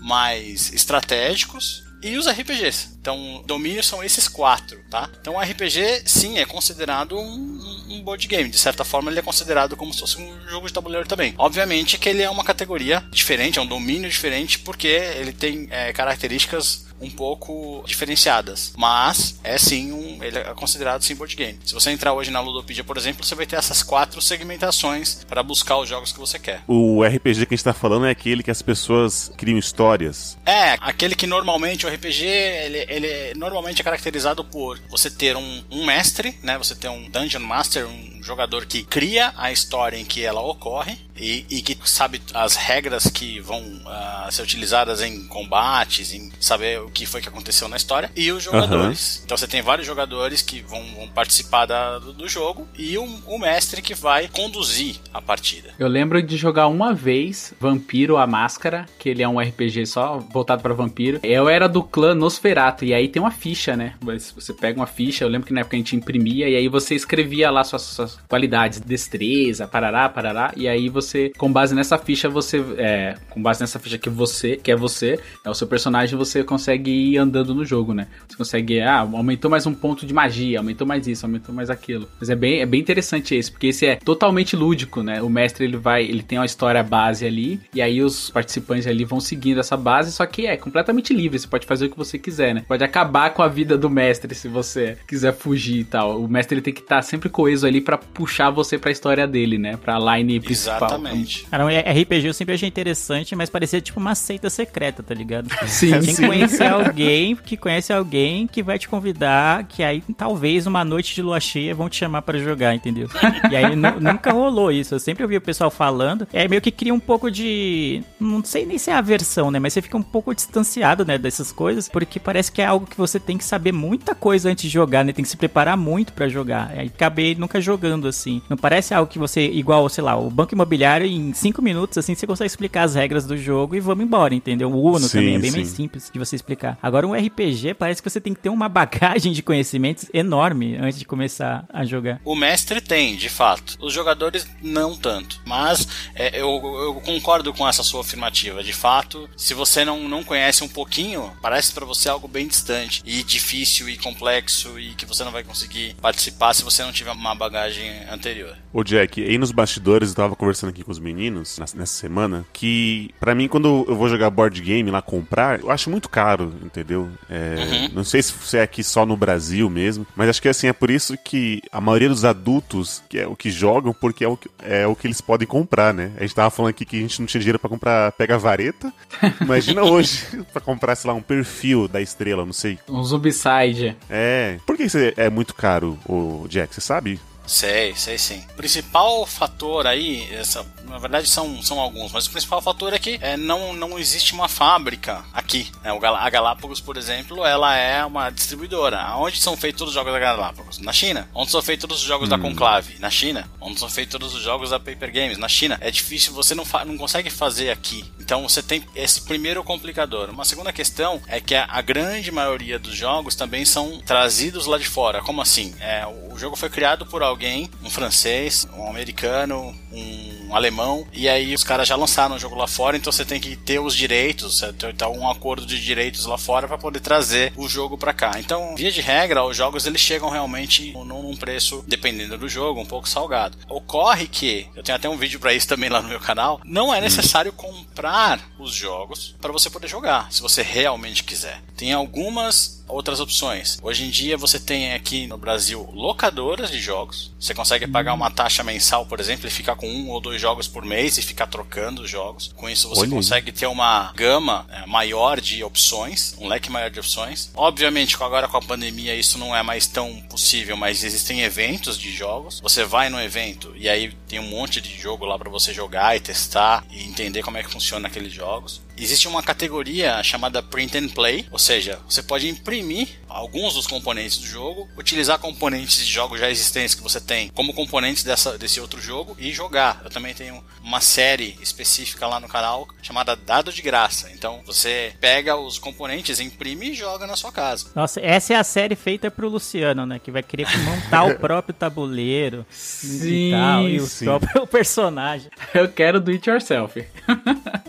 mais 0.00 0.72
estratégicos. 0.72 1.84
E 2.02 2.16
os 2.16 2.26
RPGs. 2.26 2.96
Então, 2.98 3.42
domínios 3.46 3.86
são 3.86 4.02
esses 4.02 4.26
quatro, 4.26 4.78
tá? 4.88 5.10
Então, 5.20 5.38
RPG, 5.38 6.02
sim, 6.06 6.38
é 6.38 6.46
considerado 6.46 7.14
um, 7.18 7.22
um- 7.22 7.86
um 7.96 8.02
board 8.02 8.26
game. 8.26 8.48
De 8.48 8.56
certa 8.58 8.84
forma, 8.84 9.10
ele 9.10 9.18
é 9.18 9.22
considerado 9.22 9.76
como 9.76 9.92
se 9.92 10.00
fosse 10.00 10.16
um 10.16 10.48
jogo 10.48 10.66
de 10.66 10.72
tabuleiro 10.72 11.06
também. 11.06 11.34
Obviamente 11.36 11.98
que 11.98 12.08
ele 12.08 12.22
é 12.22 12.30
uma 12.30 12.42
categoria 12.42 13.04
diferente, 13.10 13.58
é 13.58 13.62
um 13.62 13.66
domínio 13.66 14.08
diferente, 14.08 14.58
porque 14.60 14.86
ele 14.88 15.30
tem 15.34 15.68
é, 15.70 15.92
características 15.92 16.86
um 17.00 17.10
pouco 17.10 17.82
diferenciadas. 17.86 18.72
Mas 18.76 19.38
é 19.42 19.58
sim 19.58 19.92
um. 19.92 20.22
Ele 20.22 20.38
é 20.38 20.54
considerado 20.54 21.02
sim 21.02 21.14
board 21.14 21.34
game. 21.34 21.58
Se 21.64 21.74
você 21.74 21.90
entrar 21.90 22.12
hoje 22.12 22.30
na 22.30 22.40
Ludopedia, 22.40 22.84
por 22.84 22.96
exemplo, 22.96 23.24
você 23.24 23.34
vai 23.34 23.46
ter 23.46 23.56
essas 23.56 23.82
quatro 23.82 24.20
segmentações 24.20 25.24
para 25.24 25.42
buscar 25.42 25.78
os 25.78 25.88
jogos 25.88 26.12
que 26.12 26.18
você 26.18 26.38
quer. 26.38 26.62
O 26.66 27.02
RPG 27.02 27.46
que 27.46 27.54
a 27.54 27.56
gente 27.56 27.64
tá 27.64 27.72
falando 27.72 28.06
é 28.06 28.10
aquele 28.10 28.42
que 28.42 28.50
as 28.50 28.62
pessoas 28.62 29.32
criam 29.36 29.58
histórias. 29.58 30.38
É, 30.44 30.76
aquele 30.80 31.14
que 31.14 31.26
normalmente 31.26 31.86
o 31.86 31.88
RPG, 31.88 32.24
ele, 32.24 32.86
ele 32.88 33.34
normalmente 33.34 33.80
é 33.80 33.84
caracterizado 33.84 34.44
por 34.44 34.78
você 34.90 35.10
ter 35.10 35.36
um, 35.36 35.64
um 35.70 35.84
mestre, 35.84 36.38
né? 36.42 36.58
Você 36.58 36.74
ter 36.74 36.88
um 36.88 37.08
Dungeon 37.08 37.40
Master, 37.40 37.86
um 37.86 38.22
jogador 38.22 38.66
que 38.66 38.82
cria 38.82 39.32
a 39.36 39.50
história 39.50 39.96
em 39.96 40.04
que 40.04 40.22
ela 40.22 40.40
ocorre 40.40 40.98
e, 41.16 41.44
e 41.50 41.62
que 41.62 41.76
sabe 41.84 42.20
as 42.34 42.56
regras 42.56 43.08
que 43.08 43.40
vão 43.40 43.62
ah, 43.86 44.28
ser 44.30 44.42
utilizadas 44.42 45.02
em 45.02 45.26
combates, 45.26 46.12
em 46.12 46.30
saber 46.40 46.80
o 46.90 46.92
que 46.92 47.06
foi 47.06 47.20
que 47.20 47.28
aconteceu 47.28 47.68
na 47.68 47.76
história, 47.76 48.10
e 48.16 48.30
os 48.32 48.42
jogadores. 48.42 49.22
Então 49.24 49.36
você 49.36 49.46
tem 49.46 49.62
vários 49.62 49.86
jogadores 49.86 50.42
que 50.42 50.60
vão, 50.60 50.82
vão 50.96 51.08
participar 51.08 51.66
da- 51.66 51.98
do, 51.98 52.12
do 52.12 52.28
jogo 52.28 52.66
e 52.76 52.98
o, 52.98 53.04
o 53.26 53.38
mestre 53.38 53.80
que 53.80 53.94
vai 53.94 54.28
conduzir 54.28 54.96
a 55.14 55.22
partida. 55.22 55.70
Eu 55.78 55.88
lembro 55.88 56.22
de 56.22 56.36
jogar 56.36 56.66
uma 56.66 56.92
vez 56.92 57.54
Vampiro 57.60 58.16
a 58.16 58.26
Máscara, 58.26 58.86
que 58.98 59.08
ele 59.08 59.22
é 59.22 59.28
um 59.28 59.38
RPG 59.40 59.86
só 59.86 60.18
voltado 60.18 60.62
pra 60.62 60.74
vampiro. 60.74 61.20
Eu 61.22 61.48
era 61.48 61.68
do 61.68 61.82
clã 61.82 62.14
Nosferato, 62.14 62.84
e 62.84 62.92
aí 62.92 63.08
tem 63.08 63.22
uma 63.22 63.30
ficha, 63.30 63.76
né? 63.76 63.94
Você 64.00 64.32
você 64.34 64.52
pega 64.52 64.78
uma 64.78 64.86
ficha, 64.86 65.24
eu 65.24 65.28
lembro 65.28 65.46
que 65.46 65.52
na 65.52 65.60
época 65.60 65.76
a 65.76 65.78
gente 65.78 65.94
imprimia, 65.96 66.48
e 66.48 66.56
aí 66.56 66.68
você 66.68 66.94
escrevia 66.94 67.50
lá 67.50 67.62
suas, 67.62 67.82
suas 67.82 68.18
qualidades, 68.28 68.80
destreza, 68.80 69.66
parará, 69.68 70.08
parará, 70.08 70.52
e 70.56 70.66
aí 70.68 70.88
você, 70.88 71.30
com 71.38 71.52
base 71.52 71.74
nessa 71.74 71.98
ficha, 71.98 72.28
você, 72.28 72.58
é, 72.78 73.14
com 73.30 73.40
base 73.42 73.60
nessa 73.60 73.78
ficha 73.78 73.98
que 73.98 74.08
você, 74.10 74.56
que 74.56 74.70
é 74.70 74.76
você, 74.76 75.20
é 75.44 75.50
o 75.50 75.54
seu 75.54 75.66
personagem, 75.66 76.16
você 76.18 76.42
consegue 76.42 76.79
ir 76.88 77.18
andando 77.18 77.54
no 77.54 77.64
jogo, 77.64 77.92
né? 77.92 78.06
Você 78.28 78.36
consegue, 78.36 78.80
ah, 78.80 79.00
aumentou 79.00 79.50
mais 79.50 79.66
um 79.66 79.74
ponto 79.74 80.06
de 80.06 80.14
magia, 80.14 80.58
aumentou 80.58 80.86
mais 80.86 81.06
isso, 81.06 81.26
aumentou 81.26 81.54
mais 81.54 81.68
aquilo. 81.68 82.08
Mas 82.18 82.30
é 82.30 82.36
bem, 82.36 82.60
é 82.60 82.66
bem 82.66 82.80
interessante 82.80 83.34
esse, 83.34 83.50
porque 83.50 83.68
esse 83.68 83.86
é 83.86 83.96
totalmente 83.96 84.56
lúdico, 84.56 85.02
né? 85.02 85.20
O 85.20 85.28
mestre, 85.28 85.64
ele 85.64 85.76
vai, 85.76 86.04
ele 86.04 86.22
tem 86.22 86.38
uma 86.38 86.46
história 86.46 86.82
base 86.82 87.26
ali, 87.26 87.60
e 87.74 87.82
aí 87.82 88.02
os 88.02 88.30
participantes 88.30 88.86
ali 88.86 89.04
vão 89.04 89.20
seguindo 89.20 89.60
essa 89.60 89.76
base, 89.76 90.12
só 90.12 90.24
que 90.26 90.46
é 90.46 90.56
completamente 90.56 91.12
livre, 91.12 91.38
você 91.38 91.48
pode 91.48 91.66
fazer 91.66 91.86
o 91.86 91.90
que 91.90 91.96
você 91.96 92.18
quiser, 92.18 92.54
né? 92.54 92.64
Pode 92.66 92.84
acabar 92.84 93.30
com 93.30 93.42
a 93.42 93.48
vida 93.48 93.76
do 93.76 93.90
mestre 93.90 94.34
se 94.34 94.48
você 94.48 94.96
quiser 95.06 95.32
fugir 95.34 95.80
e 95.80 95.84
tal. 95.84 96.20
O 96.22 96.28
mestre, 96.28 96.54
ele 96.54 96.62
tem 96.62 96.72
que 96.72 96.80
estar 96.80 97.02
sempre 97.02 97.28
coeso 97.28 97.66
ali 97.66 97.80
pra 97.80 97.98
puxar 97.98 98.50
você 98.50 98.78
pra 98.78 98.90
história 98.90 99.26
dele, 99.26 99.58
né? 99.58 99.76
Pra 99.76 99.98
line 99.98 100.40
principal. 100.40 100.76
Exatamente. 100.76 101.46
Cara, 101.50 101.64
um 101.64 101.68
RPG 101.68 102.26
eu 102.26 102.34
sempre 102.34 102.54
achei 102.54 102.68
interessante, 102.68 103.34
mas 103.34 103.50
parecia 103.50 103.80
tipo 103.80 103.98
uma 103.98 104.14
seita 104.14 104.48
secreta, 104.50 105.02
tá 105.02 105.14
ligado? 105.14 105.48
Sim, 105.66 105.90
Tem 105.92 106.02
sim. 106.02 106.22
que 106.22 106.26
conhecer 106.28 106.69
alguém 106.70 107.36
que 107.36 107.56
conhece 107.56 107.92
alguém 107.92 108.46
que 108.46 108.62
vai 108.62 108.78
te 108.78 108.88
convidar, 108.88 109.64
que 109.64 109.82
aí 109.82 110.02
talvez 110.16 110.66
uma 110.66 110.84
noite 110.84 111.14
de 111.14 111.22
lua 111.22 111.40
cheia 111.40 111.74
vão 111.74 111.88
te 111.88 111.96
chamar 111.96 112.22
pra 112.22 112.38
jogar, 112.38 112.74
entendeu? 112.74 113.08
E 113.50 113.56
aí 113.56 113.74
nu- 113.76 114.00
nunca 114.00 114.32
rolou 114.32 114.70
isso. 114.72 114.94
Eu 114.94 115.00
sempre 115.00 115.22
ouvi 115.22 115.36
o 115.36 115.40
pessoal 115.40 115.70
falando. 115.70 116.26
É 116.32 116.46
meio 116.48 116.60
que 116.62 116.70
cria 116.70 116.94
um 116.94 117.00
pouco 117.00 117.30
de. 117.30 118.02
Não 118.18 118.42
sei 118.44 118.64
nem 118.66 118.78
se 118.78 118.90
é 118.90 118.94
aversão, 118.94 119.50
né? 119.50 119.58
Mas 119.58 119.72
você 119.72 119.82
fica 119.82 119.96
um 119.96 120.02
pouco 120.02 120.34
distanciado, 120.34 121.04
né? 121.04 121.18
Dessas 121.18 121.52
coisas, 121.52 121.88
porque 121.88 122.18
parece 122.20 122.50
que 122.52 122.62
é 122.62 122.66
algo 122.66 122.86
que 122.86 122.96
você 122.96 123.18
tem 123.18 123.36
que 123.38 123.44
saber 123.44 123.72
muita 123.72 124.14
coisa 124.14 124.48
antes 124.50 124.62
de 124.64 124.68
jogar, 124.68 125.04
né? 125.04 125.12
Tem 125.12 125.22
que 125.22 125.28
se 125.30 125.36
preparar 125.36 125.76
muito 125.76 126.12
pra 126.12 126.28
jogar. 126.28 126.70
Aí 126.76 126.86
acabei 126.86 127.34
nunca 127.34 127.60
jogando 127.60 128.06
assim. 128.08 128.42
Não 128.48 128.56
parece 128.56 128.94
algo 128.94 129.10
que 129.10 129.18
você, 129.18 129.46
igual, 129.48 129.88
sei 129.88 130.04
lá, 130.04 130.16
o 130.16 130.30
banco 130.30 130.54
imobiliário, 130.54 131.06
em 131.06 131.32
cinco 131.32 131.62
minutos, 131.62 131.98
assim, 131.98 132.14
você 132.14 132.26
consegue 132.26 132.46
explicar 132.46 132.82
as 132.84 132.94
regras 132.94 133.24
do 133.26 133.36
jogo 133.36 133.74
e 133.74 133.80
vamos 133.80 134.04
embora, 134.04 134.34
entendeu? 134.34 134.70
O 134.70 134.82
Uno 134.90 135.00
Sim, 135.00 135.18
também 135.18 135.34
é 135.34 135.38
bem 135.38 135.50
sim. 135.50 135.56
mais 135.58 135.68
simples 135.68 136.10
de 136.12 136.18
você 136.18 136.36
explicar. 136.36 136.59
Agora, 136.82 137.06
um 137.06 137.14
RPG 137.14 137.74
parece 137.74 138.02
que 138.02 138.08
você 138.08 138.20
tem 138.20 138.34
que 138.34 138.40
ter 138.40 138.48
uma 138.48 138.68
bagagem 138.68 139.32
de 139.32 139.42
conhecimento 139.42 140.06
enorme 140.12 140.76
antes 140.76 140.98
de 140.98 141.04
começar 141.04 141.64
a 141.72 141.84
jogar. 141.84 142.20
O 142.24 142.34
mestre 142.34 142.80
tem, 142.80 143.16
de 143.16 143.28
fato. 143.28 143.76
Os 143.80 143.92
jogadores 143.92 144.46
não 144.62 144.96
tanto. 144.96 145.40
Mas 145.46 145.86
é, 146.14 146.40
eu, 146.40 146.48
eu 146.48 146.94
concordo 147.04 147.52
com 147.52 147.68
essa 147.68 147.82
sua 147.82 148.00
afirmativa. 148.00 148.62
De 148.62 148.72
fato, 148.72 149.28
se 149.36 149.54
você 149.54 149.84
não, 149.84 150.08
não 150.08 150.22
conhece 150.22 150.62
um 150.62 150.68
pouquinho, 150.68 151.32
parece 151.40 151.72
para 151.72 151.84
você 151.84 152.08
algo 152.08 152.28
bem 152.28 152.46
distante 152.46 153.02
e 153.04 153.22
difícil 153.22 153.88
e 153.88 153.96
complexo 153.96 154.78
e 154.78 154.94
que 154.94 155.06
você 155.06 155.24
não 155.24 155.32
vai 155.32 155.42
conseguir 155.42 155.94
participar 156.00 156.54
se 156.54 156.62
você 156.62 156.82
não 156.82 156.92
tiver 156.92 157.12
uma 157.12 157.34
bagagem 157.34 157.90
anterior. 158.10 158.56
Ô 158.72 158.84
Jack, 158.84 159.22
aí 159.22 159.38
nos 159.38 159.50
bastidores 159.50 160.10
eu 160.10 160.14
tava 160.14 160.36
conversando 160.36 160.70
aqui 160.70 160.84
com 160.84 160.90
os 160.90 160.98
meninos 160.98 161.58
nessa 161.58 161.86
semana 161.86 162.44
que 162.52 163.10
pra 163.18 163.34
mim 163.34 163.48
quando 163.48 163.84
eu 163.88 163.96
vou 163.96 164.08
jogar 164.08 164.30
board 164.30 164.60
game 164.60 164.90
lá 164.90 165.02
comprar, 165.02 165.60
eu 165.60 165.70
acho 165.70 165.90
muito 165.90 166.08
caro, 166.08 166.39
entendeu? 166.62 167.08
É, 167.28 167.88
Não 167.92 168.04
sei 168.04 168.22
se 168.22 168.56
é 168.56 168.62
aqui 168.62 168.82
só 168.84 169.04
no 169.06 169.16
Brasil 169.16 169.68
mesmo, 169.70 170.06
mas 170.16 170.28
acho 170.28 170.42
que 170.42 170.48
assim 170.48 170.66
é 170.68 170.72
por 170.72 170.90
isso 170.90 171.16
que 171.22 171.62
a 171.72 171.80
maioria 171.80 172.08
dos 172.08 172.24
adultos 172.24 173.02
que 173.08 173.18
é 173.18 173.26
o 173.26 173.34
que 173.36 173.50
jogam 173.50 173.92
porque 173.92 174.24
é 174.24 174.28
o 174.28 174.36
que, 174.36 174.48
é 174.62 174.86
o 174.86 174.94
que 174.96 175.06
eles 175.06 175.20
podem 175.20 175.46
comprar, 175.46 175.92
né? 175.94 176.12
A 176.16 176.20
gente 176.22 176.34
tava 176.34 176.50
falando 176.50 176.70
aqui 176.70 176.84
que 176.84 176.96
a 176.96 177.00
gente 177.00 177.20
não 177.20 177.26
tinha 177.26 177.40
dinheiro 177.40 177.58
pra 177.58 177.68
comprar 177.70 178.12
pega 178.12 178.38
vareta. 178.38 178.92
Imagina 179.40 179.82
hoje 179.82 180.24
pra 180.52 180.60
comprar 180.60 180.94
sei 180.96 181.08
lá 181.10 181.14
um 181.16 181.22
perfil 181.22 181.88
da 181.88 182.00
estrela, 182.00 182.44
não 182.44 182.52
sei. 182.52 182.78
Um 182.88 183.02
Zombicide. 183.04 183.96
É. 184.08 184.58
Por 184.66 184.76
que 184.76 184.84
isso 184.84 184.98
é- 184.98 185.14
é 185.16 185.30
muito 185.30 185.54
caro, 185.54 185.98
o 186.08 186.46
Jack? 186.48 186.74
Você 186.74 186.80
sabe? 186.80 187.18
Sei, 187.50 187.96
sei 187.96 188.16
sim. 188.16 188.44
O 188.52 188.54
principal 188.54 189.26
fator 189.26 189.84
aí, 189.84 190.32
essa, 190.32 190.64
na 190.84 190.98
verdade 190.98 191.28
são, 191.28 191.60
são 191.60 191.80
alguns, 191.80 192.12
mas 192.12 192.26
o 192.26 192.30
principal 192.30 192.62
fator 192.62 192.92
é 192.92 192.98
que 192.98 193.18
é, 193.20 193.36
não, 193.36 193.72
não 193.72 193.98
existe 193.98 194.32
uma 194.34 194.46
fábrica 194.48 195.24
aqui. 195.34 195.68
né? 195.82 195.92
O 195.92 195.98
Gal- 195.98 196.14
a 196.14 196.30
Galápagos, 196.30 196.80
por 196.80 196.96
exemplo, 196.96 197.44
ela 197.44 197.74
é 197.76 198.04
uma 198.04 198.30
distribuidora. 198.30 199.16
Onde 199.16 199.40
são 199.40 199.56
feitos 199.56 199.82
os 199.88 199.92
jogos 199.92 200.12
da 200.12 200.20
Galápagos? 200.20 200.78
Na 200.78 200.92
China. 200.92 201.28
Onde 201.34 201.50
são 201.50 201.60
feitos 201.60 201.82
todos 201.82 202.00
os 202.02 202.06
jogos 202.06 202.28
da 202.28 202.38
Conclave? 202.38 202.98
Na 203.00 203.10
China. 203.10 203.50
Onde 203.60 203.80
são 203.80 203.88
feitos 203.90 204.12
todos 204.12 204.32
os 204.32 204.42
jogos 204.42 204.70
da 204.70 204.78
Paper 204.78 205.12
Games? 205.12 205.36
Na 205.36 205.48
China. 205.48 205.76
É 205.80 205.90
difícil, 205.90 206.32
você 206.32 206.54
não, 206.54 206.64
não 206.86 206.96
consegue 206.96 207.30
fazer 207.30 207.70
aqui. 207.70 208.04
Então 208.20 208.44
você 208.48 208.62
tem 208.62 208.84
esse 208.94 209.22
primeiro 209.22 209.64
complicador. 209.64 210.30
Uma 210.30 210.44
segunda 210.44 210.72
questão 210.72 211.20
é 211.26 211.40
que 211.40 211.56
a, 211.56 211.66
a 211.68 211.80
grande 211.82 212.30
maioria 212.30 212.78
dos 212.78 212.94
jogos 212.94 213.34
também 213.34 213.64
são 213.64 213.98
trazidos 214.06 214.66
lá 214.66 214.78
de 214.78 214.86
fora. 214.86 215.20
Como 215.20 215.42
assim? 215.42 215.74
É, 215.80 216.06
o 216.30 216.38
jogo 216.38 216.54
foi 216.54 216.70
criado 216.70 217.04
por 217.06 217.22
alguém, 217.24 217.39
um 217.82 217.88
francês, 217.88 218.68
um 218.76 218.88
americano, 218.88 219.74
um 219.92 220.54
alemão, 220.54 221.06
e 221.12 221.28
aí 221.28 221.54
os 221.54 221.64
caras 221.64 221.86
já 221.86 221.96
lançaram 221.96 222.36
o 222.36 222.38
jogo 222.38 222.56
lá 222.56 222.66
fora, 222.66 222.96
então 222.96 223.12
você 223.12 223.24
tem 223.24 223.40
que 223.40 223.56
ter 223.56 223.78
os 223.78 223.94
direitos, 223.94 224.60
tem 224.78 224.90
então, 224.90 225.12
um 225.12 225.28
acordo 225.28 225.64
de 225.66 225.80
direitos 225.80 226.26
lá 226.26 226.36
fora 226.36 226.66
para 226.66 226.78
poder 226.78 227.00
trazer 227.00 227.52
o 227.56 227.68
jogo 227.68 227.96
para 227.96 228.12
cá. 228.12 228.32
Então, 228.38 228.74
via 228.76 228.90
de 228.90 229.00
regra, 229.00 229.44
os 229.44 229.56
jogos 229.56 229.86
eles 229.86 230.00
chegam 230.00 230.28
realmente 230.28 230.92
num 230.92 231.20
num 231.22 231.36
preço, 231.36 231.84
dependendo 231.86 232.36
do 232.36 232.48
jogo, 232.48 232.80
um 232.80 232.86
pouco 232.86 233.08
salgado. 233.08 233.56
Ocorre 233.68 234.26
que, 234.26 234.66
eu 234.74 234.82
tenho 234.82 234.96
até 234.96 235.08
um 235.08 235.16
vídeo 235.16 235.38
para 235.38 235.52
isso 235.52 235.68
também 235.68 235.88
lá 235.88 236.02
no 236.02 236.08
meu 236.08 236.20
canal, 236.20 236.60
não 236.64 236.92
é 236.92 237.00
necessário 237.00 237.52
comprar 237.52 238.40
os 238.58 238.74
jogos 238.74 239.34
para 239.40 239.52
você 239.52 239.70
poder 239.70 239.88
jogar, 239.88 240.32
se 240.32 240.42
você 240.42 240.62
realmente 240.62 241.24
quiser. 241.24 241.60
Tem 241.76 241.92
algumas 241.92 242.80
outras 242.90 243.20
opções. 243.20 243.78
Hoje 243.82 244.04
em 244.04 244.10
dia 244.10 244.36
você 244.36 244.58
tem 244.58 244.92
aqui 244.92 245.26
no 245.26 245.38
Brasil 245.38 245.88
locadoras 245.92 246.70
de 246.70 246.80
jogos. 246.80 247.32
Você 247.38 247.54
consegue 247.54 247.86
pagar 247.86 248.14
uma 248.14 248.30
taxa 248.30 248.62
mensal, 248.62 249.06
por 249.06 249.20
exemplo, 249.20 249.46
e 249.46 249.50
ficar 249.50 249.76
com 249.80 249.88
um 249.88 250.10
ou 250.10 250.20
dois 250.20 250.40
jogos 250.40 250.68
por 250.68 250.84
mês 250.84 251.16
e 251.16 251.22
ficar 251.22 251.46
trocando 251.46 252.02
os 252.02 252.10
jogos. 252.10 252.52
Com 252.54 252.68
isso 252.68 252.88
você 252.88 253.00
Olha 253.00 253.08
aí. 253.08 253.14
consegue 253.14 253.50
ter 253.50 253.66
uma 253.66 254.12
gama 254.14 254.66
é, 254.70 254.86
maior 254.86 255.40
de 255.40 255.64
opções, 255.64 256.34
um 256.38 256.46
leque 256.46 256.70
maior 256.70 256.90
de 256.90 257.00
opções. 257.00 257.50
Obviamente, 257.54 258.16
agora 258.20 258.46
com 258.46 258.58
a 258.58 258.62
pandemia 258.62 259.14
isso 259.14 259.38
não 259.38 259.56
é 259.56 259.62
mais 259.62 259.86
tão 259.86 260.20
possível, 260.28 260.76
mas 260.76 261.02
existem 261.02 261.40
eventos 261.40 261.98
de 261.98 262.12
jogos. 262.12 262.60
Você 262.60 262.84
vai 262.84 263.08
no 263.08 263.20
evento 263.20 263.72
e 263.74 263.88
aí 263.88 264.12
tem 264.28 264.38
um 264.38 264.48
monte 264.48 264.80
de 264.80 264.94
jogo 265.00 265.24
lá 265.24 265.38
para 265.38 265.48
você 265.48 265.72
jogar 265.72 266.14
e 266.14 266.20
testar 266.20 266.84
e 266.90 267.02
entender 267.04 267.42
como 267.42 267.56
é 267.56 267.62
que 267.62 267.70
funciona 267.70 268.08
aqueles 268.08 268.32
jogos. 268.32 268.82
Existe 269.00 269.26
uma 269.26 269.42
categoria 269.42 270.22
chamada 270.22 270.62
Print 270.62 270.98
and 270.98 271.08
Play, 271.08 271.46
ou 271.50 271.58
seja, 271.58 271.98
você 272.06 272.22
pode 272.22 272.46
imprimir 272.46 273.08
alguns 273.26 273.72
dos 273.72 273.86
componentes 273.86 274.36
do 274.36 274.46
jogo, 274.46 274.86
utilizar 274.94 275.38
componentes 275.38 276.04
de 276.04 276.12
jogos 276.12 276.38
já 276.38 276.50
existentes 276.50 276.94
que 276.94 277.02
você 277.02 277.18
tem 277.18 277.48
como 277.54 277.72
componentes 277.72 278.22
dessa, 278.22 278.58
desse 278.58 278.78
outro 278.78 279.00
jogo 279.00 279.34
e 279.38 279.52
jogar. 279.52 280.02
Eu 280.04 280.10
também 280.10 280.34
tenho 280.34 280.62
uma 280.82 281.00
série 281.00 281.56
específica 281.62 282.26
lá 282.26 282.38
no 282.38 282.48
canal 282.48 282.86
chamada 283.00 283.34
Dado 283.34 283.72
de 283.72 283.80
Graça. 283.80 284.30
Então 284.34 284.60
você 284.66 285.14
pega 285.18 285.56
os 285.56 285.78
componentes, 285.78 286.38
imprime 286.38 286.90
e 286.90 286.94
joga 286.94 287.26
na 287.26 287.36
sua 287.36 287.50
casa. 287.50 287.86
Nossa, 287.94 288.20
essa 288.20 288.52
é 288.52 288.56
a 288.56 288.64
série 288.64 288.96
feita 288.96 289.30
pro 289.30 289.48
Luciano, 289.48 290.04
né? 290.04 290.18
Que 290.18 290.30
vai 290.30 290.42
querer 290.42 290.66
montar 290.84 291.24
o 291.24 291.36
próprio 291.40 291.74
tabuleiro 291.74 292.66
Sim, 292.68 293.48
e 293.48 293.50
tal, 293.52 293.88
e 293.88 294.00
o 294.00 294.06
sim. 294.06 294.24
próprio 294.26 294.66
personagem. 294.68 295.50
Eu 295.72 295.88
quero 295.88 296.20
do 296.20 296.30
it 296.30 296.50
yourself. 296.50 297.02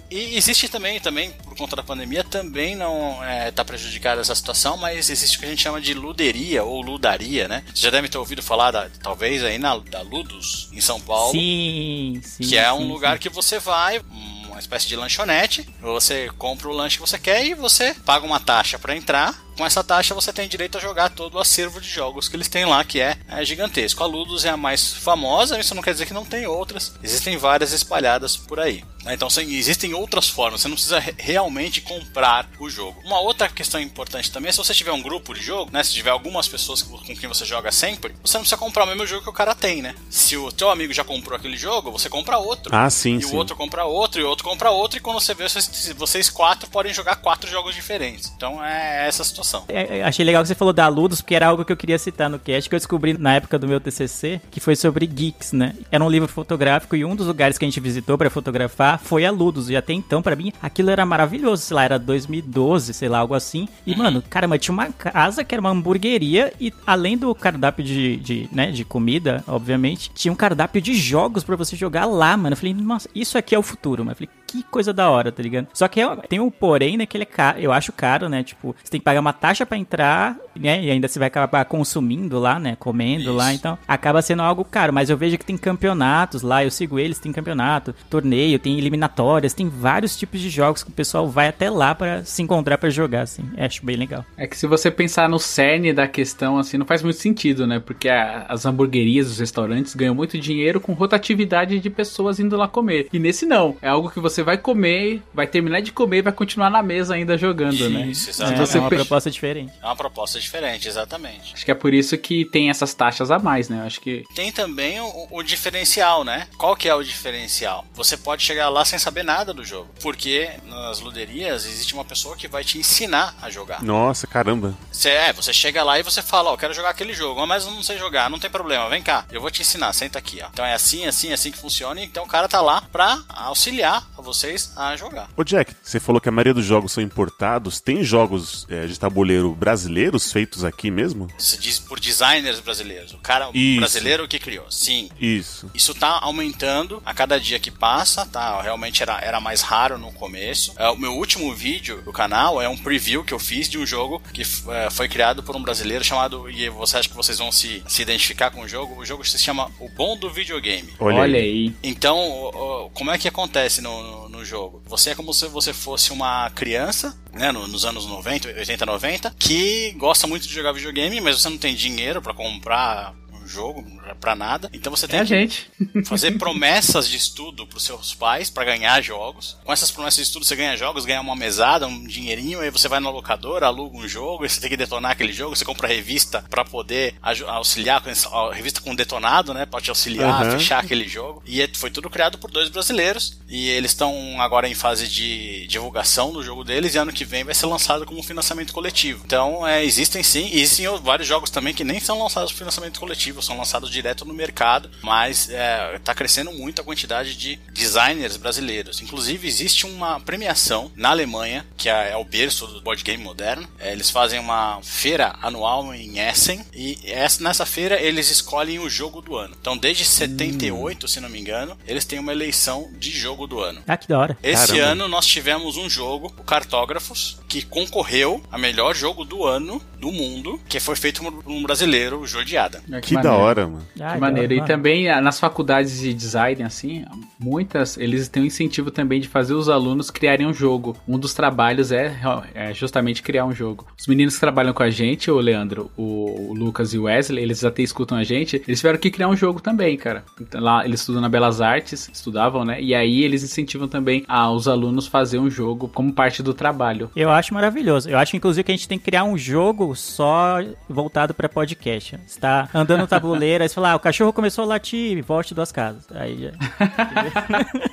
E 0.10 0.38
existe 0.38 0.70
também, 0.70 1.01
também 1.02 1.32
por 1.32 1.56
conta 1.56 1.76
da 1.76 1.84
pandemia, 1.84 2.24
também 2.24 2.76
não 2.76 3.20
está 3.48 3.66
prejudicada 3.66 4.22
essa 4.22 4.36
situação, 4.36 4.78
mas 4.78 5.10
existe 5.10 5.38
o 5.38 5.40
que 5.40 5.46
a 5.46 5.50
gente 5.50 5.62
chama 5.62 5.82
de 5.82 5.94
luderia 5.94 6.64
ou 6.64 6.82
ludaria, 6.82 7.48
né? 7.48 7.64
Você 7.74 7.82
já 7.82 7.90
deve 7.90 8.08
ter 8.08 8.18
ouvido 8.18 8.42
falar, 8.42 8.72
da, 8.72 8.90
talvez, 9.02 9.44
aí 9.44 9.58
na, 9.58 9.78
da 9.78 10.02
Ludus, 10.02 10.70
em 10.72 10.82
São 10.82 11.00
Paulo. 11.00 11.32
Sim, 11.32 12.22
sim. 12.24 12.44
que 12.44 12.58
é 12.58 12.72
um 12.72 12.80
sim, 12.80 12.88
lugar 12.88 13.14
sim. 13.14 13.20
que 13.20 13.30
você 13.30 13.60
vai, 13.60 14.02
uma 14.48 14.60
espécie 14.60 14.88
de 14.88 14.96
lanchonete, 14.96 15.68
você 15.82 16.30
compra 16.38 16.68
o 16.68 16.74
lanche 16.74 16.98
que 16.98 17.02
você 17.02 17.18
quer 17.18 17.46
e 17.46 17.54
você 17.54 17.94
paga 18.06 18.26
uma 18.26 18.40
taxa 18.40 18.78
para 18.78 18.96
entrar. 18.96 19.36
Com 19.58 19.66
essa 19.66 19.84
taxa 19.84 20.16
você 20.16 20.32
tem 20.34 20.48
direito 20.48 20.78
a 20.78 20.82
jogar 20.82 21.10
todo 21.10 21.36
o 21.36 21.40
acervo 21.40 21.80
de 21.82 21.88
jogos 21.88 22.28
que 22.28 22.36
eles 22.36 22.48
têm 22.48 22.66
lá, 22.66 22.84
que 22.84 23.00
é, 23.00 23.18
é 23.28 23.44
gigantesco. 23.46 24.04
A 24.04 24.08
Ludus 24.08 24.46
é 24.46 24.50
a 24.50 24.58
mais 24.58 24.94
famosa, 24.94 25.60
isso 25.60 25.76
não 25.76 25.82
quer 25.84 25.92
dizer 25.94 26.06
que 26.06 26.14
não 26.14 26.26
tem 26.26 26.48
outras. 26.48 26.94
Existem 27.04 27.38
várias 27.38 27.72
espalhadas 27.74 28.36
por 28.38 28.60
aí. 28.60 28.84
né? 29.04 29.14
Então 29.14 29.28
existem 29.28 29.94
outras 29.94 30.30
formas, 30.30 30.62
você 30.62 30.68
não 30.68 30.76
precisa 30.76 31.00
re- 31.00 31.14
realmente 31.18 31.82
comprar 31.82 32.50
o 32.60 32.70
jogo. 32.70 33.00
Uma 33.04 33.20
outra 33.20 33.50
questão 33.50 33.80
importante 33.80 34.32
também 34.32 34.50
é 34.50 34.52
se 34.52 34.58
você 34.58 34.74
tiver 34.74 34.92
um 34.92 35.02
grupo 35.02 35.34
de 35.34 35.42
jogo, 35.42 35.70
né? 35.72 35.84
Se 35.84 35.92
tiver 35.94 36.10
algumas 36.12 36.48
pessoas 36.48 36.82
com 36.82 36.98
quem 37.16 37.28
você 37.28 37.46
joga 37.46 37.72
sempre, 37.72 38.16
você 38.24 38.38
não 38.38 38.42
precisa 38.44 38.58
comprar 38.58 38.84
o 38.86 38.88
mesmo 38.88 39.06
jogo 39.06 39.24
que 39.24 39.30
o 39.30 39.34
cara 39.34 39.54
tem, 39.54 39.82
né? 39.82 39.94
Se 40.10 40.38
o 40.38 40.52
teu 40.52 40.70
amigo 40.70 40.94
já 40.94 41.04
comprou 41.04 41.38
aquele 41.38 41.58
jogo, 41.58 41.92
você 41.92 42.10
compra 42.10 42.38
outro. 42.38 42.74
Ah, 42.76 42.90
sim, 42.90 43.18
E 43.18 43.24
sim. 43.24 43.34
o 43.34 43.36
outro 43.36 43.56
compra 43.56 43.84
outro, 43.86 44.22
e 44.22 44.24
o 44.24 44.30
outro 44.30 44.44
compra 44.46 44.72
outro, 44.72 44.98
e 44.98 45.02
quando 45.02 45.20
você 45.20 45.34
vê, 45.34 45.48
vocês, 45.48 45.94
vocês 45.98 46.30
quatro 46.30 46.70
podem 46.70 46.94
jogar 46.94 47.18
quatro 47.18 47.50
jogos 47.50 47.76
diferentes. 47.76 48.32
Então 48.36 48.64
é 48.64 49.08
essa 49.08 49.24
a 49.24 49.41
situação. 49.42 49.66
É, 49.68 50.00
é, 50.00 50.04
achei 50.04 50.24
legal 50.24 50.42
que 50.42 50.48
você 50.48 50.56
falou 50.56 50.74
da 50.74 50.88
Ludus, 50.88 51.22
porque 51.22 51.36
era 51.36 51.48
algo 51.48 51.66
que 51.66 51.72
eu 51.72 51.78
queria 51.78 51.98
citar 51.98 52.30
no 52.30 52.40
cast, 52.40 52.70
que 52.70 52.76
eu 52.76 52.80
descobri 52.80 53.18
na 53.18 53.36
época 53.36 53.58
do 53.60 53.68
meu 53.68 53.80
TCC, 53.80 54.42
que 54.50 54.60
foi 54.60 54.76
sobre 54.76 55.06
geeks, 55.08 55.52
né? 55.52 55.76
Era 55.92 56.04
um 56.04 56.10
livro 56.10 56.28
fotográfico 56.28 56.96
e 56.96 57.04
um 57.04 57.16
dos 57.16 57.28
lugares 57.28 57.58
que 57.58 57.66
a 57.66 57.68
gente 57.68 57.80
visitou 57.80 58.18
pra 58.18 58.30
fotografar 58.30 59.00
foi 59.00 59.26
a 59.26 59.32
Ludus. 59.32 59.70
E 59.70 59.76
até 59.76 59.94
então, 59.94 60.22
pra 60.22 60.36
mim, 60.36 60.54
aquilo 60.62 60.90
era 60.90 61.06
maravilhoso. 61.06 61.64
Sei 61.64 61.76
lá, 61.76 61.84
era 61.84 62.00
2012, 62.00 62.94
sei 62.94 63.10
lá, 63.10 63.20
algo 63.20 63.34
assim. 63.34 63.68
E, 63.86 63.96
mano, 63.96 64.24
caramba, 64.30 64.58
tinha 64.58 64.74
uma 64.74 64.92
casa 64.92 65.44
que 65.44 65.54
era 65.54 65.60
uma 65.60 65.72
hamburgueria 65.72 66.54
e 66.60 66.74
além 66.86 67.18
do 67.18 67.34
cardápio 67.34 67.84
de, 67.84 68.18
de, 68.18 68.50
né, 68.52 68.72
de 68.72 68.86
comida, 68.86 69.44
obviamente, 69.48 70.12
tinha 70.14 70.32
um 70.32 70.36
cardápio 70.36 70.82
de 70.82 70.94
jogos 70.94 71.44
pra 71.44 71.56
você 71.56 71.76
jogar 71.76 72.06
lá, 72.06 72.38
mano. 72.38 72.54
Eu 72.54 72.58
falei, 72.58 72.74
nossa, 72.74 73.10
isso 73.16 73.38
aqui 73.38 73.56
é 73.56 73.60
o 73.60 73.64
futuro, 73.64 74.04
mano. 74.04 74.12
Eu 74.12 74.16
falei, 74.16 74.30
que 74.52 74.64
coisa 74.64 74.92
da 74.94 75.10
hora, 75.10 75.32
tá 75.32 75.42
ligado? 75.42 75.68
Só 75.74 75.88
que 75.88 76.02
é- 76.02 76.16
tem 76.28 76.40
um 76.40 76.50
porém, 76.52 76.98
né, 76.98 77.06
que 77.06 77.16
ele 77.16 77.24
é 77.24 77.26
caro, 77.26 77.60
eu 77.60 77.72
acho 77.72 77.92
caro, 77.94 78.28
né? 78.28 78.44
Tipo, 78.44 78.76
você 78.84 78.92
tem 78.92 79.00
que 79.00 79.06
pagar 79.06 79.20
uma 79.22 79.34
taxa 79.34 79.66
pra 79.66 79.78
entrar, 79.78 80.36
né? 80.60 80.84
E 80.84 80.90
ainda 80.92 81.08
você 81.08 81.20
vai 81.20 81.28
acabar 81.28 81.64
consumindo 81.66 82.40
lá, 82.40 82.60
né? 82.60 82.76
Comendo 82.80 83.34
lá, 83.34 83.50
Isso. 83.52 83.60
então 83.60 83.78
acaba 83.88 84.22
sendo 84.22 84.42
algo 84.42 84.64
caro. 84.64 84.94
Mas 84.94 85.10
eu 85.10 85.18
vejo 85.18 85.38
que 85.38 85.46
tem 85.46 85.58
campeonatos 85.58 86.42
lá, 86.42 86.64
eu 86.64 86.72
sigo 86.72 87.00
eles, 87.00 87.20
tem 87.20 87.32
campeonato, 87.32 87.94
torneio, 88.10 88.60
tem 88.60 88.78
eliminatórias, 88.78 89.54
tem 89.54 89.68
vários 89.68 90.16
tipos 90.18 90.40
de 90.40 90.50
jogos 90.50 90.84
que 90.84 90.90
o 90.90 90.94
pessoal 90.94 91.28
vai 91.30 91.48
até 91.48 91.70
lá 91.70 91.94
pra 91.96 92.24
se 92.24 92.42
encontrar 92.42 92.78
pra 92.78 92.90
jogar, 92.90 93.22
assim. 93.22 93.44
Eu 93.58 93.66
acho 93.66 93.86
bem 93.86 93.96
legal. 93.96 94.26
É 94.38 94.48
que 94.48 94.58
se 94.58 94.68
você 94.68 94.90
pensar 94.92 95.28
no 95.30 95.40
cerne 95.40 95.94
da 95.94 96.08
questão, 96.08 96.58
assim, 96.58 96.78
não 96.78 96.86
faz 96.86 97.02
muito 97.04 97.18
sentido, 97.20 97.66
né? 97.68 97.80
Porque 97.80 98.10
a- 98.10 98.46
as 98.48 98.66
hamburguerias, 98.66 99.28
os 99.30 99.40
restaurantes 99.40 99.96
ganham 99.96 100.16
muito 100.16 100.38
dinheiro 100.38 100.80
com 100.80 100.94
rotatividade 100.94 101.80
de 101.80 101.90
pessoas 101.90 102.40
indo 102.40 102.56
lá 102.58 102.68
comer. 102.68 103.08
E 103.12 103.20
nesse 103.20 103.46
não. 103.46 103.76
É 103.82 103.88
algo 103.90 104.10
que 104.10 104.20
você 104.20 104.44
vai 104.44 104.58
comer, 104.58 105.22
vai 105.34 105.48
terminar 105.48 105.82
de 105.82 105.92
comer 105.92 106.18
e 106.18 106.22
vai 106.22 106.34
continuar 106.34 106.70
na 106.70 106.82
mesa 106.84 107.16
ainda 107.16 107.38
jogando, 107.38 107.90
né? 107.90 108.08
Isso, 108.08 108.30
É, 108.30 108.32
exatamente. 108.32 108.60
você 108.60 108.78
é 108.78 108.82
uma 108.82 108.90
pe- 108.90 108.96
proposta 108.98 109.30
diferente. 109.32 109.74
É 109.82 109.86
uma 109.86 109.96
proposta 109.96 110.40
diferente, 110.42 110.88
exatamente. 110.88 111.54
Acho 111.54 111.66
que 111.66 111.72
é 111.72 111.76
por 111.76 111.94
isso 111.94 112.18
que 112.18 112.46
tem 112.46 112.70
essas 112.70 112.94
taxas 112.94 113.32
a 113.32 113.40
mais, 113.40 113.70
né? 113.70 113.82
Eu 113.82 113.86
Acho 113.86 114.02
que 114.02 114.24
Tem 114.36 114.52
também 114.52 115.00
o, 115.02 115.28
o 115.32 115.44
diferencial, 115.44 116.24
né? 116.24 116.48
Qual 116.58 116.76
que 116.76 116.88
é 116.88 116.96
o 116.96 117.04
diferencial? 117.04 117.86
Você 117.94 118.16
pode 118.18 118.44
chegar 118.44 118.70
lá 118.70 118.86
sem 118.86 118.98
saber 118.98 119.24
nada 119.24 119.54
do 119.54 119.64
jogo, 119.64 119.90
porque 120.02 120.50
nas 120.66 121.00
luderias 121.00 121.66
existe 121.66 121.94
uma 121.94 122.06
pessoa 122.06 122.36
que 122.36 122.48
vai 122.48 122.64
te 122.64 122.78
ensinar 122.78 123.36
a 123.42 123.50
jogar. 123.50 123.84
Nossa, 123.84 124.28
caramba. 124.28 124.74
Você, 124.92 125.10
é, 125.10 125.34
você 125.34 125.54
chega 125.54 125.84
lá 125.84 126.00
e 126.00 126.04
você 126.04 126.22
fala, 126.22 126.52
ó, 126.52 126.58
quero 126.58 126.74
jogar 126.74 126.90
aquele 126.90 127.14
jogo, 127.14 127.46
mas 127.46 127.66
eu 127.66 127.72
não 127.72 127.84
sei 127.84 127.98
jogar, 127.98 128.30
não 128.30 128.40
tem 128.40 128.50
problema, 128.50 128.90
vem 128.90 129.02
cá, 129.02 129.26
eu 129.32 129.42
vou 129.42 129.52
te 129.52 129.62
ensinar, 129.62 129.94
senta 129.94 130.20
aqui, 130.20 130.40
ó. 130.42 130.48
Então 130.52 130.66
é 130.66 130.74
assim, 130.74 131.06
assim, 131.06 131.34
assim 131.34 131.52
que 131.52 131.58
funciona, 131.58 132.02
então 132.02 132.24
o 132.24 132.28
cara 132.28 132.48
tá 132.48 132.62
lá 132.62 132.82
pra 132.92 133.22
auxiliar 133.30 134.08
vocês 134.18 134.72
a 134.78 134.96
jogar. 134.96 135.30
Ô 135.36 135.44
Jack, 135.44 135.76
você 135.82 136.00
falou 136.00 136.22
que 136.22 136.30
a 136.30 136.32
maioria 136.32 136.54
dos 136.54 136.66
jogos 136.66 136.92
são 136.92 137.04
importados. 137.04 137.80
Tem 137.80 138.04
jogos 138.04 138.66
é, 138.70 138.86
de 138.86 139.00
tabuleiro 139.00 139.54
brasileiros 139.54 140.31
feitos 140.32 140.64
aqui 140.64 140.90
mesmo? 140.90 141.28
Se 141.38 141.58
diz 141.60 141.80
por 141.80 142.00
designers 142.00 142.60
brasileiros. 142.60 143.14
O 143.14 143.18
cara 143.18 143.50
Isso. 143.54 143.80
brasileiro 143.80 144.28
que 144.28 144.40
criou. 144.40 144.66
Sim. 144.70 145.10
Isso. 145.20 145.70
Isso 145.74 145.94
tá 145.94 146.20
aumentando 146.22 147.02
a 147.06 147.14
cada 147.14 147.40
dia 147.40 147.60
que 147.60 147.72
passa, 147.72 148.26
tá? 148.26 148.62
Realmente 148.62 149.02
era, 149.04 149.20
era 149.22 149.40
mais 149.40 149.62
raro 149.62 149.98
no 149.98 150.12
começo. 150.12 150.74
É, 150.78 150.90
o 150.90 150.98
meu 150.98 151.14
último 151.16 151.54
vídeo 151.54 152.02
do 152.02 152.12
canal 152.14 152.62
é 152.62 152.68
um 152.70 152.78
preview 152.78 153.24
que 153.24 153.34
eu 153.34 153.40
fiz 153.40 153.70
de 153.70 153.78
um 153.78 153.86
jogo 153.86 154.22
que 154.34 154.42
é, 154.70 154.90
foi 154.90 155.08
criado 155.08 155.44
por 155.44 155.56
um 155.56 155.62
brasileiro 155.62 156.04
chamado. 156.04 156.50
E 156.50 156.70
você 156.70 156.98
acha 156.98 157.10
que 157.10 157.16
vocês 157.16 157.38
vão 157.38 157.52
se, 157.52 157.84
se 157.88 158.02
identificar 158.02 158.52
com 158.52 158.62
o 158.62 158.68
jogo? 158.68 159.00
O 159.00 159.06
jogo 159.06 159.24
se 159.28 159.38
chama 159.40 159.72
O 159.80 159.90
Bom 159.90 160.18
do 160.18 160.30
Videogame. 160.30 160.94
Olha, 161.00 161.18
Olha 161.20 161.40
aí. 161.40 161.74
Então, 161.84 162.90
como 162.94 163.12
é 163.12 163.18
que 163.18 163.28
acontece 163.28 163.82
no, 163.82 164.02
no, 164.04 164.30
no 164.30 164.46
jogo? 164.46 164.82
Você 164.88 165.12
é 165.12 165.16
como 165.16 165.34
se 165.34 165.48
você 165.48 165.74
fosse 165.74 166.12
uma 166.12 166.50
criança, 166.52 167.18
né, 167.34 167.52
no- 167.52 167.68
nos 167.68 167.86
anos 167.86 168.06
90, 168.06 168.48
80, 168.50 168.86
90, 168.86 169.36
que 169.38 169.92
gosta 169.98 170.21
muito 170.28 170.48
de 170.48 170.54
jogar 170.54 170.72
videogame, 170.72 171.22
mas 171.22 171.42
você 171.42 171.50
não 171.50 171.58
tem 171.58 171.76
dinheiro 171.76 172.22
pra 172.22 172.34
comprar 172.34 173.14
um 173.34 173.48
jogo, 173.48 173.84
pra 174.16 174.36
nada. 174.36 174.70
Então 174.74 174.96
você 174.96 175.06
É 175.06 175.08
tem 175.10 175.20
a 175.20 175.24
que 175.24 175.30
gente. 175.30 175.70
fazer 176.06 176.32
promessas 176.38 177.08
de 177.08 177.18
estudo 177.18 177.66
pros 177.68 177.84
seus 177.84 178.14
pais 178.14 178.50
pra 178.50 178.64
ganhar 178.64 179.02
jogos. 179.02 179.58
Com 179.64 179.72
essas 179.74 179.92
promessas 179.92 180.18
de 180.18 180.24
estudo 180.24 180.46
você 180.46 180.56
ganha 180.56 180.76
jogos, 180.78 181.06
ganha 181.06 181.22
uma 181.22 181.36
mesada, 181.36 181.88
um 181.88 182.06
dinheirinho, 182.06 182.60
aí 182.60 182.70
você 182.70 182.88
vai 182.88 183.00
na 183.00 183.10
locadora, 183.10 183.66
aluga 183.68 183.98
um 183.98 184.08
jogo, 184.08 184.44
aí 184.44 184.50
você 184.50 184.60
tem 184.60 184.70
que 184.70 184.78
detonar 184.78 185.12
aquele 185.12 185.34
jogo, 185.34 185.56
você 185.56 185.66
compra 185.66 185.88
revista 185.88 186.44
pra 186.50 186.64
poder 186.66 187.16
auxiliar, 187.22 188.02
a 188.32 188.54
revista 188.54 188.82
com 188.82 188.96
detonado, 188.96 189.54
né, 189.54 189.66
pode 189.66 189.86
te 189.86 189.90
auxiliar 189.90 190.30
a 190.30 190.42
Aham. 190.42 190.52
fechar 190.60 190.80
aquele 190.84 191.08
jogo. 191.08 191.42
E 191.46 191.62
é- 191.62 191.70
foi 191.74 191.90
tudo 191.90 192.10
criado 192.10 192.38
por 192.38 192.52
dois 192.52 192.70
brasileiros 192.70 193.40
e 193.48 193.70
eles 193.70 193.92
estão 193.92 194.40
agora 194.42 194.68
em 194.68 194.74
fase 194.76 195.08
de 195.08 195.66
divulgação 195.68 196.32
do 196.32 196.44
jogo 196.44 196.64
deles 196.64 196.96
e 196.96 196.98
ano 196.98 197.12
que 197.14 197.26
vem 197.26 197.44
vai 197.44 197.54
ser 197.54 197.66
lançado 197.66 198.06
como 198.06 198.22
financiamento 198.24 198.74
coletivo. 198.74 199.24
Então, 199.26 199.66
é, 199.66 199.84
existem 199.84 200.24
sim, 200.24 200.48
e 200.52 200.62
existem 200.62 200.88
vários 201.00 201.28
jogos 201.28 201.50
também 201.50 201.74
que 201.74 201.84
nem 201.84 202.00
são 202.00 202.22
lançados 202.22 202.52
por 202.52 202.60
financiamento 202.60 203.00
coletivo, 203.00 203.42
são 203.42 203.58
lançados 203.58 203.90
direto 204.02 204.26
no 204.26 204.34
mercado, 204.34 204.90
mas 205.02 205.50
está 205.96 206.14
crescendo 206.16 206.52
muito 206.52 206.82
a 206.82 206.84
quantidade 206.84 207.36
de 207.36 207.58
designers 207.72 208.36
brasileiros. 208.36 209.00
Inclusive, 209.02 209.48
existe 209.48 209.86
uma 209.86 210.20
premiação 210.20 210.92
na 210.96 211.10
Alemanha, 211.10 211.66
que 211.78 211.88
é, 211.88 212.12
é 212.12 212.18
o 212.18 212.26
berço 212.26 212.66
do 212.68 212.82
board 212.82 213.04
game 213.04 213.24
moderno. 213.24 213.68
É, 213.80 213.92
eles 213.92 214.10
fazem 214.10 214.40
uma 214.40 214.80
feira 214.82 215.36
anual 215.42 215.94
em 215.94 216.20
Essen, 216.20 216.66
e 216.74 216.98
essa- 217.06 217.44
nessa 217.44 217.66
feira 217.66 218.00
eles 218.02 218.30
escolhem 218.32 218.80
o 218.80 218.90
jogo 218.90 219.22
do 219.22 219.36
ano. 219.38 219.56
Então, 219.60 219.78
desde 219.78 220.04
78, 220.04 221.08
se 221.08 221.20
não 221.20 221.30
me 221.30 221.40
engano, 221.40 221.78
eles 221.88 222.06
têm 222.06 222.18
uma 222.20 222.32
eleição 222.32 222.90
de 222.98 223.12
jogo 223.12 223.46
do 223.46 223.60
ano. 223.60 223.84
Ah, 223.88 223.98
que 223.98 224.08
da 224.08 224.18
hora. 224.18 224.38
Esse 224.42 224.68
Caramba. 224.68 224.86
ano 224.92 225.08
nós 225.08 225.26
tivemos 225.26 225.78
um 225.78 225.90
jogo, 225.90 226.34
o 226.38 226.44
Cartógrafos, 226.44 227.38
que 227.48 227.62
concorreu 227.62 228.42
a 228.52 228.58
melhor 228.58 228.96
jogo 228.96 229.24
do 229.24 229.46
ano 229.46 229.82
do 230.02 230.12
mundo, 230.12 230.60
que 230.68 230.80
foi 230.80 230.96
feito 230.96 231.22
por 231.22 231.44
um 231.46 231.62
brasileiro, 231.62 232.20
o 232.20 232.26
Jordiada. 232.28 232.82
Que 233.04 233.16
da 233.22 233.34
hora, 233.34 233.68
mano. 233.68 233.86
Ah, 234.00 234.14
Que 234.14 234.20
maneiro. 234.20 234.54
E 234.54 234.66
também 234.66 235.08
ah, 235.10 235.22
nas 235.22 235.40
faculdades 235.40 236.00
de 236.00 236.12
design, 236.12 236.64
assim, 236.64 237.06
muitas, 237.40 237.98
eles 237.98 238.28
têm 238.28 238.42
um 238.42 238.46
incentivo 238.48 238.90
também 238.90 239.22
de 239.22 239.28
fazer 239.28 239.54
os 239.54 239.70
alunos 239.70 240.10
criarem 240.10 240.48
um 240.48 240.54
jogo. 240.54 240.98
Um 241.08 241.20
dos 241.20 241.36
trabalhos 241.36 241.92
é, 241.92 242.20
é 242.56 242.74
justamente 242.74 243.22
criar 243.22 243.46
um 243.46 243.54
jogo. 243.54 243.86
Os 243.98 244.08
meninos 244.08 244.34
que 244.34 244.40
trabalham 244.40 244.74
com 244.74 244.82
a 244.82 244.90
gente, 244.90 245.30
o 245.30 245.40
Leandro, 245.40 245.92
o, 245.96 246.50
o 246.50 246.54
Lucas 246.56 246.94
e 246.94 246.98
o 246.98 247.04
Wesley, 247.04 247.44
eles 247.44 247.64
até 247.64 247.84
escutam 247.84 248.18
a 248.18 248.24
gente, 248.24 248.62
eles 248.68 248.80
tiveram 248.80 248.98
que 248.98 249.12
criar 249.12 249.28
um 249.28 249.36
jogo 249.36 249.62
também, 249.62 249.96
cara. 249.98 250.24
Então, 250.40 250.60
lá 250.60 250.84
eles 250.84 251.02
estudam 251.02 251.22
na 251.22 251.30
Belas 251.30 251.62
Artes, 251.62 252.10
estudavam, 252.12 252.66
né? 252.66 252.82
E 252.82 252.96
aí 252.96 253.24
eles 253.24 253.44
incentivam 253.44 253.88
também 253.88 254.24
aos 254.28 254.68
alunos 254.68 255.06
fazer 255.06 255.38
um 255.38 255.50
jogo 255.50 255.88
como 255.90 256.12
parte 256.12 256.42
do 256.42 256.56
trabalho. 256.56 257.12
Eu 257.16 257.30
acho 257.30 257.54
maravilhoso. 257.54 258.10
Eu 258.10 258.18
acho, 258.18 258.36
inclusive, 258.36 258.64
que 258.64 258.72
a 258.72 258.76
gente 258.76 258.88
tem 258.88 258.98
que 258.98 259.06
criar 259.06 259.24
um 259.24 259.38
jogo 259.38 259.91
só 259.96 260.58
voltado 260.88 261.34
pra 261.34 261.50
podcast. 261.50 262.20
Você 262.26 262.40
tá 262.40 262.70
andando 262.74 263.02
no 263.02 263.08
tabuleiro, 263.08 263.64
aí 263.64 263.70
você 263.70 263.76
fala, 263.76 263.92
ah, 263.92 263.96
o 263.96 264.00
cachorro 264.00 264.34
começou 264.34 264.64
a 264.64 264.68
latir, 264.68 265.24
volte 265.24 265.54
duas 265.54 265.72
casas. 265.72 266.06
Aí 266.14 266.38
já... 266.40 266.52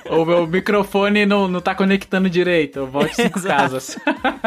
o 0.15 0.25
meu 0.25 0.47
microfone 0.47 1.25
não, 1.25 1.47
não 1.47 1.61
tá 1.61 1.75
conectando 1.75 2.29
direito, 2.29 2.79
eu 2.79 2.87
volto 2.87 3.15
cinco 3.15 3.39
Exato. 3.39 3.55
casas. 3.55 3.97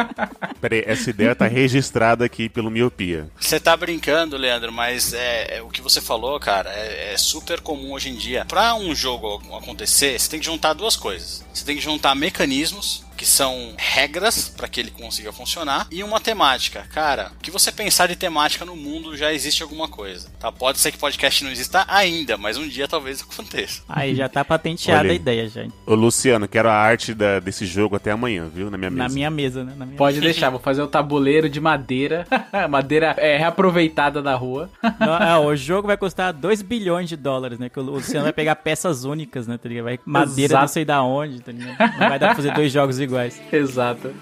Peraí, 0.61 0.85
essa 0.87 1.11
ideia 1.11 1.35
tá 1.35 1.47
registrada 1.47 2.25
aqui 2.25 2.49
pelo 2.49 2.71
Miopia. 2.71 3.29
Você 3.39 3.59
tá 3.59 3.77
brincando, 3.77 4.37
Leandro, 4.37 4.73
mas 4.73 5.13
é, 5.13 5.59
é 5.59 5.63
o 5.63 5.69
que 5.69 5.83
você 5.83 6.01
falou, 6.01 6.39
cara, 6.39 6.71
é, 6.71 7.13
é 7.13 7.17
super 7.17 7.61
comum 7.61 7.93
hoje 7.93 8.09
em 8.09 8.15
dia. 8.15 8.45
Pra 8.45 8.75
um 8.75 8.95
jogo 8.95 9.43
acontecer, 9.57 10.19
você 10.19 10.31
tem 10.31 10.41
que 10.41 10.47
juntar 10.47 10.73
duas 10.73 10.97
coisas. 10.97 11.45
Você 11.53 11.65
tem 11.65 11.77
que 11.77 11.83
juntar 11.83 12.15
mecanismos 12.15 13.02
que 13.17 13.27
são 13.27 13.75
regras 13.79 14.49
para 14.49 14.69
que 14.69 14.81
ele 14.81 14.91
consiga 14.91 15.33
funcionar 15.33 15.87
e 15.91 16.03
uma 16.03 16.21
temática. 16.21 16.87
Cara, 16.93 17.33
o 17.39 17.43
que 17.43 17.51
você 17.51 17.71
pensar 17.71 18.07
de 18.09 18.17
temática 18.17 18.65
no 18.65 18.77
mundo 18.77 19.17
já 19.17 19.33
existe 19.33 19.63
alguma 19.63 19.89
coisa. 19.89 20.31
Tá? 20.39 20.51
Pode 20.51 20.79
ser 20.79 20.93
que 20.93 20.99
podcast 20.99 21.45
não 21.45 21.51
exista 21.51 21.85
ainda, 21.89 22.37
mas 22.37 22.57
um 22.57 22.67
dia 22.69 22.89
talvez 22.89 23.23
aconteça. 23.23 23.83
Aí 23.89 24.15
já 24.15 24.29
tá 24.29 24.45
patenteada 24.45 25.01
Olha 25.03 25.13
a 25.13 25.15
ideia, 25.15 25.49
já. 25.49 25.67
Ô, 25.87 25.95
Luciano, 25.95 26.49
quero 26.49 26.69
a 26.69 26.75
arte 26.75 27.15
da- 27.15 27.41
desse 27.41 27.67
jogo 27.67 27.97
até 27.97 28.11
amanhã, 28.11 28.49
viu? 28.53 28.71
Na 28.71 28.77
minha 28.79 28.91
mesa. 28.91 29.03
Na 29.09 29.09
minha 29.15 29.31
mesa, 29.31 29.65
né? 29.65 29.75
Na 29.77 29.87
minha 29.87 29.97
Pode 29.99 30.21
deixar, 30.21 30.51
vou 30.51 30.61
fazer 30.61 30.83
o 30.83 30.87
tabuleiro 30.89 31.49
de 31.49 31.61
madeira, 31.61 32.27
madeira 32.69 33.15
é, 33.19 33.37
reaproveitada 33.37 34.21
da 34.23 34.35
rua. 34.35 34.71
Não, 34.99 35.17
é, 35.23 35.39
o 35.39 35.55
jogo 35.55 35.87
vai 35.87 35.97
custar 35.97 36.33
2 36.33 36.63
bilhões 36.63 37.09
de 37.09 37.17
dólares, 37.17 37.59
né? 37.59 37.69
Que 37.69 37.79
o 37.79 37.83
Luciano 37.83 38.25
vai 38.25 38.33
pegar 38.33 38.57
peças 38.57 39.05
únicas, 39.05 39.47
né? 39.47 39.59
Tá? 39.59 39.69
Vai 39.83 39.99
madeira 40.05 40.53
Exato. 40.53 40.61
não 40.63 40.69
sei 40.69 40.85
da 40.85 41.03
onde, 41.03 41.41
tá 41.41 41.53
ligado? 41.53 41.79
Não 41.79 42.09
vai 42.09 42.19
dar 42.19 42.27
pra 42.29 42.35
fazer 42.37 42.53
dois 42.53 42.73
jogos 42.73 42.99
iguais. 43.01 43.12
Exato. 43.51 44.15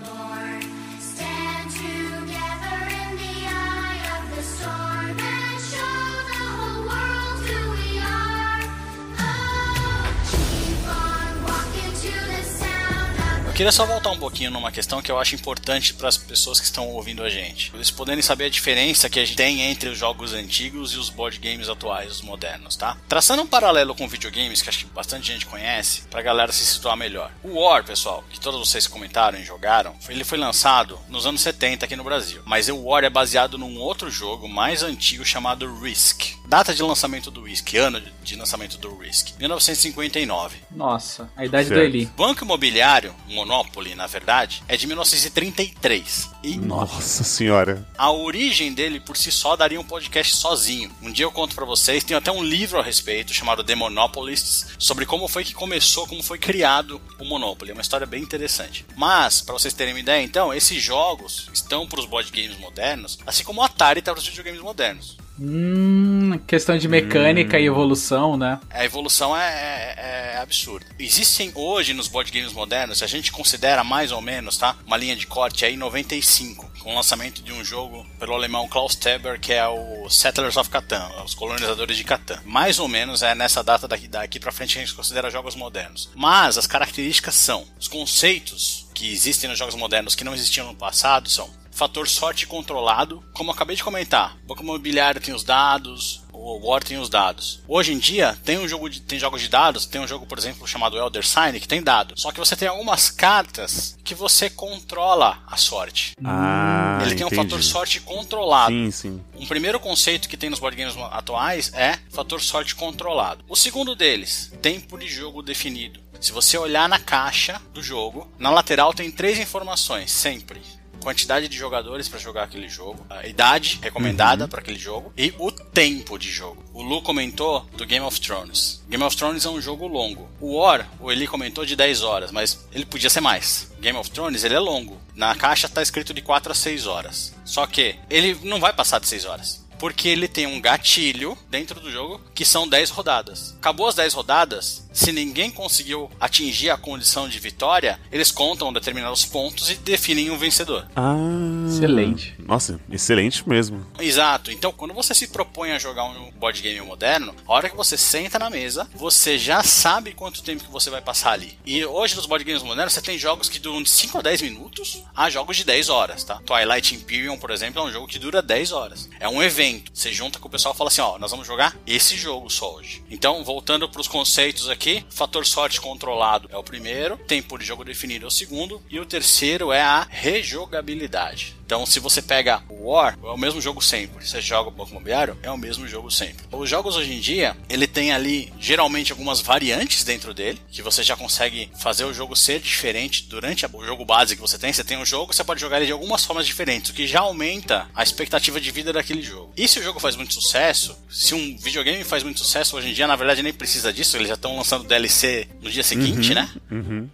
Queria 13.61 13.73
só 13.73 13.85
voltar 13.85 14.09
um 14.09 14.17
pouquinho 14.17 14.51
numa 14.51 14.73
questão 14.73 15.03
que 15.03 15.13
eu 15.13 15.19
acho 15.19 15.35
importante 15.35 15.93
para 15.93 16.09
as 16.09 16.17
pessoas 16.17 16.59
que 16.59 16.65
estão 16.65 16.89
ouvindo 16.89 17.23
a 17.23 17.29
gente. 17.29 17.71
Eles 17.75 17.91
poderem 17.91 18.23
saber 18.23 18.47
a 18.47 18.49
diferença 18.49 19.11
que 19.11 19.21
a 19.21 19.23
gente 19.23 19.37
tem 19.37 19.61
entre 19.61 19.91
os 19.91 19.99
jogos 19.99 20.33
antigos 20.33 20.95
e 20.95 20.97
os 20.97 21.11
board 21.11 21.39
games 21.39 21.69
atuais, 21.69 22.11
os 22.11 22.23
modernos, 22.23 22.75
tá? 22.75 22.97
Traçando 23.07 23.43
um 23.43 23.47
paralelo 23.47 23.95
com 23.95 24.09
videogames, 24.09 24.63
que 24.63 24.71
acho 24.71 24.79
que 24.79 24.85
bastante 24.87 25.27
gente 25.27 25.45
conhece, 25.45 26.05
pra 26.11 26.23
galera 26.23 26.51
se 26.53 26.65
situar 26.65 26.97
melhor. 26.97 27.31
O 27.45 27.61
War, 27.61 27.85
pessoal, 27.85 28.25
que 28.31 28.41
todos 28.41 28.67
vocês 28.67 28.87
comentaram 28.87 29.39
e 29.39 29.45
jogaram, 29.45 29.95
ele 30.09 30.25
foi 30.25 30.39
lançado 30.39 30.99
nos 31.07 31.27
anos 31.27 31.43
70 31.43 31.85
aqui 31.85 31.97
no 31.97 32.03
Brasil. 32.03 32.41
Mas 32.47 32.71
o 32.71 32.83
War 32.83 33.05
é 33.05 33.11
baseado 33.11 33.59
num 33.59 33.79
outro 33.79 34.11
jogo 34.11 34.49
mais 34.49 34.83
antigo 34.83 35.23
chamado 35.23 35.71
Risk. 35.83 36.31
Data 36.49 36.75
de 36.75 36.83
lançamento 36.83 37.31
do 37.31 37.43
Risk, 37.43 37.75
ano 37.75 38.03
de 38.23 38.37
lançamento 38.37 38.79
do 38.79 38.97
Risk, 38.97 39.39
1959. 39.39 40.57
Nossa, 40.71 41.31
a 41.37 41.45
idade 41.45 41.69
do 41.69 41.75
Certo. 41.75 41.95
Eli. 41.95 42.07
Banco 42.17 42.43
Imobiliário, 42.43 43.15
Monopoly, 43.51 43.97
na 43.97 44.07
verdade, 44.07 44.63
é 44.69 44.77
de 44.77 44.87
1933. 44.87 46.31
E 46.41 46.57
Nossa 46.57 47.25
senhora. 47.25 47.85
a 47.99 48.13
origem 48.13 48.73
dele 48.73 49.01
por 49.01 49.17
si 49.17 49.33
só 49.33 49.57
daria 49.57 49.81
um 49.81 49.85
podcast 49.85 50.37
sozinho. 50.37 50.89
Um 51.03 51.11
dia 51.11 51.25
eu 51.25 51.33
conto 51.33 51.57
pra 51.57 51.65
vocês, 51.65 52.05
tem 52.05 52.17
até 52.17 52.31
um 52.31 52.45
livro 52.45 52.79
a 52.79 52.83
respeito 52.83 53.35
chamado 53.35 53.65
The 53.65 53.75
Monopolists, 53.75 54.67
sobre 54.79 55.05
como 55.05 55.27
foi 55.27 55.43
que 55.45 55.53
começou, 55.53 56.07
como 56.07 56.23
foi 56.23 56.39
criado 56.39 57.01
o 57.19 57.25
Monopoly. 57.25 57.73
É 57.73 57.75
uma 57.75 57.83
história 57.83 58.07
bem 58.07 58.23
interessante. 58.23 58.87
Mas, 58.97 59.43
pra 59.43 59.53
vocês 59.53 59.75
terem 59.75 59.95
uma 59.95 60.01
ideia, 60.01 60.23
então, 60.23 60.55
esses 60.55 60.81
jogos 60.81 61.51
estão 61.53 61.89
pros 61.89 62.07
board 62.07 62.31
games 62.31 62.57
modernos, 62.57 63.19
assim 63.27 63.43
como 63.43 63.61
o 63.61 63.65
Atari 63.65 64.01
tá 64.01 64.13
pros 64.13 64.29
videogames 64.29 64.61
modernos. 64.61 65.19
Hum, 65.41 66.39
questão 66.47 66.77
de 66.77 66.87
mecânica 66.87 67.59
e 67.59 67.65
evolução, 67.65 68.37
né? 68.37 68.61
A 68.71 68.85
evolução 68.85 69.35
é, 69.35 69.95
é- 69.97 70.35
é 70.35 70.39
absurda. 70.39 70.85
Existem 70.99 71.51
hoje 71.55 71.95
nos 71.95 72.09
board 72.09 72.31
games 72.31 72.53
modernos, 72.53 72.99
se 72.99 73.05
a 73.05 73.07
gente 73.07 73.33
considera 73.33 73.83
mais 73.83 74.13
ou 74.13 74.21
menos, 74.21 74.59
tá? 74.59 74.77
Uma 74.87 74.97
linha 74.99 75.17
de 75.17 75.27
corte 75.27 75.65
aí 75.65 75.77
95, 75.77 76.71
com 76.81 76.93
o 76.93 76.95
lançamento 76.95 77.43
de 77.43 77.53
um 77.53 77.65
jogo 77.65 78.07
pelo 78.19 78.35
alemão 78.35 78.69
Klaus 78.69 78.95
Teber, 78.95 79.41
que 79.41 79.53
é 79.53 79.67
o 79.67 80.09
Settlers 80.11 80.57
of 80.59 80.69
Catan, 80.69 81.09
os 81.25 81.35
colonizadores 81.35 81.97
de 81.97 82.05
Catan. 82.05 82.41
Mais 82.45 82.79
ou 82.79 82.87
menos 82.89 83.23
é 83.23 83.35
nessa 83.35 83.63
data 83.63 83.89
daqui, 83.89 84.09
daqui 84.09 84.39
pra 84.39 84.53
frente 84.53 84.75
que 84.75 84.79
a 84.79 84.85
gente 84.85 84.95
considera 84.95 85.31
jogos 85.31 85.55
modernos. 85.57 86.11
Mas 86.15 86.59
as 86.59 86.67
características 86.67 87.35
são, 87.35 87.65
os 87.79 87.89
conceitos 87.89 88.87
que 88.95 89.11
existem 89.11 89.49
nos 89.49 89.59
jogos 89.59 89.75
modernos 89.75 90.15
que 90.15 90.25
não 90.25 90.35
existiam 90.35 90.67
no 90.67 90.75
passado 90.75 91.31
são 91.31 91.49
fator 91.81 92.07
sorte 92.07 92.47
controlado, 92.47 93.25
como 93.33 93.49
eu 93.49 93.55
acabei 93.55 93.75
de 93.75 93.83
comentar. 93.83 94.37
O 94.45 94.49
Banco 94.49 94.63
Imobiliário 94.63 95.19
tem 95.19 95.33
os 95.33 95.43
dados, 95.43 96.23
o 96.31 96.69
War 96.69 96.85
tem 96.85 96.99
os 96.99 97.09
dados. 97.09 97.63
Hoje 97.67 97.95
em 97.95 97.99
dia 97.99 98.39
tem 98.45 98.59
um 98.59 98.69
jogo 98.69 98.91
de, 98.91 99.01
tem 99.01 99.19
jogos 99.19 99.41
de 99.41 99.49
dados, 99.49 99.87
tem 99.87 99.99
um 99.99 100.07
jogo, 100.07 100.27
por 100.27 100.37
exemplo, 100.37 100.69
chamado 100.69 100.99
Elder 100.99 101.27
Sign 101.27 101.59
que 101.59 101.67
tem 101.67 101.83
dados. 101.83 102.21
Só 102.21 102.33
que 102.33 102.39
você 102.39 102.55
tem 102.55 102.69
algumas 102.69 103.09
cartas 103.09 103.97
que 104.05 104.15
você 104.15 104.51
controla 104.51 105.43
a 105.47 105.57
sorte. 105.57 106.13
Ah, 106.23 106.99
Ele 107.01 107.15
tem 107.15 107.27
um 107.27 107.31
fator 107.31 107.63
sorte 107.63 107.99
controlado. 108.01 108.75
Sim, 108.75 108.91
sim. 108.91 109.25
Um 109.35 109.47
primeiro 109.47 109.81
conceito 109.81 110.29
que 110.29 110.37
tem 110.37 110.51
nos 110.51 110.59
board 110.61 110.77
games 110.77 110.95
atuais 111.11 111.73
é 111.73 111.99
fator 112.11 112.43
sorte 112.43 112.75
controlado. 112.75 113.43
O 113.49 113.57
segundo 113.57 113.97
deles, 113.97 114.53
tempo 114.61 114.99
de 114.99 115.09
jogo 115.09 115.43
definido. 115.43 115.99
Se 116.21 116.31
você 116.31 116.59
olhar 116.59 116.87
na 116.91 116.99
caixa 116.99 117.59
do 117.73 117.83
jogo, 117.83 118.31
na 118.39 118.51
lateral 118.51 118.93
tem 118.93 119.11
três 119.11 119.39
informações, 119.39 120.13
sempre. 120.13 120.61
Quantidade 121.01 121.49
de 121.49 121.57
jogadores 121.57 122.09
para 122.09 122.19
jogar 122.19 122.45
aquele 122.45 122.69
jogo, 122.69 123.05
a 123.09 123.27
idade 123.27 123.79
recomendada 123.83 124.47
para 124.47 124.61
aquele 124.61 124.79
jogo 124.79 125.13
e 125.17 125.33
o 125.39 125.51
tempo 125.51 126.19
de 126.19 126.31
jogo. 126.31 126.63
O 126.75 126.83
Lu 126.83 127.03
comentou 127.03 127.67
do 127.77 127.87
Game 127.87 128.05
of 128.05 128.21
Thrones. 128.21 128.83
Game 128.89 129.03
of 129.03 129.17
Thrones 129.17 129.45
é 129.45 129.49
um 129.51 129.61
jogo 129.61 129.87
longo. 129.87 130.29
O 130.41 130.57
War, 130.59 130.89
o 131.01 131.11
Eli 131.11 131.27
comentou 131.27 131.65
de 131.65 131.75
10 131.75 132.03
horas, 132.03 132.31
mas 132.31 132.67
ele 132.73 132.85
podia 132.85 133.11
ser 133.11 133.21
mais. 133.21 133.73
Game 133.81 133.99
of 133.99 134.11
Thrones, 134.11 134.45
ele 134.45 134.55
é 134.55 134.59
longo. 134.59 135.01
Na 135.15 135.35
caixa 135.35 135.69
tá 135.69 135.83
escrito 135.83 136.13
de 136.13 136.23
4 136.23 136.53
a 136.53 136.55
6 136.55 136.87
horas. 136.87 137.35
Só 137.45 137.67
que 137.67 137.97
ele 138.09 138.39
não 138.43 138.61
vai 138.61 138.73
passar 138.73 139.01
de 139.01 139.09
6 139.09 139.25
horas. 139.25 139.67
Porque 139.79 140.09
ele 140.09 140.29
tem 140.29 140.47
um 140.47 140.61
gatilho 140.61 141.37
dentro 141.49 141.81
do 141.81 141.91
jogo 141.91 142.21
que 142.35 142.45
são 142.45 142.69
10 142.69 142.91
rodadas. 142.91 143.55
Acabou 143.59 143.89
as 143.89 143.95
10 143.95 144.13
rodadas, 144.13 144.87
se 144.93 145.13
ninguém 145.13 145.51
conseguiu 145.51 146.11
atingir 146.21 146.71
a 146.71 146.77
condição 146.77 147.29
de 147.29 147.39
vitória, 147.39 147.99
eles 148.11 148.31
contam 148.31 148.73
determinados 148.73 149.25
pontos 149.25 149.71
e 149.71 149.75
definem 149.77 150.31
um 150.31 150.39
vencedor. 150.39 150.87
Ah. 150.97 151.41
Excelente. 151.71 152.35
Nossa, 152.39 152.81
excelente 152.91 153.49
mesmo. 153.49 153.87
Exato. 153.99 154.51
Então, 154.51 154.73
quando 154.73 154.93
você 154.93 155.15
se 155.15 155.29
propõe 155.29 155.73
a 155.73 155.79
jogar 155.79 156.05
um 156.05 156.31
board 156.33 156.61
game 156.61 156.81
moderno, 156.81 157.35
a 157.47 157.53
hora 157.53 157.71
que 157.71 157.77
você 157.77 157.97
senta 157.97 158.39
na 158.39 158.51
mesa, 158.51 158.89
você 158.95 159.39
já 159.39 159.63
sabe 159.63 160.13
quanto 160.13 160.43
tempo 160.43 160.65
que 160.65 160.71
você 160.71 160.91
vai 160.91 161.01
passar 161.01 161.33
ali. 161.33 161.57
E 161.65 161.85
hoje 161.85 162.17
nos 162.17 162.27
board 162.27 162.45
games 162.45 162.63
modernos, 162.63 162.93
você 162.93 163.01
tem 163.01 163.17
jogos 163.17 163.49
que 163.49 163.59
duram 163.59 163.83
de 163.83 163.91
5 163.91 164.19
a 164.19 164.23
10 164.23 164.43
minutos, 164.43 165.03
a 165.15 165.31
jogos 165.31 165.57
de 165.57 165.65
10 165.65 165.89
horas, 165.89 166.25
tá? 166.25 166.41
Twilight 166.45 166.95
Imperium, 166.95 167.39
por 167.39 167.51
exemplo, 167.51 167.81
é 167.81 167.85
um 167.85 167.93
jogo 167.93 168.07
que 168.07 168.19
dura 168.19 168.43
10 168.43 168.73
horas. 168.73 169.09
É 169.21 169.29
um 169.29 169.43
evento. 169.43 169.91
Você 169.95 170.13
junta 170.13 170.39
com 170.39 170.49
o 170.49 170.51
pessoal 170.51 170.75
e 170.75 170.79
fala 170.79 170.89
assim, 170.89 171.01
ó, 171.01 171.19
nós 171.19 171.31
vamos 171.31 171.47
jogar 171.47 171.77
esse 171.87 172.17
jogo 172.17 172.51
só 172.51 172.75
hoje. 172.75 173.03
Então, 173.11 173.45
voltando 173.45 173.89
para 173.89 174.01
os 174.01 174.09
conceitos 174.09 174.69
aqui, 174.69 174.90
fator 175.11 175.47
sorte 175.47 175.81
controlado 175.81 176.49
é 176.53 176.57
o 176.57 176.63
primeiro, 176.63 177.17
tempo 177.17 177.59
de 177.59 177.65
jogo 177.65 177.85
definido 177.85 178.25
é 178.25 178.29
o 178.29 178.31
segundo, 178.31 178.83
e 178.91 178.99
o 178.99 179.07
terceiro 179.07 179.73
é 179.73 179.83
a 179.83 180.07
rejogabilidade. 180.09 181.60
Então, 181.71 181.87
se 181.87 182.01
você 182.01 182.21
pega 182.21 182.61
o 182.69 182.91
War, 182.91 183.17
é 183.23 183.29
o 183.29 183.37
mesmo 183.37 183.61
jogo 183.61 183.81
sempre. 183.81 184.27
Você 184.27 184.41
joga 184.41 184.71
o 184.71 184.73
Banco 184.73 184.91
Imobiliário, 184.91 185.39
é 185.41 185.49
o 185.53 185.57
mesmo 185.57 185.87
jogo 185.87 186.11
sempre. 186.11 186.45
Os 186.51 186.69
jogos 186.69 186.97
hoje 186.97 187.13
em 187.13 187.21
dia, 187.21 187.57
ele 187.69 187.87
tem 187.87 188.11
ali 188.11 188.53
geralmente 188.59 189.13
algumas 189.13 189.41
variantes 189.41 190.03
dentro 190.03 190.35
dele, 190.35 190.61
que 190.69 190.83
você 190.83 191.05
já 191.05 191.15
consegue 191.17 191.71
fazer 191.79 192.05
o 192.07 192.13
jogo 192.13 192.35
ser 192.35 192.59
diferente 192.59 193.23
durante 193.29 193.65
o 193.73 193.85
jogo 193.85 194.05
base 194.05 194.35
que 194.35 194.43
você 194.43 194.59
tem. 194.59 194.73
Você 194.73 194.83
tem 194.83 194.99
um 194.99 195.07
jogo, 195.07 195.33
você 195.33 195.45
pode 195.45 195.61
jogar 195.61 195.77
ele 195.77 195.87
de 195.87 195.93
algumas 195.93 196.25
formas 196.25 196.45
diferentes, 196.45 196.91
o 196.91 196.93
que 196.93 197.07
já 197.07 197.21
aumenta 197.21 197.89
a 197.95 198.03
expectativa 198.03 198.61
de 198.61 198.73
vida 198.73 198.93
daquele 198.93 199.23
jogo. 199.23 199.53
E 199.57 199.69
se 199.69 199.79
o 199.79 199.83
jogo 199.85 200.01
faz 200.01 200.17
muito 200.17 200.35
sucesso, 200.35 200.99
se 201.09 201.37
um 201.37 201.57
videogame 201.57 202.03
faz 202.03 202.25
muito 202.25 202.41
sucesso 202.41 202.77
hoje 202.77 202.89
em 202.89 202.95
dia, 202.95 203.07
na 203.07 203.15
verdade 203.15 203.45
nem 203.45 203.53
precisa 203.53 203.93
disso, 203.93 204.17
eles 204.17 204.27
já 204.27 204.35
estão 204.35 204.57
lançando 204.57 204.89
DLC 204.89 205.47
no 205.63 205.71
dia 205.71 205.85
seguinte, 205.85 206.35
né? 206.35 206.51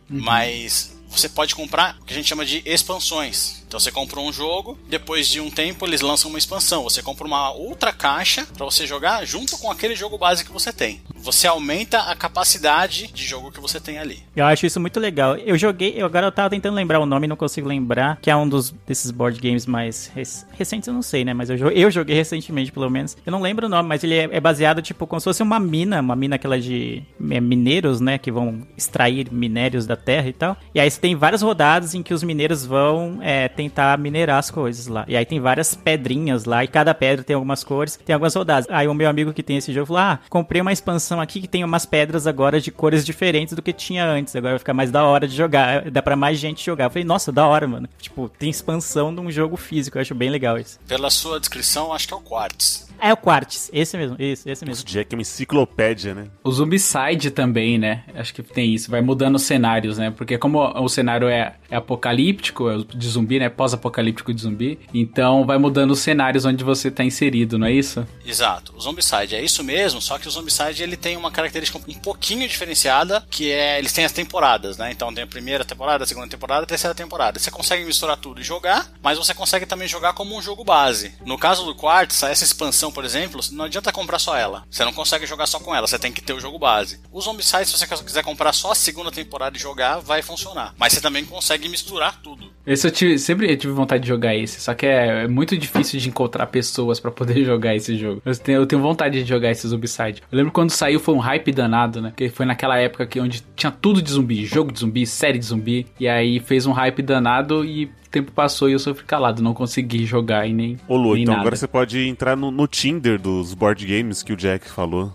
Mas 0.09 0.97
você 1.09 1.29
pode 1.29 1.55
comprar 1.55 1.97
o 2.01 2.05
que 2.05 2.13
a 2.13 2.17
gente 2.17 2.29
chama 2.29 2.45
de 2.45 2.63
expansões. 2.65 3.65
Então 3.67 3.81
você 3.81 3.91
comprou 3.91 4.27
um 4.29 4.33
jogo, 4.33 4.79
depois 4.89 5.29
de 5.29 5.41
um 5.41 5.51
tempo 5.51 5.87
eles 5.87 6.01
lançam 6.01 6.29
uma 6.31 6.39
expansão. 6.39 6.85
Você 6.85 7.03
compra 7.03 7.27
uma 7.27 7.51
outra 7.53 7.93
caixa 7.93 8.47
para 8.57 8.65
você 8.65 8.87
jogar 8.87 9.25
junto 9.25 9.59
com 9.59 9.71
aquele 9.71 9.97
jogo 9.97 10.17
base 10.19 10.45
que 10.45 10.53
você 10.53 10.73
tem. 10.73 11.01
Você 11.17 11.47
aumenta 11.47 11.99
a 12.03 12.15
capacidade 12.15 13.09
de 13.13 13.25
jogo 13.25 13.51
que 13.51 13.61
você 13.61 13.81
tem 13.81 13.99
ali. 13.99 14.23
Eu 14.37 14.45
acho 14.45 14.65
isso 14.67 14.79
muito 14.81 15.01
legal. 15.01 15.37
Eu 15.37 15.59
joguei, 15.59 15.95
eu 15.97 16.07
agora 16.07 16.27
eu 16.27 16.33
tava 16.33 16.51
tentando 16.51 16.75
lembrar 16.75 17.01
o 17.01 17.07
nome, 17.07 17.27
não 17.27 17.35
consigo 17.37 17.67
lembrar, 17.67 18.19
que 18.23 18.31
é 18.31 18.37
um 18.37 18.49
dos 18.49 18.71
desses 18.87 19.11
board 19.11 19.41
games 19.41 19.67
mais 19.67 20.07
rec- 20.15 20.47
recentes, 20.53 20.87
eu 20.87 20.95
não 20.95 21.03
sei, 21.03 21.25
né? 21.25 21.35
Mas 21.35 21.51
eu, 21.51 21.57
eu 21.57 21.91
joguei 21.91 22.15
recentemente, 22.15 22.71
pelo 22.71 22.89
menos. 22.89 23.17
Eu 23.27 23.33
não 23.33 23.41
lembro 23.43 23.67
o 23.67 23.69
nome, 23.69 23.89
mas 23.89 24.05
ele 24.05 24.15
é, 24.15 24.29
é 24.31 24.41
baseado, 24.41 24.81
tipo, 24.81 25.07
como 25.07 25.21
se 25.21 25.25
fosse 25.25 25.43
uma 25.43 25.59
mina, 25.59 26.01
uma 26.01 26.15
mina 26.15 26.37
aquela 26.37 26.61
de 26.61 27.03
é, 27.31 27.41
mineiros, 27.41 28.01
né? 28.01 28.19
Que 28.19 28.31
vão 28.31 28.63
extrair 28.77 29.33
minérios 29.33 29.87
da 29.87 29.97
terra 29.97 30.29
e 30.29 30.33
tal. 30.33 30.57
E 30.75 30.79
aí 30.79 30.89
você 30.89 31.01
tem 31.01 31.17
várias 31.17 31.43
rodadas 31.43 31.95
em 31.95 32.03
que 32.03 32.15
os 32.15 32.23
mineiros 32.23 32.65
vão 32.65 33.19
é, 33.21 33.49
tentar 33.57 33.99
minerar 33.99 34.39
as 34.39 34.51
coisas 34.51 34.87
lá. 34.87 35.05
E 35.09 35.17
aí 35.17 35.25
tem 35.25 35.41
várias 35.41 35.75
pedrinhas 35.75 36.45
lá, 36.45 36.63
e 36.63 36.69
cada 36.69 36.95
pedra 36.95 37.25
tem 37.25 37.35
algumas 37.35 37.65
cores, 37.65 37.99
tem 38.05 38.15
algumas 38.15 38.35
rodadas. 38.35 38.67
Aí 38.71 38.87
o 38.87 38.95
meu 38.95 39.09
amigo 39.09 39.33
que 39.33 39.43
tem 39.43 39.57
esse 39.57 39.73
jogo 39.73 39.87
falou: 39.87 40.03
Ah, 40.03 40.21
comprei 40.29 40.61
uma 40.61 40.73
expansão 40.73 41.21
aqui 41.21 41.41
que 41.41 41.49
tem 41.49 41.65
umas 41.65 41.87
pedras 41.87 42.27
agora 42.27 42.61
de 42.61 42.71
cores 42.71 43.05
diferentes 43.05 43.55
do 43.55 43.63
que 43.63 43.73
tinha 43.73 44.07
antes. 44.07 44.37
Agora 44.37 44.53
vai 44.53 44.59
ficar 44.59 44.75
mais 44.75 44.91
da 44.91 45.05
hora 45.05 45.27
de 45.27 45.35
jogar. 45.35 45.91
Dá 45.91 46.03
pra 46.03 46.17
mais 46.17 46.39
gente 46.39 46.65
jogar. 46.65 46.85
Eu 46.85 46.91
falei, 46.91 47.05
nossa, 47.05 47.33
da 47.33 47.47
hora, 47.47 47.67
mano. 47.67 47.89
Tipo, 47.99 48.29
tem 48.29 48.51
expansão 48.51 49.15
de 49.15 49.21
um 49.21 49.31
jogo 49.31 49.57
físico. 49.57 49.97
Eu 49.97 50.03
acho 50.03 50.15
bem 50.15 50.31
legal 50.31 50.59
isso. 50.59 50.79
Pela 50.87 51.11
sua 51.11 51.41
descrição, 51.41 51.93
acho 51.93 52.07
que 52.07 52.15
é 52.15 52.17
o 52.17 52.21
Quartz. 52.21 52.87
É 53.01 53.13
o 53.13 53.17
Quartz, 53.17 53.71
esse 53.73 53.97
mesmo, 53.97 54.17
esse 54.19 54.65
O 54.65 54.69
mesmo. 54.69 54.85
Jack 54.85 55.15
é 55.15 55.17
uma 55.17 55.23
enciclopédia, 55.23 56.15
né? 56.15 56.27
O 56.43 56.51
Zombicide 56.51 57.31
também, 57.31 57.79
né? 57.79 58.05
Acho 58.15 58.33
que 58.35 58.43
tem 58.43 58.75
isso. 58.75 58.91
Vai 58.91 59.01
mudando 59.01 59.37
os 59.37 59.43
cenários, 59.43 59.99
né? 59.99 60.11
Porque 60.11 60.39
como 60.39 60.61
o 60.61 60.89
cenário 60.89 61.29
é, 61.29 61.55
é 61.71 61.77
apocalíptico, 61.77 62.69
é 62.71 62.77
de 62.95 63.09
zumbi, 63.09 63.39
né? 63.39 63.49
Pós-apocalíptico 63.49 64.33
de 64.33 64.43
zumbi. 64.43 64.79
Então 64.93 65.45
vai 65.47 65.59
mudando 65.59 65.91
os 65.91 66.01
cenários 66.01 66.45
onde 66.45 66.65
você 66.65 66.91
tá 66.91 67.05
inserido, 67.05 67.59
não 67.59 67.67
é 67.67 67.73
isso? 67.73 68.07
Exato, 68.25 68.75
o 68.77 68.81
Zombicide 68.81 69.35
é 69.35 69.43
isso 69.43 69.63
mesmo, 69.63 70.01
só 70.01 70.19
que 70.19 70.29
o 70.29 70.31
Zombicide 70.31 70.83
ele 70.83 70.97
tem 70.97 71.17
uma 71.17 71.31
característica 71.31 71.79
um 71.79 71.95
pouquinho 71.95 72.47
diferenciada, 72.49 73.25
que 73.31 73.51
é 73.51 73.79
eles 73.79 73.93
têm 73.93 74.05
as 74.05 74.13
temporadas, 74.13 74.77
né? 74.77 74.91
Então 74.91 75.13
tem 75.13 75.25
a 75.25 75.27
primeira 75.27 75.65
temporada, 75.65 76.05
a 76.05 76.07
segunda 76.07 76.29
temporada, 76.29 76.65
a 76.65 76.67
terceira 76.67 76.95
temporada. 76.95 77.39
Você 77.39 77.51
consegue 77.51 77.85
misturar 77.85 78.17
tudo 78.17 78.41
e 78.41 78.45
jogar, 78.45 78.91
mas 79.03 79.19
você 79.19 79.35
consegue 79.35 79.67
também 79.67 79.89
jogar 79.89 80.13
como 80.13 80.37
um 80.37 80.43
jogo 80.43 80.65
base. 80.65 81.15
No 81.25 81.39
caso 81.39 81.65
do 81.65 81.75
Quartz, 81.75 82.23
essa 82.23 82.45
expansão, 82.45 82.86
por 82.91 83.05
exemplo, 83.05 83.41
não 83.53 83.65
adianta 83.65 83.93
comprar 83.93 84.19
só 84.19 84.37
ela. 84.37 84.65
Você 84.71 84.85
não 84.85 84.93
consegue 84.93 85.27
jogar 85.27 85.47
só 85.47 85.59
com 85.59 85.75
ela, 85.75 85.87
você 85.87 85.99
tem 85.99 86.13
que 86.13 86.23
ter 86.23 86.33
o 86.33 86.41
jogo 86.41 86.59
base. 86.59 87.01
O 87.11 87.21
Zombicide, 87.21 87.67
se 87.67 87.73
você 87.79 87.87
quiser 87.87 88.23
comprar 88.23 88.53
só 88.53 88.73
a 88.73 88.75
segunda 88.75 89.11
temporada 89.11 89.57
e 89.57 89.61
jogar, 89.61 89.99
vai 89.99 90.23
funcionar. 90.23 90.75
Mas 90.79 90.93
você 90.93 91.01
também 91.01 91.25
consegue 91.25 91.69
misturar 91.69 92.21
tudo. 92.23 92.51
Esse 92.67 92.87
eu 92.87 92.91
tive, 92.91 93.19
sempre 93.19 93.51
eu 93.51 93.57
tive 93.57 93.73
vontade 93.73 94.03
de 94.03 94.09
jogar 94.09 94.35
esse, 94.35 94.61
só 94.61 94.75
que 94.75 94.87
é, 94.87 95.25
é 95.25 95.29
muito 95.29 95.57
difícil 95.57 96.01
de 96.01 96.09
encontrar 96.09 96.47
pessoas 96.49 96.99
pra 96.99 97.11
poder 97.11 97.43
jogar 97.47 97.75
esse 97.77 97.97
jogo. 97.97 98.21
Eu 98.25 98.37
tenho, 98.37 98.59
eu 98.61 98.67
tenho 98.67 98.83
vontade 98.83 99.23
de 99.23 99.29
jogar 99.29 99.51
esse 99.51 99.67
Zombicide. 99.69 100.23
Eu 100.31 100.37
lembro 100.37 100.53
quando 100.53 100.71
saiu 100.71 100.99
foi 100.99 101.15
um 101.15 101.19
hype 101.19 101.53
danado, 101.53 102.01
né? 102.01 102.11
Porque 102.11 102.29
foi 102.29 102.45
naquela 102.45 102.77
época 102.79 103.07
que 103.07 103.21
onde 103.21 103.45
tinha 103.55 103.71
tudo 103.71 104.03
de 104.03 104.11
zumbi, 104.11 104.45
jogo 104.45 104.73
de 104.73 104.81
zumbi, 104.81 105.07
série 105.07 105.39
de 105.39 105.47
zumbi, 105.47 105.87
e 105.99 106.09
aí 106.09 106.41
fez 106.41 106.67
um 106.67 106.73
hype 106.73 107.03
danado 107.03 107.65
e 107.65 107.91
tempo 108.17 108.33
passou 108.33 108.69
e 108.69 108.73
eu 108.73 108.79
sofri 108.79 109.05
calado, 109.05 109.43
não 109.43 109.53
consegui 109.53 110.07
jogar 110.07 110.47
e 110.47 110.53
nem 110.53 110.79
Ô, 110.89 110.97
Lu, 110.97 111.13
nem 111.13 111.23
então 111.23 111.35
nada. 111.35 111.43
agora 111.43 111.57
você 111.57 111.67
pode 111.67 112.09
entrar 112.09 112.35
no, 112.35 112.51
no 112.51 112.67
Tinder 112.67 113.21
dos 113.21 113.53
board 113.53 113.85
games 113.85 114.23
que 114.23 114.33
o 114.33 114.37
Jack 114.37 114.71
falou. 114.71 115.13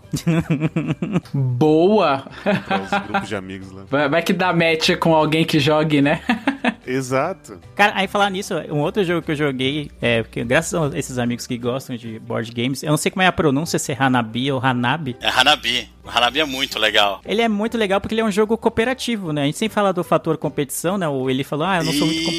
Boa! 1.33 2.27
Para 2.43 2.81
os 2.81 3.07
grupos 3.07 3.29
de 3.29 3.35
amigos 3.35 3.71
lá. 3.71 3.85
Vai, 3.89 4.07
vai 4.07 4.21
que 4.21 4.33
dá 4.33 4.53
match 4.53 4.91
com 4.99 5.15
alguém 5.15 5.43
que 5.43 5.59
jogue, 5.59 5.99
né? 5.99 6.21
Exato. 6.85 7.59
Cara, 7.75 7.93
aí 7.95 8.07
falar 8.07 8.29
nisso, 8.29 8.53
um 8.69 8.79
outro 8.79 9.03
jogo 9.03 9.21
que 9.21 9.31
eu 9.31 9.35
joguei, 9.35 9.89
é, 10.01 10.21
porque 10.21 10.43
graças 10.43 10.73
a 10.73 10.97
esses 10.97 11.17
amigos 11.17 11.47
que 11.47 11.57
gostam 11.57 11.95
de 11.95 12.19
board 12.19 12.51
games, 12.51 12.83
eu 12.83 12.89
não 12.89 12.97
sei 12.97 13.09
como 13.11 13.23
é 13.23 13.27
a 13.27 13.31
pronúncia, 13.31 13.79
se 13.79 13.91
é 13.91 13.97
Hanabi 13.97 14.51
ou 14.51 14.63
Hanabi. 14.63 15.15
É 15.21 15.29
Hanabi. 15.29 15.89
O 16.03 16.09
Hanabi 16.09 16.39
é 16.39 16.45
muito 16.45 16.79
legal. 16.79 17.21
Ele 17.23 17.41
é 17.41 17.47
muito 17.47 17.77
legal 17.77 18.01
porque 18.01 18.15
ele 18.15 18.21
é 18.21 18.25
um 18.25 18.31
jogo 18.31 18.57
cooperativo, 18.57 19.31
né? 19.31 19.43
A 19.43 19.45
gente 19.45 19.57
sempre 19.57 19.75
fala 19.75 19.93
do 19.93 20.03
fator 20.03 20.37
competição, 20.37 20.97
né? 20.97 21.07
Ou 21.07 21.29
ele 21.29 21.43
falou, 21.43 21.65
ah, 21.65 21.77
eu 21.77 21.83
não 21.83 21.93
sou 21.93 22.07
muito 22.07 22.21
Isso. 22.21 22.29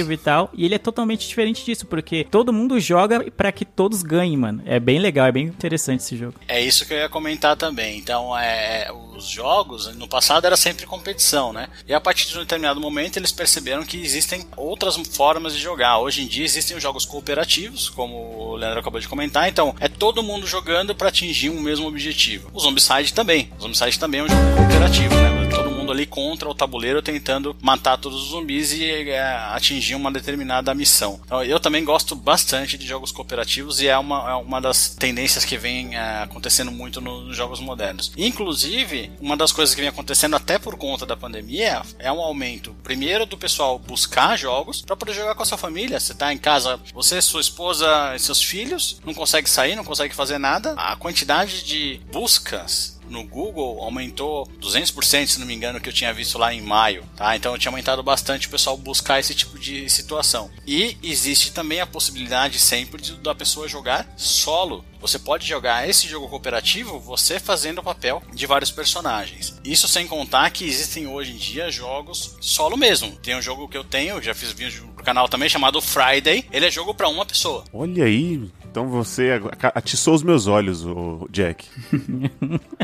Competitivo 0.00 0.12
e 0.12 0.16
tal. 0.16 0.50
E 0.54 0.64
ele 0.64 0.74
é 0.74 0.78
totalmente 0.78 1.28
diferente 1.28 1.64
disso, 1.64 1.86
porque 1.86 2.26
todo 2.30 2.52
mundo 2.52 2.78
joga 2.80 3.30
pra 3.30 3.52
que 3.52 3.64
todos 3.64 4.02
ganhem, 4.02 4.36
mano. 4.36 4.62
É 4.66 4.80
bem 4.80 4.98
legal, 4.98 5.26
é 5.26 5.32
bem 5.32 5.44
interessante 5.44 6.00
esse 6.00 6.16
jogo. 6.16 6.34
É 6.48 6.60
isso 6.60 6.86
que 6.86 6.94
eu 6.94 6.98
ia 6.98 7.08
comentar 7.08 7.56
também. 7.56 7.98
Então, 7.98 8.36
é, 8.36 8.90
os 9.16 9.26
jogos, 9.26 9.94
no 9.96 10.08
passado 10.08 10.46
era 10.46 10.56
sempre 10.56 10.86
competição, 10.86 11.52
né? 11.52 11.68
E 11.86 11.94
a 11.94 12.00
partir 12.00 12.28
de 12.28 12.36
um 12.36 12.40
determinado 12.40 12.80
momento 12.80 13.16
eles 13.16 13.32
perceberam 13.32 13.84
que 13.84 14.00
existem 14.00 14.46
outras 14.56 14.96
formas 14.96 15.54
de 15.54 15.60
jogar. 15.60 15.98
Hoje 15.98 16.22
em 16.22 16.26
dia 16.26 16.44
existem 16.44 16.76
os 16.76 16.82
jogos 16.82 17.04
cooperativos, 17.04 17.88
como 17.88 18.14
o 18.14 18.56
Leandro 18.56 18.80
acabou 18.80 19.00
de 19.00 19.08
comentar. 19.08 19.48
Então, 19.48 19.74
é 19.80 19.88
todo 19.88 20.22
mundo 20.22 20.46
jogando 20.46 20.94
para 20.94 21.08
atingir 21.08 21.50
um 21.50 21.60
mesmo 21.60 21.86
objetivo. 21.86 22.50
O 22.52 22.60
Zombicide 22.60 23.12
também. 23.12 23.50
O 23.58 23.62
Zombicide 23.62 23.98
também 23.98 24.20
é 24.20 24.24
um 24.24 24.28
jogo 24.28 24.56
cooperativo, 24.56 25.14
né? 25.14 25.49
Mundo 25.90 25.92
ali 25.92 26.06
contra 26.06 26.48
o 26.48 26.54
tabuleiro 26.54 27.02
tentando 27.02 27.56
matar 27.60 27.98
todos 27.98 28.22
os 28.22 28.28
zumbis 28.30 28.72
e 28.72 28.84
é, 29.10 29.20
atingir 29.52 29.94
uma 29.94 30.10
determinada 30.10 30.74
missão. 30.74 31.20
Então, 31.24 31.42
eu 31.42 31.58
também 31.58 31.84
gosto 31.84 32.14
bastante 32.14 32.78
de 32.78 32.86
jogos 32.86 33.10
cooperativos 33.10 33.80
e 33.80 33.88
é 33.88 33.98
uma, 33.98 34.30
é 34.30 34.34
uma 34.34 34.60
das 34.60 34.90
tendências 34.94 35.44
que 35.44 35.58
vem 35.58 35.96
é, 35.96 36.22
acontecendo 36.22 36.70
muito 36.70 37.00
no- 37.00 37.22
nos 37.22 37.36
jogos 37.36 37.60
modernos. 37.60 38.12
Inclusive, 38.16 39.10
uma 39.20 39.36
das 39.36 39.52
coisas 39.52 39.74
que 39.74 39.80
vem 39.80 39.88
acontecendo 39.90 40.36
até 40.36 40.58
por 40.58 40.76
conta 40.76 41.04
da 41.04 41.16
pandemia 41.16 41.82
é 41.98 42.10
um 42.12 42.20
aumento, 42.20 42.74
primeiro, 42.82 43.26
do 43.26 43.36
pessoal 43.36 43.78
buscar 43.78 44.36
jogos 44.38 44.82
para 44.82 44.96
poder 44.96 45.12
jogar 45.14 45.34
com 45.34 45.42
a 45.42 45.46
sua 45.46 45.58
família. 45.58 45.98
Você 45.98 46.14
tá 46.14 46.32
em 46.32 46.38
casa, 46.38 46.78
você, 46.94 47.20
sua 47.20 47.40
esposa 47.40 48.14
e 48.14 48.18
seus 48.18 48.42
filhos, 48.42 49.00
não 49.04 49.12
consegue 49.14 49.48
sair, 49.50 49.74
não 49.74 49.84
consegue 49.84 50.14
fazer 50.14 50.38
nada. 50.38 50.72
A 50.76 50.94
quantidade 50.96 51.64
de 51.64 52.00
buscas 52.12 52.99
no 53.10 53.24
Google 53.24 53.82
aumentou 53.82 54.46
200%, 54.60 55.26
se 55.26 55.40
não 55.40 55.46
me 55.46 55.54
engano, 55.54 55.80
que 55.80 55.88
eu 55.88 55.92
tinha 55.92 56.14
visto 56.14 56.38
lá 56.38 56.54
em 56.54 56.62
maio, 56.62 57.04
tá? 57.16 57.36
Então 57.36 57.58
tinha 57.58 57.70
aumentado 57.70 58.02
bastante 58.02 58.46
o 58.46 58.50
pessoal 58.50 58.76
buscar 58.76 59.18
esse 59.20 59.34
tipo 59.34 59.58
de 59.58 59.90
situação. 59.90 60.50
E 60.66 60.96
existe 61.02 61.52
também 61.52 61.80
a 61.80 61.86
possibilidade 61.86 62.58
sempre 62.58 63.02
de, 63.02 63.14
da 63.16 63.34
pessoa 63.34 63.68
jogar 63.68 64.08
solo. 64.16 64.84
Você 65.00 65.18
pode 65.18 65.46
jogar 65.46 65.88
esse 65.88 66.06
jogo 66.08 66.28
cooperativo 66.28 66.98
você 67.00 67.38
fazendo 67.40 67.78
o 67.78 67.82
papel 67.82 68.22
de 68.32 68.46
vários 68.46 68.70
personagens. 68.70 69.58
Isso 69.64 69.88
sem 69.88 70.06
contar 70.06 70.50
que 70.50 70.64
existem 70.64 71.06
hoje 71.06 71.32
em 71.32 71.36
dia 71.36 71.70
jogos 71.70 72.36
solo 72.40 72.76
mesmo. 72.76 73.10
Tem 73.16 73.36
um 73.36 73.42
jogo 73.42 73.68
que 73.68 73.76
eu 73.76 73.84
tenho, 73.84 74.22
já 74.22 74.34
fiz 74.34 74.52
vídeo 74.52 74.88
pro 74.94 75.04
canal 75.04 75.28
também, 75.28 75.48
chamado 75.48 75.80
Friday. 75.80 76.44
Ele 76.52 76.66
é 76.66 76.70
jogo 76.70 76.94
pra 76.94 77.08
uma 77.08 77.24
pessoa. 77.26 77.64
Olha 77.72 78.04
aí, 78.04 78.50
então 78.70 78.88
você 78.88 79.30
atiçou 79.74 80.14
os 80.14 80.22
meus 80.22 80.46
olhos, 80.46 80.84
o 80.84 81.26
Jack. 81.30 81.66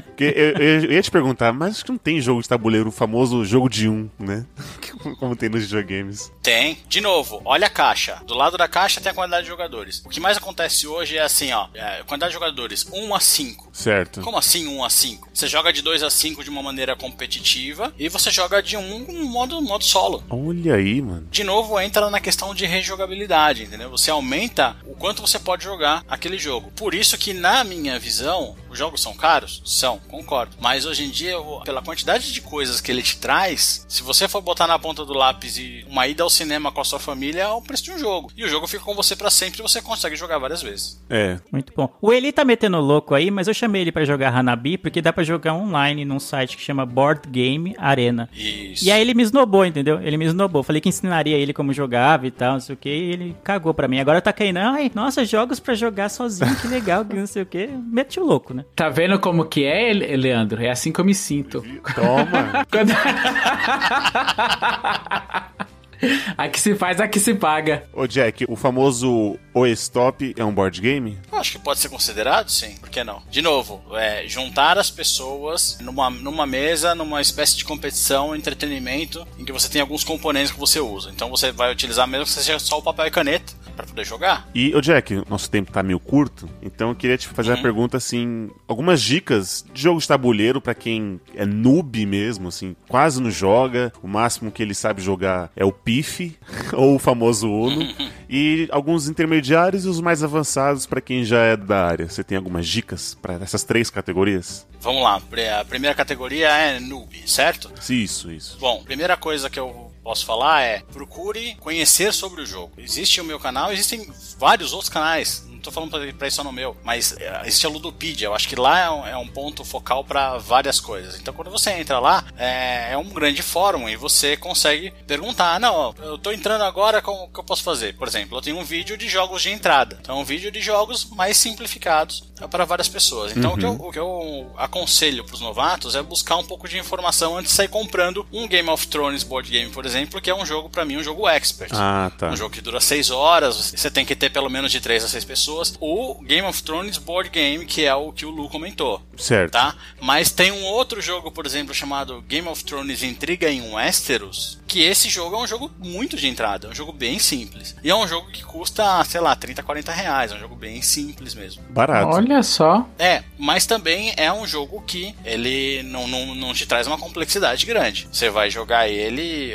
Porque 0.07 0.25
eu, 0.35 0.53
eu- 0.57 0.85
eu 0.85 0.93
ia 0.93 1.03
te 1.03 1.11
perguntar, 1.11 1.53
mas 1.53 1.77
acho 1.77 1.85
que 1.85 1.91
não 1.91 1.99
tem 1.99 2.21
jogo 2.21 2.41
de 2.43 2.49
tabuleiro, 2.49 2.89
o 2.89 2.93
famoso 2.93 3.45
jogo 3.45 3.69
de 3.69 3.89
um, 3.89 4.09
né? 4.19 4.47
Como 5.21 5.37
tem 5.37 5.49
nos 5.49 5.63
videogames. 5.63 6.33
Tem. 6.43 6.79
De 6.89 7.01
novo, 7.01 7.41
olha 7.45 7.67
a 7.67 7.71
caixa. 7.71 8.23
Do 8.27 8.35
lado 8.35 8.57
da 8.57 8.67
caixa 8.67 9.01
tem 9.01 9.13
a 9.13 9.15
quantidade 9.15 9.43
de 9.43 9.49
jogadores. 9.49 10.03
O 10.05 10.09
que 10.09 10.19
mais 10.21 10.37
acontece 10.39 10.87
hoje 10.87 11.17
é 11.19 11.23
assim, 11.23 11.53
ó. 11.53 11.69
É, 11.75 12.03
quantidade 12.07 12.31
de 12.31 12.35
jogadores, 12.35 12.87
1 12.93 13.15
a 13.15 13.21
5. 13.21 13.69
Certo. 13.73 14.21
Como 14.21 14.39
assim 14.39 14.67
1 14.67 14.85
a 14.85 14.91
5? 14.91 15.29
Você 15.33 15.47
joga 15.47 15.73
de 15.73 15.83
2 15.83 16.03
a 16.03 16.11
5 16.11 16.43
de 16.43 16.51
uma 16.51 16.63
maneira 16.63 16.97
competitiva 16.97 17.93
e 17.99 18.09
você 18.09 18.31
joga 18.31 18.63
de 18.63 18.77
um 18.77 19.01
no 19.01 19.25
modo, 19.27 19.61
modo 19.61 19.85
solo. 19.85 20.25
Olha 20.31 20.75
aí, 20.75 21.01
mano. 21.03 21.27
De 21.31 21.45
novo, 21.45 21.79
entra 21.81 22.09
na 22.11 22.21
questão 22.21 22.55
de 22.55 22.67
rejogabilidade, 22.67 23.65
entendeu? 23.65 23.91
Você 23.91 24.11
aumenta 24.11 24.77
o 24.85 24.95
quanto 24.95 25.21
você 25.21 25.39
pode 25.39 25.65
jogar 25.65 26.05
aquele 26.09 26.39
jogo. 26.39 26.71
Por 26.77 26.95
isso 26.95 27.19
que, 27.19 27.33
na 27.33 27.65
minha 27.65 27.99
visão, 27.99 28.57
jogos 28.77 29.01
são 29.01 29.15
caros? 29.15 29.63
São, 29.65 29.99
concordo. 30.09 30.57
Mas 30.61 30.85
hoje 30.85 31.05
em 31.05 31.11
dia, 31.11 31.35
pela 31.65 31.83
quantidade 31.83 32.33
de 32.33 32.41
coisas 32.41 32.81
que 32.81 32.91
ele 32.91 33.03
te 33.03 33.19
traz, 33.19 33.85
se 33.89 34.03
você 34.03 34.29
for 34.29 34.41
botar 34.41 34.67
na 34.67 34.79
ponta 34.79 35.05
do 35.05 35.15
lápis 35.15 35.59
e 35.59 35.85
uma 35.89 36.07
ida 36.07 36.23
ao 36.23 36.31
cinema 36.31 36.71
com 36.71 36.81
a 36.81 36.85
sua 36.85 36.99
família, 36.99 37.43
é 37.43 37.49
o 37.49 37.63
preço 37.63 37.85
de 37.85 37.93
um 37.93 37.99
jogo. 37.99 38.31
E 38.37 38.45
o 38.45 38.49
jogo 38.49 38.67
fica 38.67 38.85
com 38.85 38.95
você 38.95 39.17
pra 39.17 39.31
sempre 39.31 39.61
e 39.61 39.63
você 39.63 39.81
consegue 39.81 40.17
jogar 40.17 40.39
várias 40.39 40.63
vezes. 40.63 41.03
É. 41.09 41.39
Muito 41.51 41.73
bom. 41.75 41.89
O 42.01 42.13
Eli 42.13 42.33
tá 42.33 42.45
metendo 42.45 42.79
louco 42.79 43.15
aí, 43.15 43.31
mas 43.31 43.49
eu 43.49 43.55
chamei 43.55 43.83
ele 43.83 43.93
pra 43.93 44.05
jogar 44.05 44.35
Hanabi 44.35 44.77
porque 44.77 45.01
dá 45.01 45.13
pra 45.13 45.25
jogar 45.25 45.55
online 45.55 46.05
num 46.05 46.21
site 46.21 46.57
que 46.57 46.63
chama 46.63 46.85
Board 46.85 47.29
Game 47.29 47.75
Arena. 47.79 48.29
Isso. 48.35 48.85
E 48.85 48.91
aí 48.91 49.01
ele 49.01 49.15
me 49.15 49.23
esnobou, 49.23 49.65
entendeu? 49.65 50.01
Ele 50.03 50.17
me 50.19 50.27
esnobou. 50.27 50.63
Falei 50.63 50.81
que 50.81 50.89
ensinaria 50.89 51.37
ele 51.37 51.55
como 51.55 51.73
jogava 51.73 52.27
e 52.27 52.31
tal, 52.31 52.55
não 52.55 52.61
sei 52.61 52.75
o 52.75 52.79
que, 52.79 52.91
e 52.91 53.13
ele 53.13 53.37
cagou 53.43 53.73
pra 53.73 53.89
mim. 53.89 54.01
Agora 54.01 54.21
tá 54.21 54.33
caindo, 54.33 54.59
ai, 54.59 54.91
nossa, 54.95 55.25
jogos 55.25 55.59
pra 55.59 55.75
jogar 55.75 56.11
sozinho, 56.11 56.55
que 56.57 56.69
legal, 56.69 57.05
que 57.05 57.15
não 57.15 57.27
sei 57.27 57.43
o 57.43 57.47
que. 57.47 57.67
Mete 57.67 58.21
o 58.21 58.25
louco, 58.25 58.53
né? 58.53 58.66
Tá 58.75 58.89
vendo 58.91 59.19
como 59.19 59.47
que 59.47 59.65
é, 59.65 59.93
Le- 59.93 60.17
Leandro? 60.17 60.63
É 60.63 60.71
assim 60.71 60.93
que 60.93 61.01
eu 61.01 61.05
me 61.05 61.15
sinto. 61.15 61.63
Toma. 61.95 62.67
Quando... 62.71 62.93
aqui 66.37 66.61
se 66.61 66.75
faz, 66.75 67.01
aqui 67.01 67.19
se 67.19 67.35
paga. 67.35 67.85
Ô 67.93 68.07
Jack, 68.07 68.45
o 68.49 68.55
famoso 68.55 69.39
O 69.55 69.67
Stop 69.67 70.35
é 70.37 70.45
um 70.45 70.53
board 70.53 70.79
game? 70.81 71.19
Acho 71.33 71.53
que 71.53 71.59
pode 71.59 71.81
ser 71.81 71.89
considerado, 71.89 72.51
sim. 72.51 72.77
Por 72.77 72.91
que 72.91 73.03
não? 73.03 73.23
De 73.31 73.41
novo, 73.41 73.83
é, 73.95 74.25
juntar 74.29 74.77
as 74.79 74.91
pessoas 74.91 75.79
numa, 75.81 76.11
numa 76.11 76.45
mesa, 76.47 76.95
numa 76.95 77.23
espécie 77.23 77.57
de 77.57 77.65
competição, 77.65 78.37
entretenimento, 78.37 79.27
em 79.39 79.45
que 79.47 79.53
você 79.53 79.71
tem 79.71 79.81
alguns 79.81 80.05
componentes 80.05 80.53
que 80.53 80.61
você 80.61 80.79
usa. 80.81 81.11
Então 81.11 81.31
você 81.31 81.51
vai 81.51 81.73
utilizar 81.73 82.07
mesmo 82.07 82.27
que 82.27 82.33
seja 82.33 82.59
só 82.59 82.79
o 82.79 82.83
papel 82.83 83.07
e 83.07 83.11
caneta 83.11 83.55
para 83.77 83.87
poder 83.87 84.05
jogar. 84.05 84.49
E, 84.55 84.75
ô 84.75 84.81
Jack, 84.81 85.23
nosso 85.29 85.51
tempo 85.51 85.71
tá 85.71 85.83
meio 85.83 86.01
curto, 86.01 86.49
então 86.63 86.89
eu 86.91 86.95
queria 86.95 87.19
te 87.19 87.29
fazer 87.29 87.51
uma 87.53 87.63
pergunta 87.63 87.97
assim: 87.97 88.51
algumas 88.67 89.01
dicas 89.03 89.65
de 89.73 89.83
jogo 89.83 90.01
de 90.01 90.09
tabuleiro 90.09 90.61
pra 90.61 90.75
quem 90.75 91.21
é 91.35 91.45
noob 91.45 92.05
mesmo, 92.07 92.49
assim, 92.49 92.75
quase 92.89 93.21
não 93.23 93.31
joga, 93.31 93.93
o 94.03 94.09
máximo 94.09 94.51
que 94.51 94.63
ele 94.63 94.75
sabe 94.75 95.03
jogar 95.03 95.51
é 95.55 95.65
o 95.65 95.71
Pif, 95.73 96.37
ou 96.73 96.97
o 96.97 96.99
famoso 96.99 97.49
Uno, 97.51 97.87
e 98.29 98.67
alguns 98.73 99.09
intermediários 99.09 99.85
e 99.85 99.89
os 99.89 100.01
mais 100.01 100.23
avançados 100.25 100.87
pra 100.87 101.01
quem 101.01 101.25
já 101.25 101.41
é 101.43 101.57
da 101.57 101.87
área. 101.87 102.09
Você 102.09 102.25
tem 102.25 102.37
algumas 102.39 102.67
dicas 102.67 103.17
pra 103.21 103.35
essas 103.35 103.63
três 103.63 103.91
categorias? 103.91 104.67
Vamos 104.81 105.03
lá, 105.03 105.21
pre- 105.21 105.49
a 105.49 105.65
primeira 105.65 105.95
categoria 105.95 106.49
é 106.49 106.81
noob, 106.81 107.23
certo? 107.27 107.71
Isso, 107.91 108.31
isso. 108.31 108.57
Bom, 108.61 108.83
primeira 108.85 109.17
coisa 109.17 109.51
que 109.51 109.59
eu 109.59 109.86
posso 110.07 110.25
falar 110.25 110.63
é 110.63 110.85
procure 110.93 111.57
conhecer 111.57 112.15
sobre 112.15 112.41
o 112.41 112.47
jogo. 112.47 112.73
Existe 112.79 113.21
o 113.21 113.25
meu 113.25 113.41
canal, 113.41 113.73
existem 113.73 114.09
vários 114.39 114.73
outros 114.73 114.89
canais. 114.89 115.45
Tô 115.67 115.73
falando 115.73 115.91
pra, 115.91 116.13
pra 116.13 116.29
isso 116.29 116.45
no 116.45 116.53
meu, 116.53 116.77
mas 116.85 117.17
é, 117.19 117.43
existe 117.45 117.67
a 117.67 117.69
Ludopedia. 117.69 118.29
Eu 118.29 118.35
acho 118.35 118.49
que 118.49 118.55
lá 118.55 118.79
é 118.79 118.89
um, 118.89 119.07
é 119.09 119.17
um 119.17 119.27
ponto 119.27 119.65
focal 119.65 120.05
para 120.05 120.39
várias 120.39 120.79
coisas. 120.79 121.19
Então, 121.19 121.35
quando 121.35 121.51
você 121.51 121.71
entra 121.73 121.99
lá, 121.99 122.25
é, 122.37 122.93
é 122.93 122.97
um 122.97 123.09
grande 123.09 123.43
fórum 123.43 123.89
e 123.89 123.97
você 123.97 124.37
consegue 124.37 124.93
perguntar: 125.09 125.57
"Ah, 125.57 125.59
não, 125.59 125.93
eu 125.99 126.17
tô 126.17 126.31
entrando 126.31 126.63
agora, 126.63 127.03
como 127.03 127.29
que 127.29 127.41
eu 127.41 127.45
posso 127.45 127.65
fazer? 127.65 127.97
Por 127.97 128.07
exemplo, 128.07 128.39
eu 128.39 128.43
tenho 128.43 128.57
um 128.59 128.65
vídeo 128.65 128.97
de 128.97 129.09
jogos 129.09 129.43
de 129.43 129.51
entrada. 129.51 129.99
Então, 130.01 130.17
é 130.17 130.21
um 130.21 130.25
vídeo 130.25 130.53
de 130.53 130.61
jogos 130.61 131.05
mais 131.11 131.37
simplificados 131.37 132.23
para 132.49 132.65
várias 132.65 132.89
pessoas. 132.89 133.37
Então, 133.37 133.55
o, 133.55 133.59
que 133.59 133.65
eu, 133.65 133.73
o 133.73 133.91
que 133.91 133.99
eu 133.99 134.53
aconselho 134.57 135.25
para 135.25 135.35
os 135.35 135.41
novatos 135.41 135.97
é 135.97 136.03
buscar 136.03 136.37
um 136.37 136.45
pouco 136.45 136.69
de 136.69 136.79
informação 136.79 137.37
antes 137.37 137.51
de 137.51 137.57
sair 137.57 137.69
comprando 137.69 138.25
um 138.33 138.47
Game 138.47 138.69
of 138.69 138.87
Thrones 138.87 139.25
board 139.25 139.51
game, 139.51 139.71
por 139.71 139.85
exemplo, 139.85 140.21
que 140.21 140.31
é 140.31 140.35
um 140.35 140.47
jogo, 140.47 140.69
para 140.69 140.85
mim, 140.85 140.97
um 140.97 141.03
jogo 141.03 141.27
expert. 141.29 141.73
Ah, 141.75 142.13
tá. 142.17 142.31
Um 142.31 142.37
jogo 142.37 142.51
que 142.51 142.61
dura 142.61 142.81
6 142.81 143.11
horas, 143.11 143.73
você 143.75 143.91
tem 143.91 144.05
que 144.05 144.15
ter 144.15 144.31
pelo 144.31 144.49
menos 144.49 144.71
de 144.71 144.81
3 144.81 145.05
a 145.05 145.09
6 145.09 145.25
pessoas. 145.25 145.56
O 145.81 146.23
Game 146.23 146.47
of 146.47 146.63
Thrones 146.63 146.99
Board 146.99 147.31
Game, 147.31 147.65
que 147.65 147.85
é 147.85 147.95
o 147.95 148.13
que 148.13 148.27
o 148.27 148.31
Lu 148.31 148.49
comentou. 148.49 149.03
Certo. 149.17 149.53
Tá? 149.53 149.75
Mas 150.01 150.31
tem 150.31 150.53
um 150.53 150.65
outro 150.65 151.01
jogo, 151.01 151.31
por 151.31 151.47
exemplo, 151.47 151.75
chamado 151.75 152.23
Game 152.23 152.49
of 152.49 152.65
Thrones 152.65 153.03
Intriga 153.03 153.51
em 153.51 153.73
Westeros, 153.73 154.61
que 154.67 154.83
esse 154.83 155.09
jogo 155.09 155.37
é 155.37 155.39
um 155.39 155.47
jogo 155.47 155.71
muito 155.79 156.17
de 156.17 156.27
entrada, 156.27 156.67
é 156.67 156.71
um 156.71 156.75
jogo 156.75 156.93
bem 156.93 157.19
simples. 157.19 157.77
E 157.83 157.91
é 157.91 157.95
um 157.95 158.07
jogo 158.07 158.31
que 158.31 158.45
custa, 158.45 159.03
sei 159.05 159.21
lá, 159.21 159.35
30, 159.35 159.63
40 159.63 159.93
reais, 159.93 160.33
é 160.33 160.35
um 160.35 160.41
jogo 160.41 160.55
bem 160.55 160.83
simples 160.83 161.35
mesmo. 161.35 161.63
Barato. 161.71 162.15
Olha 162.15 162.43
só. 162.43 162.87
É, 162.99 163.23
mas 163.39 163.67
também 163.67 164.13
é 164.17 164.33
um 164.33 164.47
jogo 164.47 164.83
que 164.83 165.15
ele 165.25 165.83
não, 165.85 166.07
não, 166.07 166.35
não 166.35 166.55
te 166.55 166.67
traz 166.67 166.87
uma 166.87 166.99
complexidade 166.99 167.65
grande. 167.67 168.09
Você 168.11 168.31
vai 168.31 168.51
jogar 168.51 168.89
ele. 168.89 169.55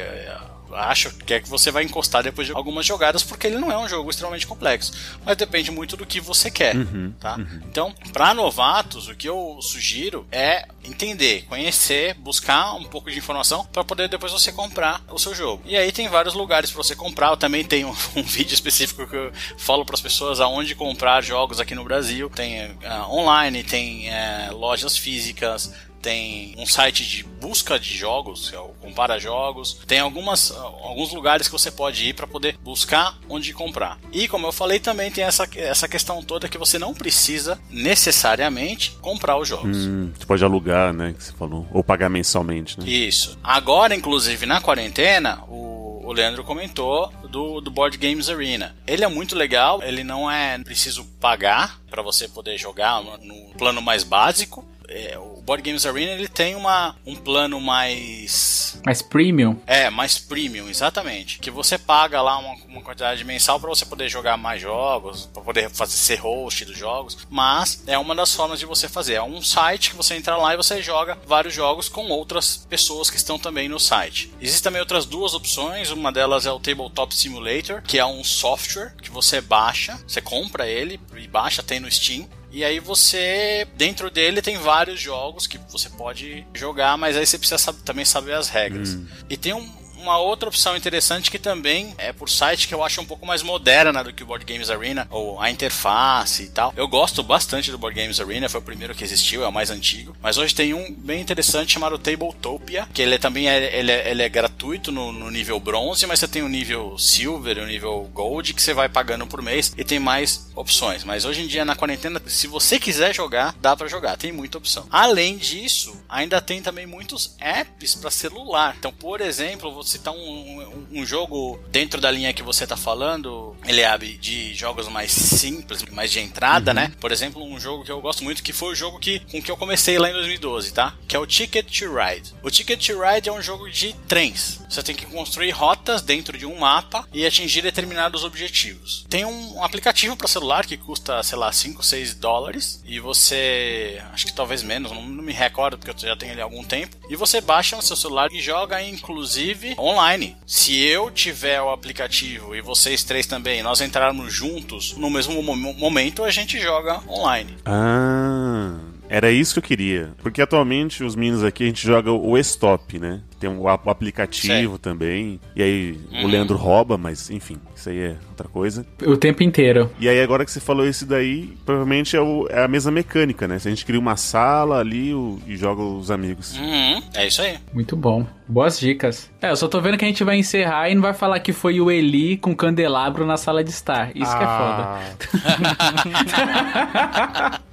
Acho 0.75 1.11
que 1.11 1.33
é 1.33 1.39
que 1.39 1.49
você 1.49 1.71
vai 1.71 1.83
encostar 1.83 2.23
depois 2.23 2.47
de 2.47 2.53
algumas 2.53 2.85
jogadas, 2.85 3.23
porque 3.23 3.47
ele 3.47 3.57
não 3.57 3.71
é 3.71 3.77
um 3.77 3.87
jogo 3.87 4.09
extremamente 4.09 4.47
complexo. 4.47 4.93
Mas 5.25 5.37
depende 5.37 5.71
muito 5.71 5.97
do 5.97 6.05
que 6.05 6.19
você 6.19 6.49
quer, 6.49 6.75
tá? 7.19 7.37
Então, 7.65 7.93
para 8.13 8.33
novatos, 8.33 9.07
o 9.07 9.15
que 9.15 9.27
eu 9.27 9.59
sugiro 9.61 10.25
é 10.31 10.67
entender, 10.83 11.43
conhecer, 11.43 12.15
buscar 12.15 12.73
um 12.73 12.83
pouco 12.83 13.11
de 13.11 13.17
informação 13.17 13.65
para 13.65 13.83
poder 13.83 14.09
depois 14.09 14.31
você 14.31 14.51
comprar 14.51 15.01
o 15.09 15.19
seu 15.19 15.33
jogo. 15.35 15.63
E 15.65 15.77
aí 15.77 15.91
tem 15.91 16.07
vários 16.07 16.33
lugares 16.33 16.71
para 16.71 16.83
você 16.83 16.95
comprar. 16.95 17.29
Eu 17.29 17.37
também 17.37 17.63
tenho 17.63 17.89
um 18.15 18.23
vídeo 18.23 18.53
específico 18.53 19.07
que 19.07 19.15
eu 19.15 19.31
falo 19.57 19.85
para 19.85 19.95
as 19.95 20.01
pessoas 20.01 20.39
aonde 20.39 20.75
comprar 20.75 21.21
jogos 21.21 21.59
aqui 21.59 21.75
no 21.75 21.83
Brasil. 21.83 22.29
Tem 22.29 22.77
ah, 22.83 23.07
online, 23.07 23.63
tem 23.63 24.09
eh, 24.09 24.49
lojas 24.51 24.97
físicas, 24.97 25.73
tem 26.01 26.55
um 26.57 26.65
site 26.65 27.05
de 27.05 27.23
busca 27.23 27.79
de 27.79 27.95
jogos, 27.95 28.49
que 28.49 28.55
é 28.55 28.59
o 28.59 28.69
Compara 28.81 29.19
Jogos. 29.19 29.79
Tem 29.87 29.99
algumas, 29.99 30.51
alguns 30.51 31.13
lugares 31.13 31.47
que 31.47 31.53
você 31.53 31.71
pode 31.71 32.09
ir 32.09 32.13
para 32.13 32.27
poder 32.27 32.57
buscar 32.63 33.17
onde 33.29 33.53
comprar. 33.53 33.99
E 34.11 34.27
como 34.27 34.47
eu 34.47 34.51
falei, 34.51 34.79
também 34.79 35.11
tem 35.11 35.23
essa, 35.23 35.47
essa 35.55 35.87
questão 35.87 36.21
toda 36.23 36.49
que 36.49 36.57
você 36.57 36.77
não 36.77 36.93
precisa 36.93 37.59
necessariamente 37.69 38.91
comprar 39.01 39.37
os 39.37 39.47
jogos. 39.47 39.77
Hum, 39.77 40.11
você 40.17 40.25
pode 40.25 40.43
alugar, 40.43 40.93
né? 40.93 41.13
Que 41.17 41.23
você 41.23 41.31
falou. 41.33 41.67
Ou 41.71 41.83
pagar 41.83 42.09
mensalmente, 42.09 42.79
né? 42.79 42.87
Isso. 42.87 43.37
Agora, 43.43 43.95
inclusive, 43.95 44.45
na 44.45 44.61
quarentena, 44.61 45.43
o, 45.47 46.01
o 46.03 46.13
Leandro 46.13 46.43
comentou 46.43 47.11
do, 47.29 47.61
do 47.61 47.71
Board 47.71 47.97
Games 47.97 48.29
Arena. 48.29 48.75
Ele 48.85 49.03
é 49.03 49.07
muito 49.07 49.35
legal, 49.35 49.81
ele 49.81 50.03
não 50.03 50.29
é 50.29 50.59
preciso 50.59 51.05
pagar 51.19 51.79
para 51.89 52.01
você 52.01 52.27
poder 52.27 52.57
jogar 52.57 53.01
no, 53.03 53.17
no 53.17 53.53
plano 53.57 53.81
mais 53.81 54.03
básico. 54.03 54.65
É, 54.91 55.17
o 55.17 55.41
Board 55.41 55.63
Games 55.63 55.85
Arena 55.85 56.11
ele 56.11 56.27
tem 56.27 56.55
uma, 56.55 56.95
um 57.05 57.15
plano 57.15 57.59
mais 57.59 58.79
Mas 58.85 59.01
premium. 59.01 59.59
é, 59.65 59.89
mais 59.89 60.17
premium, 60.19 60.67
exatamente. 60.67 61.39
Que 61.39 61.49
você 61.49 61.77
paga 61.77 62.21
lá 62.21 62.37
uma, 62.37 62.55
uma 62.67 62.81
quantidade 62.81 63.23
mensal 63.23 63.59
para 63.59 63.69
você 63.69 63.85
poder 63.85 64.09
jogar 64.09 64.37
mais 64.37 64.61
jogos, 64.61 65.27
para 65.33 65.41
poder 65.41 65.69
fazer 65.69 65.95
ser 65.95 66.15
host 66.15 66.65
dos 66.65 66.77
jogos. 66.77 67.17
Mas 67.29 67.83
é 67.87 67.97
uma 67.97 68.13
das 68.13 68.33
formas 68.35 68.59
de 68.59 68.65
você 68.65 68.89
fazer. 68.89 69.13
É 69.13 69.23
um 69.23 69.41
site 69.41 69.91
que 69.91 69.95
você 69.95 70.15
entra 70.15 70.35
lá 70.35 70.53
e 70.53 70.57
você 70.57 70.81
joga 70.81 71.17
vários 71.25 71.53
jogos 71.53 71.87
com 71.87 72.07
outras 72.09 72.65
pessoas 72.69 73.09
que 73.09 73.17
estão 73.17 73.39
também 73.39 73.69
no 73.69 73.79
site. 73.79 74.31
Existem 74.41 74.63
também 74.63 74.81
outras 74.81 75.05
duas 75.05 75.33
opções. 75.33 75.89
Uma 75.89 76.11
delas 76.11 76.45
é 76.45 76.51
o 76.51 76.59
Tabletop 76.59 77.15
Simulator, 77.15 77.81
que 77.81 77.97
é 77.97 78.05
um 78.05 78.23
software 78.23 78.93
que 79.01 79.09
você 79.09 79.39
baixa, 79.41 79.99
você 80.05 80.21
compra 80.21 80.67
ele 80.67 80.99
e 81.15 81.27
baixa, 81.27 81.63
tem 81.63 81.79
no 81.79 81.89
Steam. 81.91 82.27
E 82.51 82.65
aí 82.65 82.79
você, 82.79 83.65
dentro 83.75 84.11
dele 84.11 84.41
tem 84.41 84.57
vários 84.57 84.99
jogos 84.99 85.47
que 85.47 85.57
você 85.69 85.89
pode 85.89 86.45
jogar, 86.53 86.97
mas 86.97 87.15
aí 87.15 87.25
você 87.25 87.37
precisa 87.37 87.71
também 87.85 88.03
saber 88.03 88.33
as 88.33 88.49
regras. 88.49 88.97
E 89.29 89.37
tem 89.37 89.53
um, 89.53 89.71
uma 90.01 90.17
outra 90.17 90.49
opção 90.49 90.75
interessante 90.75 91.29
que 91.29 91.37
também 91.37 91.93
é 91.97 92.11
por 92.11 92.29
site 92.29 92.67
que 92.67 92.73
eu 92.73 92.83
acho 92.83 92.99
um 92.99 93.05
pouco 93.05 93.25
mais 93.25 93.43
moderna 93.43 94.03
do 94.03 94.11
que 94.11 94.23
o 94.23 94.25
Board 94.25 94.45
Games 94.45 94.69
Arena, 94.69 95.07
ou 95.09 95.39
a 95.39 95.49
interface 95.49 96.43
e 96.43 96.49
tal. 96.49 96.73
Eu 96.75 96.87
gosto 96.87 97.21
bastante 97.21 97.71
do 97.71 97.77
Board 97.77 97.99
Games 97.99 98.19
Arena, 98.19 98.49
foi 98.49 98.59
o 98.59 98.63
primeiro 98.63 98.95
que 98.95 99.03
existiu, 99.03 99.43
é 99.43 99.47
o 99.47 99.51
mais 99.51 99.69
antigo. 99.69 100.15
Mas 100.21 100.37
hoje 100.37 100.55
tem 100.55 100.73
um 100.73 100.93
bem 100.93 101.21
interessante 101.21 101.73
chamado 101.73 101.97
Tabletopia, 101.97 102.87
que 102.93 103.01
ele 103.01 103.15
é 103.15 103.17
também 103.17 103.47
é, 103.47 103.77
ele 103.77 103.91
é, 103.91 104.09
ele 104.09 104.23
é 104.23 104.29
gratuito 104.29 104.91
no, 104.91 105.11
no 105.11 105.29
nível 105.29 105.59
bronze, 105.59 106.05
mas 106.07 106.19
você 106.19 106.27
tem 106.27 106.41
o 106.41 106.49
nível 106.49 106.97
silver 106.97 107.57
e 107.57 107.61
o 107.61 107.67
nível 107.67 108.09
gold 108.13 108.53
que 108.53 108.61
você 108.61 108.73
vai 108.73 108.89
pagando 108.89 109.27
por 109.27 109.41
mês 109.41 109.73
e 109.77 109.83
tem 109.83 109.99
mais 109.99 110.49
opções. 110.55 111.03
Mas 111.03 111.25
hoje 111.25 111.43
em 111.43 111.47
dia 111.47 111.63
na 111.63 111.75
quarentena, 111.75 112.21
se 112.25 112.47
você 112.47 112.79
quiser 112.79 113.13
jogar, 113.13 113.55
dá 113.61 113.75
pra 113.77 113.87
jogar, 113.87 114.17
tem 114.17 114.31
muita 114.31 114.57
opção. 114.57 114.87
Além 114.89 115.37
disso, 115.37 115.95
ainda 116.09 116.41
tem 116.41 116.61
também 116.61 116.85
muitos 116.85 117.35
apps 117.39 117.95
para 117.95 118.09
celular. 118.09 118.75
Então, 118.77 118.91
por 118.91 119.21
exemplo, 119.21 119.73
vou 119.73 119.83
citar 119.91 120.13
um, 120.13 120.17
um, 120.17 120.87
um 121.01 121.05
jogo 121.05 121.59
dentro 121.69 121.99
da 121.99 122.09
linha 122.09 122.33
que 122.33 122.43
você 122.43 122.65
tá 122.65 122.77
falando, 122.77 123.55
Eliabe, 123.65 124.17
de 124.17 124.53
jogos 124.53 124.87
mais 124.87 125.11
simples, 125.11 125.83
mais 125.91 126.11
de 126.11 126.19
entrada, 126.19 126.73
né? 126.73 126.91
Por 126.99 127.11
exemplo, 127.11 127.43
um 127.43 127.59
jogo 127.59 127.83
que 127.83 127.91
eu 127.91 128.01
gosto 128.01 128.23
muito 128.23 128.43
que 128.43 128.53
foi 128.53 128.71
o 128.71 128.75
jogo 128.75 128.99
que, 128.99 129.19
com 129.19 129.41
que 129.41 129.51
eu 129.51 129.57
comecei 129.57 129.97
lá 129.99 130.09
em 130.09 130.13
2012, 130.13 130.73
tá? 130.73 130.95
Que 131.07 131.15
é 131.15 131.19
o 131.19 131.27
Ticket 131.27 131.65
to 131.65 131.93
Ride. 131.93 132.33
O 132.41 132.49
Ticket 132.49 132.85
to 132.85 133.01
Ride 133.01 133.29
é 133.29 133.33
um 133.33 133.41
jogo 133.41 133.69
de 133.69 133.93
trens. 134.07 134.61
Você 134.69 134.81
tem 134.81 134.95
que 134.95 135.05
construir 135.05 135.51
rotas 135.51 136.01
dentro 136.01 136.37
de 136.37 136.45
um 136.45 136.59
mapa 136.59 137.07
e 137.13 137.25
atingir 137.25 137.61
determinados 137.61 138.23
objetivos. 138.23 139.05
Tem 139.09 139.25
um 139.25 139.63
aplicativo 139.63 140.15
para 140.15 140.27
celular 140.27 140.65
que 140.65 140.77
custa, 140.77 141.21
sei 141.23 141.37
lá, 141.37 141.51
5, 141.51 141.83
6 141.83 142.15
dólares 142.15 142.81
e 142.85 142.99
você, 142.99 144.01
acho 144.13 144.25
que 144.25 144.33
talvez 144.33 144.63
menos, 144.63 144.91
não, 144.91 145.01
não 145.03 145.23
me 145.23 145.33
recordo 145.33 145.77
porque 145.77 145.91
eu 145.91 146.09
já 146.09 146.15
tenho 146.15 146.31
ele 146.31 146.41
há 146.41 146.45
algum 146.45 146.63
tempo, 146.63 146.95
e 147.09 147.15
você 147.15 147.41
baixa 147.41 147.75
no 147.75 147.81
seu 147.81 147.95
celular 147.95 148.29
e 148.31 148.41
joga 148.41 148.81
inclusive 148.81 149.73
online. 149.81 150.35
Se 150.45 150.77
eu 150.79 151.09
tiver 151.11 151.61
o 151.61 151.69
aplicativo 151.71 152.55
e 152.55 152.61
vocês 152.61 153.03
três 153.03 153.25
também, 153.25 153.61
nós 153.63 153.81
entrarmos 153.81 154.33
juntos 154.33 154.95
no 154.97 155.09
mesmo 155.09 155.41
mo- 155.41 155.55
momento, 155.73 156.23
a 156.23 156.31
gente 156.31 156.59
joga 156.59 157.01
online. 157.07 157.57
Ah, 157.65 158.75
era 159.11 159.29
isso 159.29 159.53
que 159.53 159.59
eu 159.59 159.63
queria. 159.63 160.09
Porque 160.23 160.41
atualmente 160.41 161.03
os 161.03 161.15
meninos 161.15 161.43
aqui 161.43 161.63
a 161.63 161.67
gente 161.67 161.85
joga 161.85 162.11
o 162.11 162.37
Stop, 162.37 162.97
né? 162.97 163.19
Tem 163.39 163.49
o 163.49 163.67
ap- 163.67 163.85
o 163.87 163.89
aplicativo 163.89 164.77
também. 164.77 165.39
E 165.55 165.61
aí 165.63 165.99
o 166.11 166.15
Uhum. 166.17 166.27
Leandro 166.27 166.55
rouba, 166.57 166.97
mas 166.97 167.29
enfim, 167.31 167.57
isso 167.75 167.89
aí 167.89 167.97
é 167.99 168.15
outra 168.29 168.47
coisa. 168.47 168.85
O 169.05 169.17
tempo 169.17 169.41
inteiro. 169.43 169.89
E 169.99 170.07
aí 170.07 170.21
agora 170.21 170.45
que 170.45 170.51
você 170.51 170.59
falou 170.59 170.87
isso 170.87 171.05
daí, 171.07 171.53
provavelmente 171.65 172.15
é, 172.15 172.21
o- 172.21 172.47
é 172.49 172.63
a 172.63 172.67
mesma 172.67 172.91
mecânica, 172.91 173.47
né? 173.47 173.57
Se 173.59 173.67
a 173.67 173.71
gente 173.71 173.83
cria 173.85 173.99
uma 173.99 174.15
sala 174.15 174.79
ali 174.79 175.13
o- 175.13 175.39
e 175.47 175.57
joga 175.57 175.81
os 175.81 176.09
amigos. 176.11 176.55
Uhum, 176.57 177.01
é 177.15 177.25
isso 177.27 177.41
aí. 177.41 177.57
Muito 177.73 177.95
bom. 177.95 178.25
Boas 178.47 178.79
dicas. 178.79 179.29
É, 179.41 179.49
eu 179.49 179.55
só 179.55 179.67
tô 179.67 179.81
vendo 179.81 179.97
que 179.97 180.05
a 180.05 180.07
gente 180.07 180.23
vai 180.23 180.37
encerrar 180.37 180.89
e 180.89 180.95
não 180.95 181.01
vai 181.01 181.13
falar 181.13 181.39
que 181.39 181.51
foi 181.53 181.79
o 181.81 181.89
Eli 181.89 182.37
com 182.37 182.55
candelabro 182.55 183.25
na 183.25 183.37
sala 183.37 183.63
de 183.63 183.71
estar. 183.71 184.11
Isso 184.15 184.37
que 184.37 184.43
é 184.43 184.47
foda. 184.47 184.99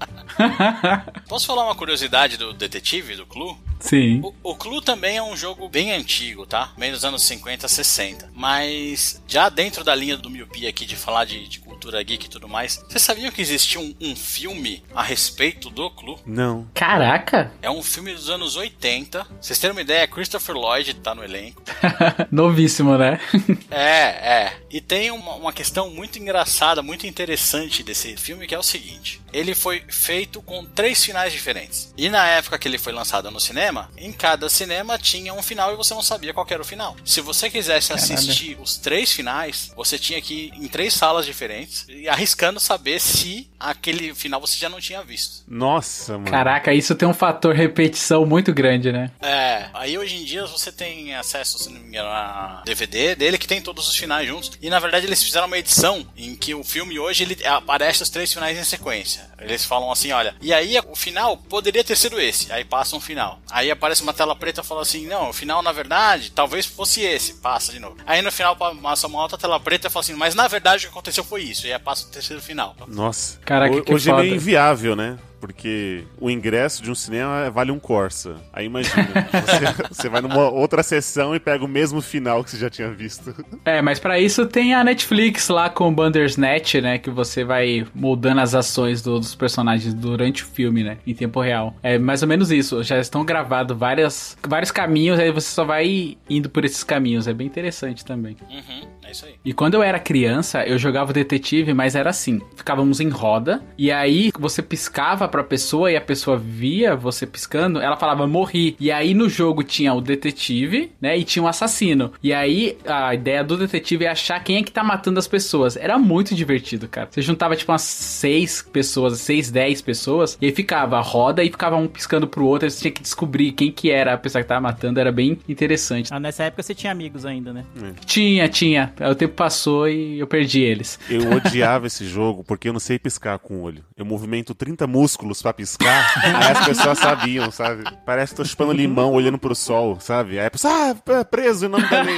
Posso 1.29 1.47
falar 1.47 1.65
uma 1.65 1.75
curiosidade 1.75 2.37
do 2.37 2.53
detetive, 2.53 3.17
do 3.17 3.27
Clue? 3.27 3.57
Sim. 3.81 4.21
O, 4.23 4.35
o 4.51 4.55
Clue 4.57 4.83
também 4.83 5.17
é 5.17 5.23
um 5.23 5.37
jogo 5.37 5.69
bem 5.69 5.93
antigo, 5.93 6.47
tá? 6.47 6.73
Meio 6.77 6.93
dos 6.93 7.05
anos 7.05 7.23
50, 7.23 7.69
60. 7.69 8.31
Mas 8.35 9.23
já 9.27 9.49
dentro 9.49 9.85
da 9.85 9.95
linha 9.95 10.17
do 10.17 10.31
miopia 10.31 10.69
aqui 10.69 10.85
de 10.85 10.97
falar 10.97 11.25
de, 11.25 11.47
de 11.49 11.61
cultura 11.61 12.03
geek 12.03 12.27
e 12.27 12.29
tudo 12.29 12.49
mais, 12.49 12.85
vocês 12.89 13.03
sabiam 13.03 13.31
que 13.31 13.41
existia 13.41 13.81
um, 13.81 13.95
um 14.01 14.17
filme 14.17 14.83
a 14.95 15.03
respeito 15.03 15.71
do 15.71 15.91
Clue? 15.91 16.19
Não. 16.27 16.67
Caraca! 16.75 17.53
É 17.63 17.71
um 17.71 17.83
filme 17.83 18.13
dos 18.13 18.29
anos 18.29 18.57
80. 18.57 19.27
Vocês 19.41 19.59
terem 19.59 19.77
uma 19.77 19.83
ideia, 19.83 20.09
Christopher 20.09 20.57
Lloyd 20.57 20.95
tá 20.95 21.15
no 21.15 21.25
elenco. 21.25 21.63
Novíssimo, 22.31 22.97
né? 22.97 23.21
É, 23.71 24.45
é. 24.45 24.57
E 24.71 24.81
tem 24.81 25.11
uma, 25.11 25.35
uma 25.35 25.53
questão 25.53 25.91
muito 25.91 26.19
engraçada, 26.19 26.83
muito 26.83 27.07
interessante 27.07 27.83
desse 27.83 28.17
filme, 28.17 28.47
que 28.47 28.55
é 28.55 28.59
o 28.59 28.63
seguinte: 28.63 29.21
ele 29.33 29.55
foi 29.55 29.83
feito 29.89 30.41
com 30.43 30.65
três 30.65 31.05
finais 31.05 31.33
diferentes. 31.33 31.93
E 31.97 32.09
na 32.09 32.27
época 32.27 32.59
que 32.59 32.69
ele 32.69 32.79
foi 32.79 32.93
lançado 32.93 33.31
no 33.31 33.41
cinema, 33.41 33.91
em 33.97 34.13
cada 34.13 34.49
cinema 34.49 34.99
tinha 34.99 35.35
um 35.35 35.43
final 35.43 35.73
e 35.73 35.77
você 35.77 35.95
não 35.95 36.03
sabia 36.03 36.33
qual 36.33 36.47
era 36.49 36.63
o 36.63 36.65
final. 36.65 36.97
Se 37.05 37.21
você 37.21 37.51
quisesse 37.51 37.93
assistir 37.93 38.57
os 38.61 38.77
três 38.77 39.13
finais, 39.13 39.73
você 39.77 39.99
tinha 39.99 40.21
que 40.21 40.35
ir 40.35 40.53
em 40.55 40.69
três 40.69 40.95
salas 40.95 41.27
diferentes 41.27 41.85
e 41.89 42.09
arriscando 42.09 42.61
saber 42.61 43.01
se 43.01 43.49
aquele 43.59 44.15
final 44.15 44.41
você 44.41 44.57
já 44.57 44.69
não 44.69 44.81
tinha 44.81 45.03
visto. 45.03 45.45
Nossa, 45.49 46.15
mano. 46.15 46.31
Caraca, 46.31 46.73
isso 46.73 46.95
tem 46.95 47.09
um 47.09 47.15
fator 47.15 47.55
repetição 47.55 48.25
muito 48.25 48.53
grande, 48.53 48.93
né? 48.93 49.11
É, 49.21 49.69
aí 49.75 49.99
hoje 49.99 50.17
em 50.17 50.25
dia 50.25 50.47
você 50.47 50.71
tem 50.71 51.15
acesso, 51.15 51.59
se 51.59 51.71
não 51.71 51.81
me 51.81 51.89
engano, 51.89 52.09
a 52.09 52.63
DVD 52.65 53.15
dele 53.15 53.39
que 53.39 53.47
tem 53.49 53.61
todos 53.61 53.89
os 53.89 53.97
finais 53.97 54.27
juntos. 54.27 54.53
E 54.61 54.71
na 54.71 54.79
verdade 54.79 55.07
eles 55.07 55.23
fizeram 55.23 55.47
uma 55.47 55.59
edição 55.59 56.07
em 56.17 56.37
que 56.37 56.55
o 56.55 56.65
filme 56.65 56.99
hoje 56.99 57.25
ele 57.25 57.47
aparece 57.47 58.03
os 58.03 58.11
três 58.11 58.33
finais 58.33 58.57
em 58.57 58.65
sequência. 58.65 59.18
Eles 59.41 59.65
falam 59.65 59.91
assim, 59.93 60.11
olha, 60.13 60.35
e 60.41 60.53
aí 60.53 60.77
o 60.89 60.97
final 60.97 61.37
poderia 61.37 61.85
ter 61.85 61.97
sido 61.97 62.21
esse. 62.21 62.51
Aí 62.53 62.65
passa 62.65 62.97
um 62.97 63.01
final. 63.01 63.39
Aí 63.51 63.71
aparece 63.71 64.03
uma 64.03 64.13
tela 64.13 64.35
preta 64.35 64.61
e 64.61 64.65
fala 64.65 64.83
assim, 64.83 65.07
não, 65.07 65.31
o 65.31 65.33
final 65.33 65.63
na 65.63 65.71
verdade 65.73 66.31
talvez 66.33 66.67
fosse 66.67 67.03
esse. 67.03 67.35
Passa 67.35 67.73
de 67.73 67.79
novo. 67.79 67.97
Aí 68.07 68.21
no 68.23 68.33
final 68.33 68.57
passa 68.57 69.07
uma 69.07 69.23
outra 69.23 69.39
tela 69.39 69.61
preta 69.61 69.87
e 69.87 69.91
fala 69.91 70.03
assim, 70.05 70.15
mas 70.15 70.35
na 70.35 70.49
verdade 70.49 70.85
o 70.85 70.89
que 70.89 70.93
aconteceu 70.93 71.23
foi 71.25 71.43
isso. 71.43 71.67
E 71.67 71.73
aí 71.73 71.79
passa 71.79 72.07
o 72.07 72.11
terceiro 72.11 72.43
final. 72.43 72.75
Nossa. 72.89 73.39
Caraca, 73.45 73.77
Ho- 73.77 73.83
que 73.83 73.95
Hoje 73.95 74.09
é 74.09 74.13
foda. 74.13 74.23
meio 74.25 74.35
inviável, 74.35 74.97
né? 74.97 75.19
Porque 75.41 76.05
o 76.21 76.31
ingresso 76.31 76.83
de 76.83 76.91
um 76.91 76.95
cinema 76.95 77.51
vale 77.51 77.71
um 77.71 77.79
Corsa. 77.79 78.37
Aí 78.53 78.67
imagina, 78.67 79.07
você, 79.33 79.89
você 79.95 80.09
vai 80.09 80.21
numa 80.21 80.49
outra 80.51 80.83
sessão 80.83 81.35
e 81.35 81.41
pega 81.41 81.65
o 81.65 81.69
mesmo 81.69 82.01
final 82.01 82.43
que 82.43 82.51
você 82.51 82.59
já 82.59 82.69
tinha 82.71 82.91
visto. 82.91 83.35
É, 83.65 83.81
mas 83.81 83.99
pra 83.99 84.19
isso 84.19 84.47
tem 84.47 84.75
a 84.75 84.83
Netflix 84.85 85.49
lá 85.49 85.71
com 85.71 85.89
o 85.89 85.93
Bandersnatch, 85.93 86.75
né? 86.77 86.99
Que 86.99 87.11
você 87.11 87.45
vai 87.45 87.87
moldando 87.95 88.41
as 88.41 88.55
ações 88.55 89.01
do- 89.03 89.19
dos 89.19 89.35
personagens 89.35 89.95
durante 89.95 90.43
o 90.43 90.47
filme, 90.47 90.83
né? 90.83 90.99
Em 91.07 91.15
tempo 91.15 91.41
real. 91.41 91.75
É 91.83 91.99
mais 91.99 92.23
ou 92.23 92.29
menos 92.29 92.51
isso. 92.51 92.83
Já 92.83 92.99
estão 92.99 93.25
gravados 93.25 93.77
várias, 93.77 94.37
vários 94.47 94.71
caminhos, 94.71 95.19
aí 95.19 95.31
você 95.31 95.49
só 95.49 95.65
vai 95.65 96.17
indo 96.29 96.49
por 96.51 96.65
esses 96.65 96.83
caminhos. 96.85 97.27
É 97.29 97.33
bem 97.33 97.47
interessante 97.47 98.05
também. 98.05 98.37
Uhum, 98.51 98.89
é 99.09 99.13
isso 99.13 99.25
aí. 99.25 99.35
E 99.45 99.53
quando 99.53 99.75
eu 99.75 99.83
era 99.83 99.99
criança, 99.99 100.65
eu 100.67 100.79
jogava 100.79 101.11
o 101.11 101.15
detetive, 101.15 101.73
mas 101.73 101.95
era 101.95 102.11
assim: 102.11 102.41
ficávamos 102.55 103.01
em 103.01 103.09
roda, 103.09 103.63
e 103.77 103.91
aí 103.91 104.31
você 104.39 104.63
piscava 104.63 105.27
pra 105.27 105.43
pessoa 105.43 105.91
e 105.91 105.97
a 105.97 106.01
pessoa 106.01 106.37
via 106.37 106.95
você 106.95 107.27
piscando, 107.27 107.81
ela 107.81 107.97
falava 107.97 108.27
morri. 108.27 108.77
E 108.79 108.93
aí 108.93 109.15
no 109.15 109.29
jogo 109.29 109.63
tinha 109.63 109.95
o 109.95 110.01
detetive, 110.01 110.93
né? 111.01 111.17
E 111.17 111.25
tinha 111.25 111.43
um 111.43 111.49
assassino. 111.49 112.13
E 112.23 112.33
aí 112.33 112.77
a 112.87 113.15
ideia 113.15 113.43
do 113.43 113.57
detetive 113.57 114.05
é 114.05 114.11
achar 114.11 114.43
quem 114.45 114.59
é 114.59 114.63
que 114.63 114.71
tá 114.71 114.85
matando 114.85 115.19
as 115.19 115.27
pessoas. 115.27 115.77
Era 115.77 115.99
muito 115.99 116.35
divertido, 116.35 116.87
cara. 116.87 117.09
Você 117.11 117.23
juntava 117.23 117.57
tipo 117.57 117.73
umas 117.73 117.83
seis 117.83 118.61
pessoas, 118.61 119.19
seis, 119.19 119.51
dez 119.51 119.81
pessoas, 119.81 120.37
e 120.41 120.47
aí 120.47 120.53
ficava 120.53 120.99
a 120.99 121.01
roda 121.01 121.43
e 121.43 121.51
ficava 121.51 121.77
um 121.77 121.89
piscando 121.89 122.29
pro 122.29 122.45
outro, 122.45 122.67
aí 122.67 122.71
você 122.71 122.81
tinha 122.81 122.93
que 122.93 123.03
descobrir 123.03 123.53
quem 123.53 123.73
que 123.73 123.91
era 123.91 124.15
a 124.15 124.19
pessoa 124.19 124.43
que 124.43 124.49
tava 124.49 124.61
matando, 124.61 125.01
era 125.01 125.11
bem 125.11 125.39
interessante. 125.49 126.13
Ah, 126.13 126.21
nessa 126.21 126.45
época 126.45 126.63
você 126.63 126.75
tinha 126.75 126.93
amigos 126.93 127.25
ainda, 127.25 127.53
né? 127.53 127.65
Tinha, 128.05 128.49
tinha. 128.49 128.93
Aí 129.01 129.11
O 129.11 129.15
tempo 129.15 129.35
passou 129.35 129.89
e 129.89 130.19
eu 130.19 130.27
perdi 130.27 130.61
eles. 130.61 130.99
Eu 131.09 131.31
odiava 131.33 131.87
esse 131.87 132.07
jogo 132.07 132.45
porque 132.45 132.69
eu 132.69 132.73
não 132.73 132.81
sei 132.81 132.99
piscar 132.99 133.39
com 133.39 133.55
o 133.55 133.63
olho. 133.63 133.85
Eu 133.97 134.05
movimento 134.05 134.55
30 134.55 134.87
músculos 134.87 135.43
pra 135.43 135.53
piscar, 135.53 136.13
aí 136.23 136.53
as 136.53 136.65
pessoas 136.67 136.99
sabiam, 136.99 137.51
sabe? 137.51 137.85
Parece 138.05 138.33
que 138.33 138.37
tô 138.37 138.45
chupando 138.45 138.73
limão 138.73 139.13
olhando 139.13 139.39
pro 139.39 139.55
sol, 139.55 139.99
sabe? 140.01 140.39
Aí 140.39 140.47
a 140.47 140.51
pessoa, 140.51 140.73
ah, 140.75 141.13
é 141.13 141.25
preso 141.25 141.69
nome 141.69 141.89
da 141.89 142.03
lei. 142.03 142.17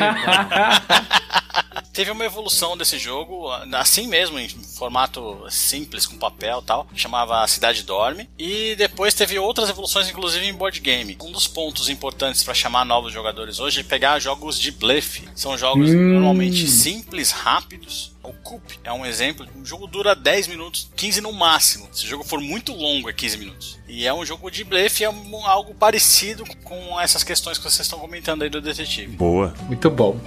Teve 1.93 2.11
uma 2.13 2.25
evolução 2.25 2.77
desse 2.77 2.99
jogo, 2.99 3.51
assim 3.75 4.07
mesmo, 4.07 4.39
em 4.39 4.49
formato 4.49 5.45
simples, 5.51 6.07
com 6.07 6.17
papel 6.17 6.61
e 6.63 6.65
tal, 6.65 6.87
chamava 6.95 7.47
Cidade 7.49 7.83
Dorme. 7.83 8.29
E 8.39 8.75
depois 8.77 9.13
teve 9.13 9.39
outras 9.39 9.69
evoluções, 9.69 10.09
inclusive 10.09 10.47
em 10.47 10.55
board 10.55 10.81
game. 10.81 11.17
Um 11.21 11.33
dos 11.33 11.47
pontos 11.49 11.89
importantes 11.89 12.43
para 12.43 12.55
chamar 12.55 12.85
novos 12.85 13.13
jogadores 13.13 13.59
hoje 13.59 13.81
é 13.81 13.83
pegar 13.83 14.19
jogos 14.21 14.59
de 14.59 14.71
blefe. 14.71 15.29
São 15.35 15.59
jogos 15.59 15.91
normalmente 15.93 16.67
simples, 16.69 17.31
rápidos. 17.33 18.13
O 18.23 18.33
Coop 18.35 18.79
é 18.85 18.93
um 18.93 19.05
exemplo. 19.05 19.47
O 19.61 19.65
jogo 19.65 19.87
dura 19.87 20.15
10 20.15 20.47
minutos, 20.47 20.89
15 20.97 21.21
no 21.21 21.33
máximo. 21.33 21.89
Se 21.91 22.05
o 22.05 22.09
jogo 22.09 22.23
for 22.23 22.41
muito 22.41 22.73
longo, 22.73 23.09
é 23.09 23.13
15 23.13 23.37
minutos. 23.39 23.79
E 23.89 24.07
é 24.07 24.15
um 24.15 24.25
jogo 24.25 24.51
de 24.51 24.63
blefe, 24.63 25.03
é 25.03 25.11
um- 25.11 25.47
algo 25.47 25.75
parecido 25.75 26.45
com 26.63 27.01
essas 27.01 27.25
questões 27.25 27.59
que 27.59 27.65
vocês 27.65 27.81
estão 27.87 27.99
comentando 27.99 28.43
aí 28.43 28.51
do 28.51 28.61
detetive. 28.61 29.17
Boa. 29.17 29.53
Muito 29.67 29.91
bom. 29.91 30.21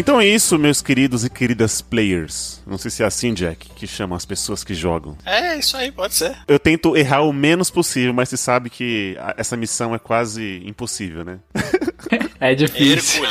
Então 0.00 0.18
é 0.18 0.26
isso, 0.26 0.58
meus 0.58 0.80
queridos 0.80 1.26
e 1.26 1.28
queridas 1.28 1.82
players. 1.82 2.62
Não 2.66 2.78
sei 2.78 2.90
se 2.90 3.02
é 3.02 3.06
assim, 3.06 3.34
Jack, 3.34 3.68
que 3.76 3.86
chamam 3.86 4.16
as 4.16 4.24
pessoas 4.24 4.64
que 4.64 4.72
jogam. 4.72 5.14
É, 5.26 5.58
isso 5.58 5.76
aí, 5.76 5.92
pode 5.92 6.14
ser. 6.14 6.34
Eu 6.48 6.58
tento 6.58 6.96
errar 6.96 7.20
o 7.20 7.34
menos 7.34 7.70
possível, 7.70 8.14
mas 8.14 8.30
você 8.30 8.38
sabe 8.38 8.70
que 8.70 9.14
essa 9.36 9.58
missão 9.58 9.94
é 9.94 9.98
quase 9.98 10.62
impossível, 10.64 11.22
né? 11.22 11.38
É 12.40 12.54
difícil. 12.54 13.22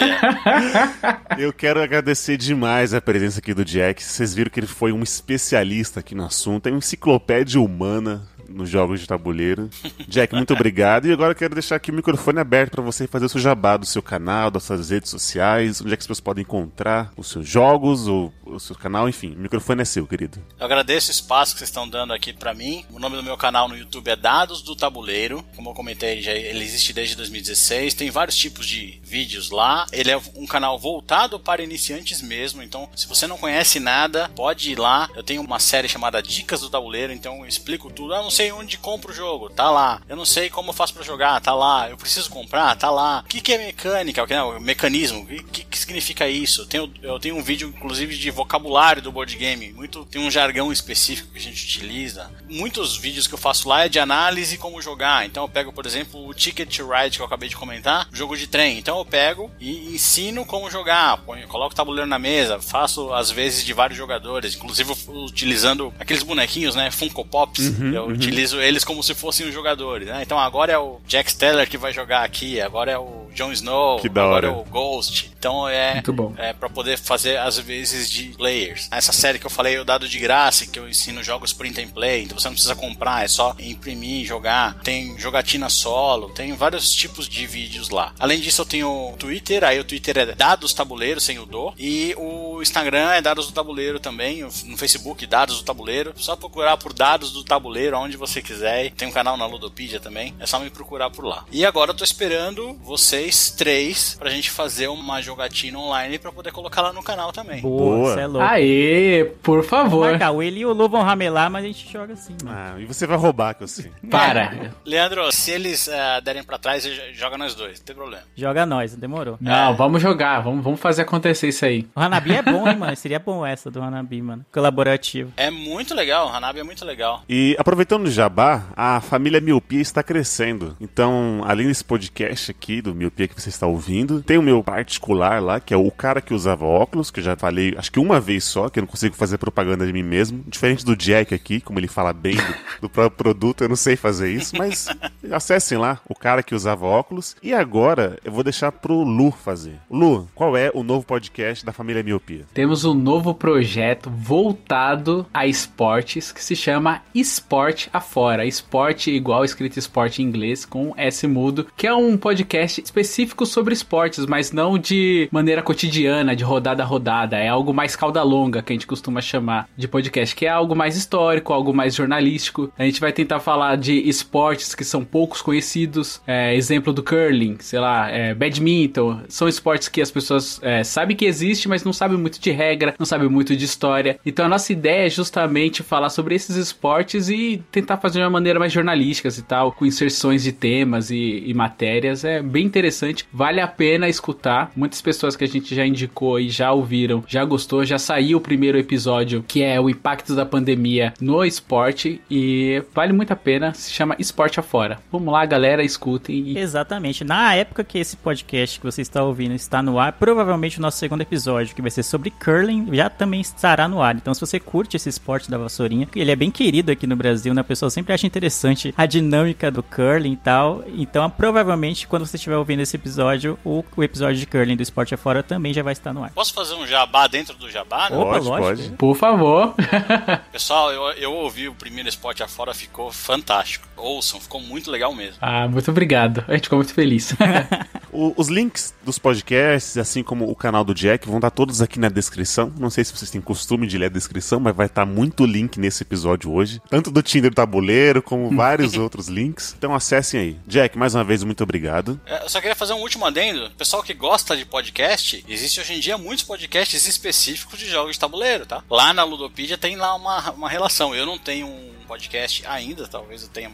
Eu 1.40 1.52
quero 1.52 1.82
agradecer 1.82 2.38
demais 2.38 2.94
a 2.94 3.02
presença 3.02 3.40
aqui 3.40 3.52
do 3.52 3.66
Jack. 3.66 4.02
Vocês 4.02 4.36
viram 4.36 4.52
que 4.52 4.60
ele 4.60 4.68
foi 4.68 4.92
um 4.92 5.02
especialista 5.02 6.00
aqui 6.02 6.14
no 6.14 6.24
assunto, 6.24 6.68
é 6.68 6.72
uma 6.72 6.78
enciclopédia 6.78 7.60
humana 7.60 8.28
nos 8.60 8.70
jogos 8.70 9.00
de 9.00 9.08
tabuleiro. 9.08 9.70
Jack, 10.08 10.36
muito 10.36 10.54
obrigado. 10.54 11.08
E 11.08 11.12
agora 11.12 11.34
quero 11.34 11.56
deixar 11.56 11.78
aqui 11.78 11.92
o 11.92 11.94
microfone 11.94 12.40
aberto 12.40 12.72
para 12.72 12.84
você 12.84 13.08
fazer 13.08 13.26
o 13.26 13.30
seu 13.30 13.40
jabá 13.40 13.78
do 13.78 13.86
seu 13.86 14.04
canal, 14.04 14.52
das 14.52 14.64
suas 14.64 14.90
redes 14.90 15.10
sociais, 15.10 15.82
onde 15.82 15.94
é 15.94 15.98
que 15.98 16.02
as 16.02 16.08
pessoas 16.08 16.20
podem 16.20 16.44
encontrar 16.44 17.12
os 17.16 17.30
seus 17.30 17.48
jogos 17.48 18.08
ou 18.08 18.34
o 18.46 18.60
seu 18.60 18.76
canal, 18.76 19.08
enfim. 19.08 19.34
O 19.36 19.40
microfone 19.40 19.82
é 19.82 19.86
seu, 19.86 20.06
querido. 20.06 20.40
Eu 20.60 20.66
agradeço 20.66 21.10
o 21.10 21.12
espaço 21.12 21.54
que 21.54 21.60
vocês 21.60 21.70
estão 21.70 21.88
dando 21.88 22.14
aqui 22.14 22.34
pra 22.34 22.54
mim. 22.54 22.86
O 22.92 23.00
nome 23.00 23.16
do 23.16 23.24
meu 23.24 23.38
canal 23.38 23.68
no 23.70 23.78
YouTube 23.78 24.10
é 24.10 24.16
Dados 24.16 24.62
do 24.62 24.76
Tabuleiro. 24.76 25.44
Como 25.56 25.70
eu 25.70 25.74
comentei, 25.74 26.20
ele 26.28 26.64
existe 26.64 26.92
desde 26.92 27.16
2016. 27.16 27.94
Tem 27.94 28.10
vários 28.12 28.36
tipos 28.36 28.66
de 28.66 29.00
vídeos 29.04 29.50
lá. 29.50 29.86
Ele 29.92 30.12
é 30.12 30.22
um 30.36 30.46
canal 30.46 30.78
voltado 30.78 31.40
para 31.40 31.64
iniciantes 31.64 32.22
mesmo. 32.22 32.62
Então, 32.62 32.90
se 32.96 33.08
você 33.08 33.26
não 33.28 33.38
conhece 33.38 33.80
nada, 33.80 34.30
pode 34.36 34.72
ir 34.72 34.80
lá. 34.80 35.10
Eu 35.16 35.24
tenho 35.24 35.42
uma 35.42 35.60
série 35.60 35.88
chamada 35.88 36.22
Dicas 36.22 36.62
do 36.62 36.70
Tabuleiro. 36.70 37.14
Então, 37.14 37.40
eu 37.40 37.46
explico 37.48 37.92
tudo. 37.92 38.14
Eu 38.14 38.24
não 38.24 38.32
sei 38.32 38.49
onde 38.52 38.78
compro 38.78 39.12
o 39.12 39.16
jogo, 39.16 39.50
tá 39.50 39.70
lá. 39.70 40.02
Eu 40.08 40.16
não 40.16 40.26
sei 40.26 40.50
como 40.50 40.70
eu 40.70 40.74
faço 40.74 40.94
pra 40.94 41.04
jogar, 41.04 41.40
tá 41.42 41.54
lá. 41.54 41.90
Eu 41.90 41.98
preciso 41.98 42.30
comprar, 42.30 42.76
tá 42.76 42.90
lá. 42.90 43.24
O 43.26 43.30
que, 43.30 43.42
que 43.42 43.54
é 43.54 43.58
mecânica? 43.58 44.24
O 44.24 44.28
que 44.28 44.34
é 44.34 44.42
o 44.42 44.60
mecanismo? 44.60 45.22
O 45.22 45.26
que, 45.26 45.64
que, 45.64 45.78
significa 45.78 46.28
isso? 46.28 46.62
Eu 46.62 46.66
tenho, 46.66 46.94
eu 47.02 47.20
tenho 47.20 47.36
um 47.36 47.44
vídeo, 47.44 47.74
inclusive, 47.76 48.18
de 48.18 48.32
vocabulário 48.32 49.02
do 49.02 49.12
board 49.12 49.36
game. 49.36 49.72
Muito, 49.74 50.06
tem 50.06 50.22
um 50.22 50.32
jargão 50.32 50.72
específico 50.72 51.32
que 51.32 51.38
a 51.38 51.42
gente 51.42 51.64
utiliza. 51.64 52.30
Muitos 52.48 52.98
vídeos 52.98 53.28
que 53.28 53.34
eu 53.34 53.38
faço 53.38 53.68
lá 53.68 53.86
é 53.86 53.90
de 53.90 54.00
análise 54.00 54.58
como 54.58 54.82
jogar. 54.82 55.26
Então 55.26 55.44
eu 55.44 55.50
pego, 55.50 55.72
por 55.72 55.86
exemplo, 55.86 56.28
o 56.28 56.34
Ticket 56.34 56.76
to 56.76 56.88
Ride 56.88 57.18
que 57.18 57.22
eu 57.22 57.26
acabei 57.26 57.50
de 57.50 57.56
comentar, 57.56 58.08
jogo 58.12 58.36
de 58.36 58.48
trem. 58.48 58.78
Então 58.78 58.98
eu 58.98 59.06
pego 59.06 59.52
e 59.60 59.94
ensino 59.94 60.46
como 60.46 60.70
jogar. 60.70 61.18
Ponho, 61.18 61.48
coloco 61.48 61.74
o 61.74 61.76
tabuleiro 61.76 62.08
na 62.08 62.20
mesa, 62.20 62.60
faço 62.60 63.14
às 63.14 63.32
vezes 63.32 63.66
de 63.66 63.74
vários 63.74 63.98
jogadores, 63.98 64.56
inclusive 64.56 64.94
utilizando 65.08 65.94
aqueles 66.00 66.24
bonequinhos, 66.24 66.76
né, 66.76 66.92
Funko 66.92 67.26
Pops. 67.26 67.80
eu 67.94 68.08
utilizo 68.08 68.39
eles 68.54 68.84
como 68.84 69.04
se 69.04 69.14
fossem 69.14 69.48
os 69.48 69.54
jogadores, 69.54 70.08
né? 70.08 70.22
Então 70.22 70.40
agora 70.40 70.72
é 70.72 70.78
o 70.78 71.00
Jack 71.08 71.32
Steller 71.32 71.70
que 71.70 71.78
vai 71.78 71.94
jogar 71.94 72.24
aqui, 72.24 72.60
agora 72.62 72.92
é 72.92 72.98
o 72.98 73.28
Jon 73.34 73.52
Snow, 73.52 74.00
Que 74.00 74.10
da 74.10 74.24
agora 74.24 74.48
hora. 74.52 74.58
é 74.58 74.62
o 74.62 74.64
Ghost. 74.66 75.32
Então 75.38 75.68
é 75.68 76.02
é 76.38 76.54
para 76.54 76.70
poder 76.70 76.98
fazer 76.98 77.38
às 77.38 77.58
vezes 77.58 78.10
de 78.10 78.30
players. 78.38 78.88
Essa 78.92 79.12
série 79.12 79.40
que 79.40 79.46
eu 79.46 79.50
falei, 79.50 79.78
o 79.80 79.86
dado 79.86 80.08
de 80.08 80.20
graça, 80.20 80.66
que 80.66 80.78
eu 80.80 80.88
ensino 80.90 81.24
jogos 81.24 81.54
print 81.54 81.80
and 81.82 81.90
play, 81.90 82.24
então 82.24 82.38
você 82.38 82.48
não 82.48 82.54
precisa 82.54 82.76
comprar, 82.76 83.24
é 83.24 83.28
só 83.28 83.56
imprimir, 83.60 84.26
jogar. 84.26 84.80
Tem 84.84 85.18
jogatina 85.18 85.70
solo, 85.70 86.30
tem 86.30 86.54
vários 86.54 86.92
tipos 86.94 87.28
de 87.28 87.46
vídeos 87.46 87.90
lá. 87.90 88.14
Além 88.20 88.40
disso, 88.40 88.62
eu 88.62 88.66
tenho 88.66 88.90
o 89.14 89.18
Twitter, 89.18 89.64
aí 89.64 89.80
o 89.80 89.84
Twitter 89.84 90.18
é 90.18 90.26
Dados 90.28 90.74
Tabuleiro, 90.74 91.20
sem 91.22 91.40
o 91.40 91.46
do, 91.46 91.74
e 91.78 92.14
o 92.18 92.62
Instagram 92.62 93.12
é 93.12 93.22
Dados 93.22 93.48
do 93.48 93.54
Tabuleiro 93.54 94.00
também, 94.00 94.44
no 94.66 94.78
Facebook 94.78 95.26
Dados 95.26 95.58
do 95.58 95.64
Tabuleiro. 95.64 96.14
Só 96.18 96.36
procurar 96.36 96.78
por 96.78 96.94
Dados 96.94 97.32
do 97.32 97.44
Tabuleiro 97.44 97.98
onde 97.98 98.18
você 98.20 98.42
quiser. 98.42 98.92
Tem 98.92 99.08
um 99.08 99.12
canal 99.12 99.38
na 99.38 99.46
Ludopedia 99.46 100.00
também, 100.00 100.36
é 100.40 100.46
só 100.46 100.60
me 100.60 100.70
procurar 100.70 101.10
por 101.10 101.26
lá. 101.26 101.46
E 101.52 101.66
agora 101.66 101.92
eu 101.92 101.96
tô 101.96 102.04
esperando 102.04 102.74
vocês 102.84 103.52
três 103.52 104.16
pra 104.20 104.30
gente 104.30 104.52
fazer 104.52 104.88
uma 104.88 105.22
jogatina 105.22 105.80
online 105.80 106.20
pra 106.20 106.32
poder 106.32 106.52
colocar 106.52 106.82
lá 106.82 106.94
no 106.94 107.02
canal 107.02 107.32
também. 107.32 107.62
Boa, 107.62 108.14
você 108.14 108.22
é 108.22 108.28
louco. 108.28 108.48
Aê, 108.48 109.26
por 109.42 109.64
favor. 109.64 110.10
Marcar, 110.10 110.32
o 110.32 110.44
Eli 110.44 110.62
e 110.62 110.66
o 110.66 110.74
Lu 110.74 110.90
vão 110.90 111.02
ramelar, 111.02 111.50
mas 111.50 111.64
a 111.64 111.68
gente 111.68 111.92
joga 111.92 112.14
assim, 112.14 112.36
mano. 112.44 112.58
Ah, 112.58 112.80
e 112.80 112.86
você 112.86 113.08
vai 113.08 113.18
roubar, 113.18 113.54
que 113.56 113.64
eu 113.64 113.68
sei. 113.68 113.92
Para. 114.10 114.72
Leandro, 114.86 115.32
se 115.32 115.52
eles 115.52 115.88
eh, 115.88 116.22
derem 116.22 116.44
pra 116.44 116.58
trás, 116.58 116.84
joga 117.14 117.38
nós 117.38 117.56
dois, 117.56 117.80
não 117.80 117.86
tem 117.86 117.96
problema. 117.96 118.24
Joga 118.36 118.66
nós, 118.66 118.96
demorou. 118.96 119.38
Não, 119.40 119.76
vamos 119.76 120.02
jogar, 120.02 120.42
vamos, 120.42 120.64
vamos 120.64 120.80
fazer 120.80 121.04
acontecer 121.04 121.48
isso 121.48 121.66
aí. 121.66 121.88
O 121.96 122.00
Hanabi 122.00 122.34
é 122.34 122.42
bom, 122.42 122.68
hein, 122.68 122.76
mano? 122.78 122.96
Seria 122.96 123.20
bom 123.20 123.46
essa 123.46 123.72
do 123.72 123.82
Hanabi, 123.82 124.22
mano. 124.22 124.46
Colaborativo. 124.52 125.32
É 125.38 125.50
muito 125.50 125.94
legal, 125.94 126.28
o 126.28 126.30
Hanabi 126.30 126.60
é 126.60 126.64
muito 126.64 126.84
legal. 126.84 127.24
E 127.30 127.56
aproveitando 127.58 128.09
jabá, 128.10 128.66
a 128.76 129.02
família 129.02 129.42
Miopia 129.42 129.82
está 129.82 130.04
crescendo. 130.04 130.76
Então, 130.80 131.42
além 131.46 131.68
desse 131.68 131.84
podcast 131.84 132.52
aqui 132.52 132.82
do 132.82 132.96
Miopia 132.96 133.28
que 133.28 133.40
você 133.40 133.50
está 133.50 133.68
ouvindo, 133.68 134.22
tem 134.22 134.38
o 134.38 134.42
meu 134.42 134.64
particular 134.64 135.42
lá, 135.42 135.60
que 135.60 135.74
é 135.74 135.78
o 135.78 135.92
cara 135.92 136.22
que 136.22 136.34
usava 136.34 136.66
óculos, 136.66 137.12
que 137.12 137.20
eu 137.20 137.24
já 137.24 137.36
falei, 137.36 137.76
acho 137.78 137.92
que 137.92 138.00
uma 138.00 138.20
vez 138.20 138.44
só, 138.44 138.70
que 138.70 138.80
eu 138.80 138.82
não 138.82 138.88
consigo 138.88 139.16
fazer 139.16 139.38
propaganda 139.38 139.86
de 139.86 139.94
mim 139.94 140.04
mesmo. 140.04 140.44
Diferente 140.48 140.86
do 140.86 140.96
Jack 140.96 141.34
aqui, 141.34 141.62
como 141.62 141.80
ele 141.80 141.88
fala 141.88 142.14
bem 142.14 142.36
do, 142.36 142.56
do 142.82 142.90
próprio 142.90 143.18
produto, 143.18 143.64
eu 143.64 143.70
não 143.70 143.76
sei 143.76 143.96
fazer 143.96 144.32
isso, 144.32 144.58
mas 144.58 144.88
acessem 145.32 145.78
lá, 145.78 146.00
o 146.08 146.16
cara 146.16 146.44
que 146.44 146.56
usava 146.56 146.86
óculos. 146.86 147.36
E 147.42 147.54
agora 147.54 148.18
eu 148.24 148.32
vou 148.32 148.44
deixar 148.44 148.72
pro 148.72 149.04
Lu 149.04 149.32
fazer. 149.32 149.80
Lu, 149.90 150.28
qual 150.36 150.56
é 150.56 150.72
o 150.74 150.84
novo 150.84 151.06
podcast 151.06 151.66
da 151.66 151.72
família 151.72 152.04
Miopia? 152.04 152.46
Temos 152.54 152.86
um 152.86 152.94
novo 152.94 153.34
projeto 153.34 154.10
voltado 154.10 155.26
a 155.34 155.46
esportes 155.46 156.32
que 156.32 156.44
se 156.44 156.56
chama 156.56 157.02
Esporte 157.14 157.90
Afora. 158.00 158.46
Esporte 158.46 159.12
igual 159.12 159.44
escrito 159.44 159.78
esporte 159.78 160.22
em 160.22 160.26
inglês 160.26 160.66
com 160.66 160.94
S 160.96 161.28
mudo, 161.28 161.68
que 161.76 161.86
é 161.86 161.94
um 161.94 162.18
podcast 162.18 162.82
específico 162.82 163.46
sobre 163.46 163.74
esportes, 163.74 164.26
mas 164.26 164.52
não 164.52 164.78
de 164.78 165.28
maneira 165.32 165.62
cotidiana, 165.62 166.36
de 166.36 166.44
rodada 166.44 166.82
a 166.82 166.86
rodada. 166.86 167.38
É 167.38 167.50
algo 167.50 167.74
mais 167.74 167.96
cauda 167.96 168.24
longa 168.24 168.62
que 168.62 168.72
a 168.72 168.76
gente 168.76 168.88
costuma 168.88 169.22
chamar 169.22 169.68
de 169.76 169.88
podcast, 169.88 170.34
que 170.34 170.46
é 170.46 170.50
algo 170.50 170.76
mais 170.76 170.96
histórico, 170.96 171.52
algo 171.52 171.74
mais 171.74 171.94
jornalístico. 171.94 172.72
A 172.78 172.84
gente 172.84 173.02
vai 173.02 173.12
tentar 173.12 173.42
falar 173.42 173.76
de 173.76 173.94
esportes 174.08 174.74
que 174.74 174.86
são 174.86 175.04
poucos 175.04 175.42
conhecidos, 175.42 176.22
é, 176.26 176.56
exemplo 176.56 176.94
do 176.94 177.04
curling, 177.04 177.58
sei 177.60 177.80
lá, 177.80 178.10
é, 178.10 178.34
badminton. 178.34 179.22
São 179.28 179.48
esportes 179.48 179.90
que 179.90 180.02
as 180.02 180.10
pessoas 180.10 180.60
é, 180.64 180.86
sabem 180.86 181.18
que 181.18 181.26
existe, 181.26 181.68
mas 181.68 181.84
não 181.84 181.92
sabem 181.92 182.18
muito 182.18 182.40
de 182.40 182.52
regra, 182.52 182.96
não 182.98 183.06
sabem 183.06 183.28
muito 183.28 183.56
de 183.56 183.66
história. 183.66 184.18
Então 184.26 184.46
a 184.46 184.50
nossa 184.50 184.72
ideia 184.72 185.08
é 185.08 185.10
justamente 185.10 185.84
falar 185.84 186.10
sobre 186.10 186.34
esses 186.34 186.56
esportes 186.56 187.28
e 187.30 187.62
tentar 187.72 187.89
fazer 187.98 188.20
de 188.20 188.24
uma 188.24 188.30
maneira 188.30 188.60
mais 188.60 188.72
jornalística 188.72 189.30
e 189.30 189.42
tal, 189.42 189.72
com 189.72 189.86
inserções 189.86 190.44
de 190.44 190.52
temas 190.52 191.10
e, 191.10 191.44
e 191.46 191.54
matérias. 191.54 192.24
É 192.24 192.42
bem 192.42 192.66
interessante, 192.66 193.26
vale 193.32 193.62
a 193.62 193.68
pena 193.68 194.10
escutar. 194.10 194.72
Muitas 194.76 195.02
pessoas 195.02 195.36
que 195.36 195.44
a 195.44 195.48
gente 195.48 195.74
já 195.74 195.86
indicou 195.86 196.40
e 196.40 196.50
já 196.50 196.72
ouviram, 196.72 197.24
já 197.28 197.44
gostou, 197.46 197.86
já 197.86 197.98
saiu 197.98 198.38
o 198.38 198.42
primeiro 198.42 198.78
episódio, 198.78 199.44
que 199.48 199.64
é 199.64 199.80
o 199.80 199.90
impacto 199.90 200.36
da 200.36 200.46
pandemia 200.46 201.14
no 201.20 201.44
esporte 201.44 202.22
e 202.30 202.84
vale 202.94 203.14
muito 203.14 203.32
a 203.32 203.36
pena, 203.36 203.74
se 203.74 203.92
chama 203.92 204.16
Esporte 204.20 204.60
Afora. 204.60 205.00
Vamos 205.12 205.32
lá, 205.32 205.46
galera, 205.46 205.84
escutem 205.84 206.50
e 206.50 206.58
Exatamente. 206.58 207.24
Na 207.24 207.56
época 207.56 207.84
que 207.84 207.98
esse 207.98 208.18
podcast 208.18 208.80
que 208.80 208.86
você 208.86 209.02
está 209.02 209.24
ouvindo 209.24 209.54
está 209.54 209.82
no 209.82 210.00
ar, 210.00 210.14
provavelmente 210.14 210.80
o 210.80 210.82
nosso 210.82 210.98
segundo 210.98 211.22
episódio, 211.22 211.76
que 211.76 211.82
vai 211.82 211.92
ser 211.92 212.04
sobre 212.04 212.32
curling, 212.32 212.88
já 212.94 213.10
também 213.10 213.42
estará 213.42 213.88
no 213.88 214.02
ar. 214.02 214.16
Então, 214.16 214.34
se 214.34 214.42
você 214.42 214.60
curte 214.60 214.98
esse 214.98 215.10
esporte 215.10 215.50
da 215.50 215.58
vassourinha, 215.58 216.08
ele 216.16 216.32
é 216.32 216.36
bem 216.36 216.52
querido 216.52 216.92
aqui 216.92 217.08
no 217.08 217.16
Brasil, 217.16 217.54
né? 217.54 217.62
A 217.62 217.64
pessoa 217.80 217.90
sempre 217.90 218.14
acha 218.14 218.28
interessante 218.28 218.94
a 218.98 219.06
dinâmica 219.06 219.72
do 219.72 219.82
curling 219.82 220.34
e 220.34 220.38
tal. 220.38 220.84
Então, 220.88 221.30
provavelmente, 221.30 222.06
quando 222.08 222.26
você 222.26 222.36
estiver 222.36 222.58
ouvindo 222.58 222.82
esse 222.82 222.98
episódio, 222.98 223.58
o, 223.64 223.86
o 223.96 224.04
episódio 224.04 224.38
de 224.38 224.46
curling 224.46 224.76
do 224.76 224.84
Esporte 224.84 225.14
Afora 225.16 225.42
também 225.42 225.74
já 225.74 225.82
vai 225.82 225.94
estar 225.94 226.14
no 226.14 226.24
ar. 226.24 226.32
Posso 226.32 226.54
fazer 226.54 226.74
um 226.76 226.86
jabá 226.86 227.28
dentro 227.28 227.56
do 227.56 227.72
jabá? 227.72 228.10
né? 228.10 228.18
Opa, 228.18 228.32
Pode, 228.34 228.46
lógico. 228.48 228.68
pode. 228.84 228.90
por 228.98 229.16
favor. 229.16 229.74
Pessoal, 230.52 230.92
eu, 230.92 231.04
eu 231.14 231.34
ouvi 231.34 231.70
o 231.70 231.74
primeiro 231.74 232.10
spot 232.10 232.42
afora, 232.42 232.74
ficou 232.74 233.12
fantástico. 233.12 233.88
Ouçam, 233.96 234.42
ficou 234.42 234.60
muito 234.60 234.92
legal 234.92 235.14
mesmo. 235.16 235.38
ah, 235.40 235.68
muito 235.68 235.90
obrigado. 235.90 236.44
A 236.48 236.54
gente 236.54 236.64
ficou 236.64 236.80
muito 236.80 236.94
feliz. 236.94 237.34
O- 238.12 238.34
os 238.38 238.48
links 238.48 238.94
dos 239.04 239.20
podcasts, 239.20 239.98
assim 239.98 240.24
como 240.24 240.50
o 240.50 240.56
canal 240.56 240.84
do 240.84 240.94
Jack, 240.94 241.28
vão 241.28 241.38
estar 241.38 241.50
todos 241.52 241.82
aqui 241.82 242.00
na 242.00 242.10
descrição. 242.10 242.74
Não 242.80 242.90
sei 242.90 243.04
se 243.04 243.12
vocês 243.16 243.30
têm 243.32 243.40
costume 243.42 243.86
de 243.88 243.98
ler 243.98 244.08
a 244.08 244.10
descrição, 244.10 244.60
mas 244.60 244.76
vai 244.76 244.86
estar 244.88 245.06
muito 245.06 245.46
link 245.46 245.80
nesse 245.80 246.04
episódio 246.04 246.52
hoje. 246.52 246.82
Tanto 246.90 247.12
do 247.12 247.22
Tinder 247.22 247.54
Tabuleiro, 247.54 248.22
como 248.22 248.50
vários 248.56 248.96
outros 248.96 249.28
links. 249.28 249.76
Então 249.78 249.94
acessem 249.94 250.40
aí. 250.40 250.58
Jack, 250.68 250.98
mais 250.98 251.16
uma 251.16 251.24
vez, 251.24 251.44
muito 251.44 251.64
obrigado. 251.64 252.20
É, 252.26 252.44
Eu 252.44 252.50
só 252.50 252.60
queria 252.60 252.76
fazer 252.76 252.94
um 252.94 253.02
último 253.02 253.26
adendo. 253.26 253.70
Pessoal 253.78 254.02
que 254.04 254.14
gosta 254.14 254.56
de 254.58 254.66
podcast, 254.66 255.44
existe 255.48 255.80
hoje 255.80 255.94
em 255.94 256.00
dia 256.00 256.18
muitos 256.18 256.44
podcasts 256.44 257.06
específicos 257.08 257.78
de 257.80 257.90
jogos 257.90 258.14
de 258.14 258.20
tabuleiro, 258.20 258.66
tá? 258.66 258.84
Lá 258.90 259.14
na 259.14 259.24
Ludopedia 259.24 259.78
tem 259.78 259.96
lá 259.96 260.16
uma, 260.16 260.52
uma 260.52 260.70
relação. 260.70 261.14
Eu 261.16 261.26
não 261.26 261.38
tenho 261.38 261.68
um 261.68 261.90
podcast 262.08 262.66
ainda, 262.68 263.08
talvez 263.08 263.44
eu 263.44 263.50
tenha. 263.50 263.70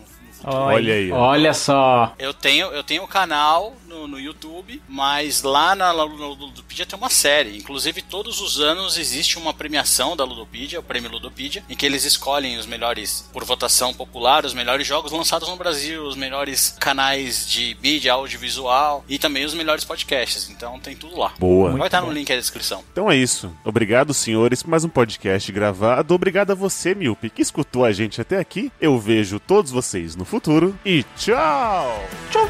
Olha 0.45 0.75
Olha 0.75 0.93
aí. 0.93 1.11
ó. 1.11 1.17
Olha 1.17 1.53
só. 1.53 2.13
Eu 2.19 2.33
tenho, 2.33 2.67
eu 2.67 2.83
tenho 2.83 3.03
um 3.03 3.07
canal 3.07 3.73
no 3.87 4.07
no, 4.07 4.19
YouTube, 4.19 4.81
mas 4.87 5.41
lá 5.41 5.75
na 5.75 5.91
Ludopedia 5.91 6.85
tem 6.85 6.97
uma 6.97 7.09
série. 7.09 7.57
Inclusive, 7.57 8.01
todos 8.01 8.41
os 8.41 8.59
anos 8.59 8.97
existe 8.97 9.37
uma 9.37 9.53
premiação 9.53 10.15
da 10.15 10.23
Ludopedia, 10.23 10.79
o 10.79 10.83
Prêmio 10.83 11.11
Ludopedia, 11.11 11.63
em 11.69 11.75
que 11.75 11.85
eles 11.85 12.03
escolhem 12.03 12.57
os 12.57 12.65
melhores, 12.65 13.29
por 13.31 13.43
votação 13.43 13.93
popular, 13.93 14.45
os 14.45 14.53
melhores 14.53 14.85
jogos 14.85 15.11
lançados 15.11 15.47
no 15.47 15.55
Brasil, 15.55 16.03
os 16.03 16.15
melhores 16.15 16.75
canais 16.79 17.49
de 17.49 17.77
mídia 17.81 18.13
audiovisual 18.13 19.03
e 19.07 19.17
também 19.17 19.45
os 19.45 19.53
melhores 19.53 19.83
podcasts. 19.83 20.49
Então 20.49 20.79
tem 20.79 20.95
tudo 20.95 21.17
lá. 21.17 21.33
Boa. 21.39 21.71
Vai 21.71 21.87
estar 21.87 22.01
no 22.01 22.11
link 22.11 22.29
aí 22.29 22.35
na 22.35 22.41
descrição. 22.41 22.83
Então 22.91 23.09
é 23.09 23.15
isso. 23.15 23.51
Obrigado, 23.63 24.13
senhores, 24.13 24.61
por 24.61 24.69
mais 24.69 24.83
um 24.83 24.89
podcast 24.89 25.51
gravado. 25.51 26.13
Obrigado 26.13 26.51
a 26.51 26.55
você, 26.55 26.93
Miope, 26.93 27.29
que 27.29 27.41
escutou 27.41 27.85
a 27.85 27.91
gente 27.91 28.19
até 28.19 28.39
aqui. 28.39 28.71
Eu 28.79 28.99
vejo 28.99 29.39
todos 29.39 29.71
vocês 29.71 30.15
no 30.15 30.25
futuro 30.25 30.34
e 30.85 31.03
tchau! 31.15 32.01
Tchau, 32.29 32.47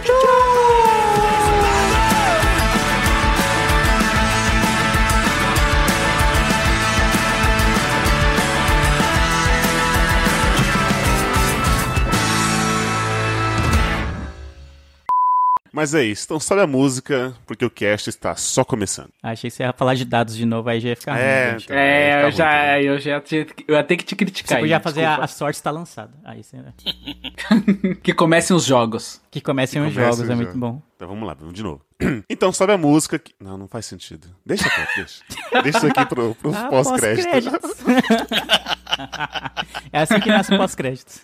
Mas 15.76 15.94
é 15.94 16.06
isso, 16.06 16.24
então 16.24 16.40
sobe 16.40 16.62
a 16.62 16.68
música, 16.68 17.36
porque 17.46 17.66
o 17.66 17.70
cast 17.70 18.10
está 18.10 18.34
só 18.38 18.64
começando. 18.64 19.10
Achei 19.22 19.50
que 19.50 19.58
você 19.58 19.64
ia 19.64 19.74
falar 19.74 19.94
de 19.96 20.06
dados 20.06 20.34
de 20.38 20.46
novo, 20.46 20.70
aí 20.70 20.80
já 20.80 20.90
ia 20.90 20.96
ficar 20.96 21.20
É, 21.20 21.50
ruim, 21.52 21.62
então. 21.64 21.76
É, 21.78 22.22
eu 22.22 22.32
bom, 22.32 22.38
já, 22.38 22.46
bom. 22.46 22.82
eu 22.82 23.00
já 23.00 23.20
tinha, 23.22 23.48
eu 23.68 23.76
ia 23.76 23.84
ter 23.84 23.98
que 23.98 24.06
te 24.06 24.16
criticar. 24.16 24.58
Você 24.58 24.62
podia 24.62 24.78
aí, 24.78 24.84
fazer 24.84 25.04
a, 25.04 25.16
a 25.18 25.28
sorte 25.28 25.58
está 25.58 25.72
lançada. 25.72 26.14
Aí 26.24 26.42
você... 26.42 26.58
Que 28.02 28.14
comecem 28.14 28.56
os 28.56 28.64
jogos. 28.64 29.22
Que 29.30 29.42
comecem 29.42 29.82
os 29.82 29.94
Começa 29.94 30.12
jogos, 30.16 30.30
o 30.30 30.32
é 30.32 30.36
muito 30.36 30.48
jogo. 30.54 30.60
bom. 30.60 30.82
Então 30.96 31.10
vamos 31.10 31.28
lá, 31.28 31.34
vamos 31.34 31.54
de 31.54 31.62
novo. 31.62 31.82
Então 32.30 32.54
sobe 32.54 32.72
a 32.72 32.78
música. 32.78 33.20
que- 33.20 33.34
Não, 33.38 33.58
não 33.58 33.68
faz 33.68 33.86
sentido. 33.86 34.30
Deixa 34.46 34.70
quieto, 34.70 34.96
deixa. 34.96 35.24
Deixa 35.62 35.78
isso 35.80 35.88
aqui 35.88 36.06
pro, 36.06 36.34
pro 36.36 36.56
Ah, 36.56 36.70
pós-crédito. 36.70 37.30
pós-créditos. 37.30 37.76
é 39.92 40.00
assim 40.00 40.20
que 40.22 40.30
nasce 40.30 40.54
o 40.54 40.58
pós-créditos. 40.58 41.20